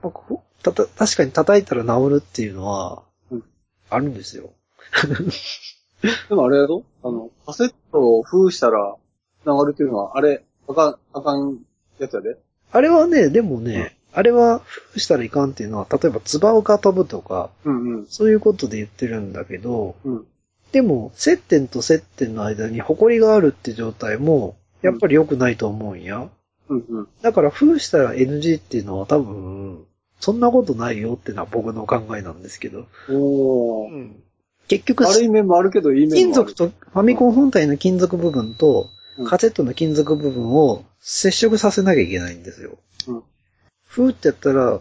[0.01, 3.43] まあたた確かに叩いたら治るっていうのはうん、
[3.89, 4.53] あるんですよ。
[6.29, 8.95] でもあれやぞあの、カセットを封したら
[9.45, 11.59] 流るっていうのは、あれ、あかん、あかん
[11.99, 12.37] やつやで。
[12.71, 18.07] あれはね、でもね、あれは封したらいかんっていうのは、例えば、ツバが飛ぶとか、うんうん。
[18.07, 20.25] そういうことで言ってるんだけど、うん。
[20.71, 26.29] でも、接点と接点の間に埃があるって状態も、やっぱり良くないと思うんや。
[26.69, 27.07] うんうん。
[27.21, 29.85] だから、封したら NG っていうのは多分、
[30.19, 32.85] そんなことないよっていうのは僕の考えなんですけど。
[33.09, 34.11] おー。
[34.67, 36.21] 結局、悪い面もあるけど、いい面もある。
[36.21, 42.77] 金属と、ファミコン本体の金属部分とうん、カセットの金属部分を接触させなきゃいけないんですよ。
[43.07, 43.23] うん。
[43.85, 44.79] ふーってやったら、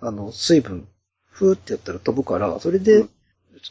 [0.00, 0.88] あの、水分、
[1.30, 3.10] ふーってやったら飛ぶから、それで、うん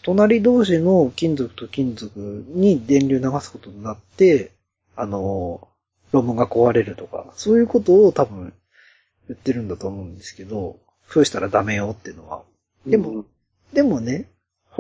[0.04, 4.52] 隣同士の金属と金属に電流流すことになって、
[4.98, 5.70] あの、
[6.12, 8.54] ロムが壊れるとか、そういうことを多分
[9.30, 12.44] 言ってるんだと思うんですけど、ふーしたらダメよっていうのは。
[12.86, 13.26] でもうん
[13.72, 14.30] でもね、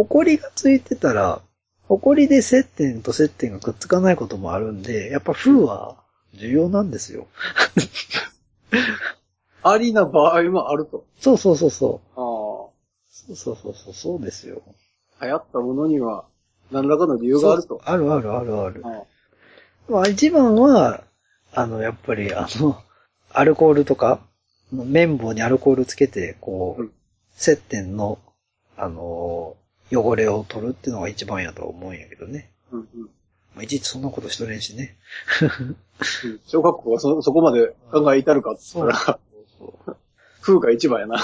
[0.06, 1.42] 埃がついてたら、
[1.88, 5.96] 埃で接点と接点がくっつかないこともあるんで、やっぱ風は
[6.34, 7.28] 重要なんですよ。
[9.64, 11.06] ありな場合もあると。
[11.20, 12.74] そうそうそうそあう。
[13.10, 14.62] そうそうそうそう、そうですよ。
[15.20, 15.26] あ。
[15.26, 16.26] 流行ったものには、
[16.72, 17.82] 何らかの理由があると。
[17.84, 18.82] あるあるあるある。
[18.86, 19.04] あ
[19.90, 21.04] まあ一番は、
[21.54, 22.78] あの、やっぱりあの、
[23.32, 24.20] アルコールとか、
[24.72, 26.92] 綿棒にアルコールつけて、こう、うん
[27.40, 28.18] 接点の、
[28.78, 29.56] あの、
[29.92, 32.52] 汚れを取るっていうのが一番やとは思うんやけどね。
[32.72, 32.88] うんうん
[33.56, 34.96] まあ、いちいちそんなことしとれんしね。
[35.42, 35.78] う ん
[36.46, 39.20] 小学校がそ、そこまで考え至るかって言ったら、
[40.42, 41.18] 風が一番やな。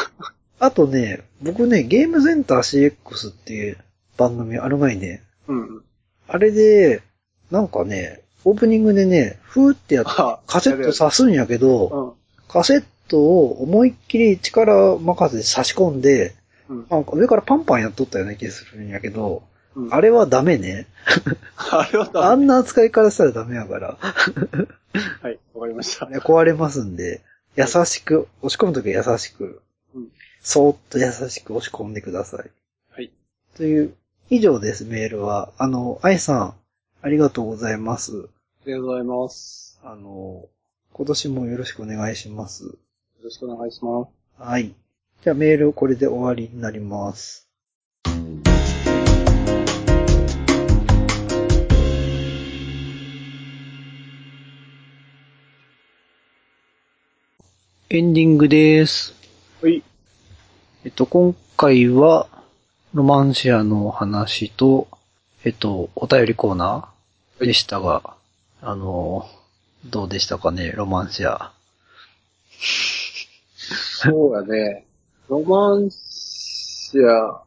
[0.60, 3.78] あとね、僕ね、ゲームセンター CX っていう
[4.18, 5.22] 番組あるまいね。
[5.48, 5.84] うんうん。
[6.28, 7.04] あれで、
[7.52, 12.48] なんかね、オープニングでね、ふーってやってあ、カセット挿すんやけど、うん。
[12.48, 16.36] カセットを思いっきり力任せで差し込んで、
[16.70, 16.88] うん。
[16.90, 19.44] なんか上からパンパンやっとったような気がするんやけど、
[19.76, 20.86] うんあれはダメね。
[21.58, 23.98] あれはダメあんな扱いからしたらダメやから。
[23.98, 26.08] はい、わかりました。
[26.08, 27.24] ね壊れますんで、
[27.56, 29.62] 優しく、押し込むときは優しく、
[29.96, 30.10] うん
[30.46, 32.52] そーっと優しく押し込んでください。
[32.92, 33.12] はい。
[33.56, 33.96] という、
[34.30, 35.54] 以上です、メールは。
[35.58, 36.56] あの、愛さん、
[37.02, 38.12] ありがとうございます。
[38.12, 39.80] ありがとうございます。
[39.84, 40.46] あの、
[40.92, 42.66] 今年もよろしくお願いします。
[42.66, 42.74] よ
[43.24, 44.12] ろしくお願いします。
[44.38, 44.76] はい。
[45.24, 47.48] じゃあメールこれで終わりになります。
[57.90, 59.14] エンディングです。
[59.62, 59.82] はい。
[60.84, 62.28] えっと、今回は、
[62.94, 64.90] ロマンシアの話と、
[65.46, 68.18] えっと、お便りコーナーでしたが、
[68.62, 69.30] あの、
[69.86, 71.54] どうでしたかね、ロマンシア。
[73.56, 74.86] そうやね。
[75.30, 77.42] ロマンシア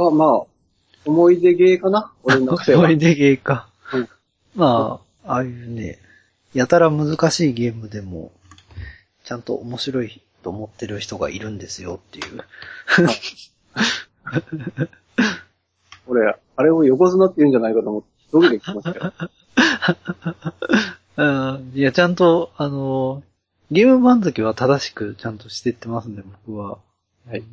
[0.00, 0.46] は、まあ、
[1.04, 2.12] 思い出ゲーかな？
[2.22, 2.80] 俺の中では。
[2.80, 3.68] 思い出ゲーか。
[3.92, 4.08] うん
[4.54, 5.98] まあ、ああいうね、
[6.52, 8.32] やたら難しいゲームでも、
[9.24, 12.44] ちゃんと面白いと思ってる人がいるんですよっていう。
[16.06, 19.12] 俺、あれを横綱って言うんじゃないかと思って、ドキドキしましたよ。
[21.18, 23.22] うん、いや、ちゃんと、あの、
[23.70, 26.78] ゲーム番付は正しくちゃんとしてってますね、僕は。
[27.28, 27.44] はい。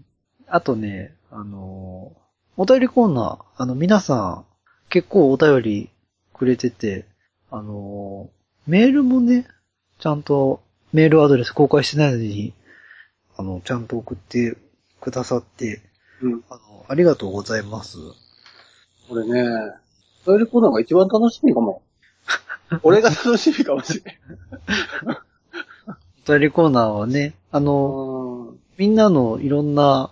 [0.47, 2.13] あとね、あの、
[2.55, 4.45] お便りコーナー、あの、皆さん、
[4.87, 5.89] 結構お便り
[6.33, 7.03] くれてて、
[7.51, 8.29] あの、
[8.67, 9.45] メールもね、
[9.99, 12.53] ちゃんとメールアドレス公開してないのに、
[13.35, 14.55] あの、ちゃんと送って
[15.01, 15.81] くださって、
[16.21, 16.43] うん。
[16.49, 17.97] あの、ありがとうございます。
[19.09, 19.43] 俺ね、
[20.23, 21.81] トイレコーナーが一番楽しみかも。
[22.81, 24.15] 俺が楽しみかもしれん。
[26.25, 28.64] お便りコーナーはね、あの、うん。
[28.77, 30.11] みんなのいろんな、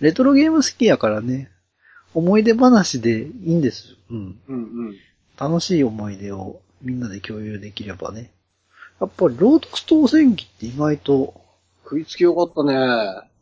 [0.00, 1.50] レトロゲーム好きやからね、
[2.14, 3.96] 思い出話でいいんですよ。
[4.10, 4.40] うん。
[4.48, 4.58] うんう
[4.90, 4.96] ん。
[5.38, 8.30] 楽しい思い出をみんなで共有できればね。
[9.00, 11.40] やっぱり、ロードス当選機って意外と、
[11.84, 12.74] 食いつきよかったね。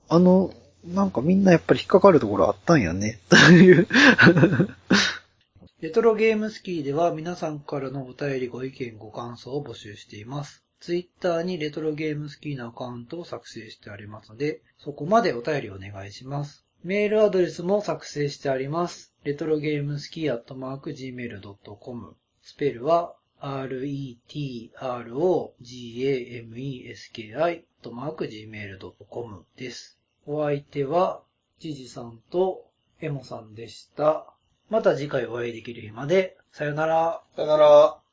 [0.08, 0.52] あの、
[0.84, 3.20] なんかみんなやっぱり引っかかるところあったんやね。
[3.28, 3.86] という。
[5.80, 10.63] レトロゲームスキーでは皆さんからのお便りご意見ご感想を募集しています。
[10.84, 16.66] ツイッターにレトロゲームスキーのアカウントを作成してありますので、そこまでお便りお願いします。
[16.82, 19.14] メールアドレスも作成してあります。
[19.24, 25.00] レトロゲームスキーアットマーク Gmail.com スペルは retrogameski ア
[27.48, 29.98] ットマーク Gmail.com です。
[30.26, 31.22] お相手は、
[31.60, 32.66] ジジさんと
[33.00, 34.26] エモさんでした。
[34.68, 37.22] また次回お会いできる日まで、さよなら。
[37.36, 38.03] さよなら。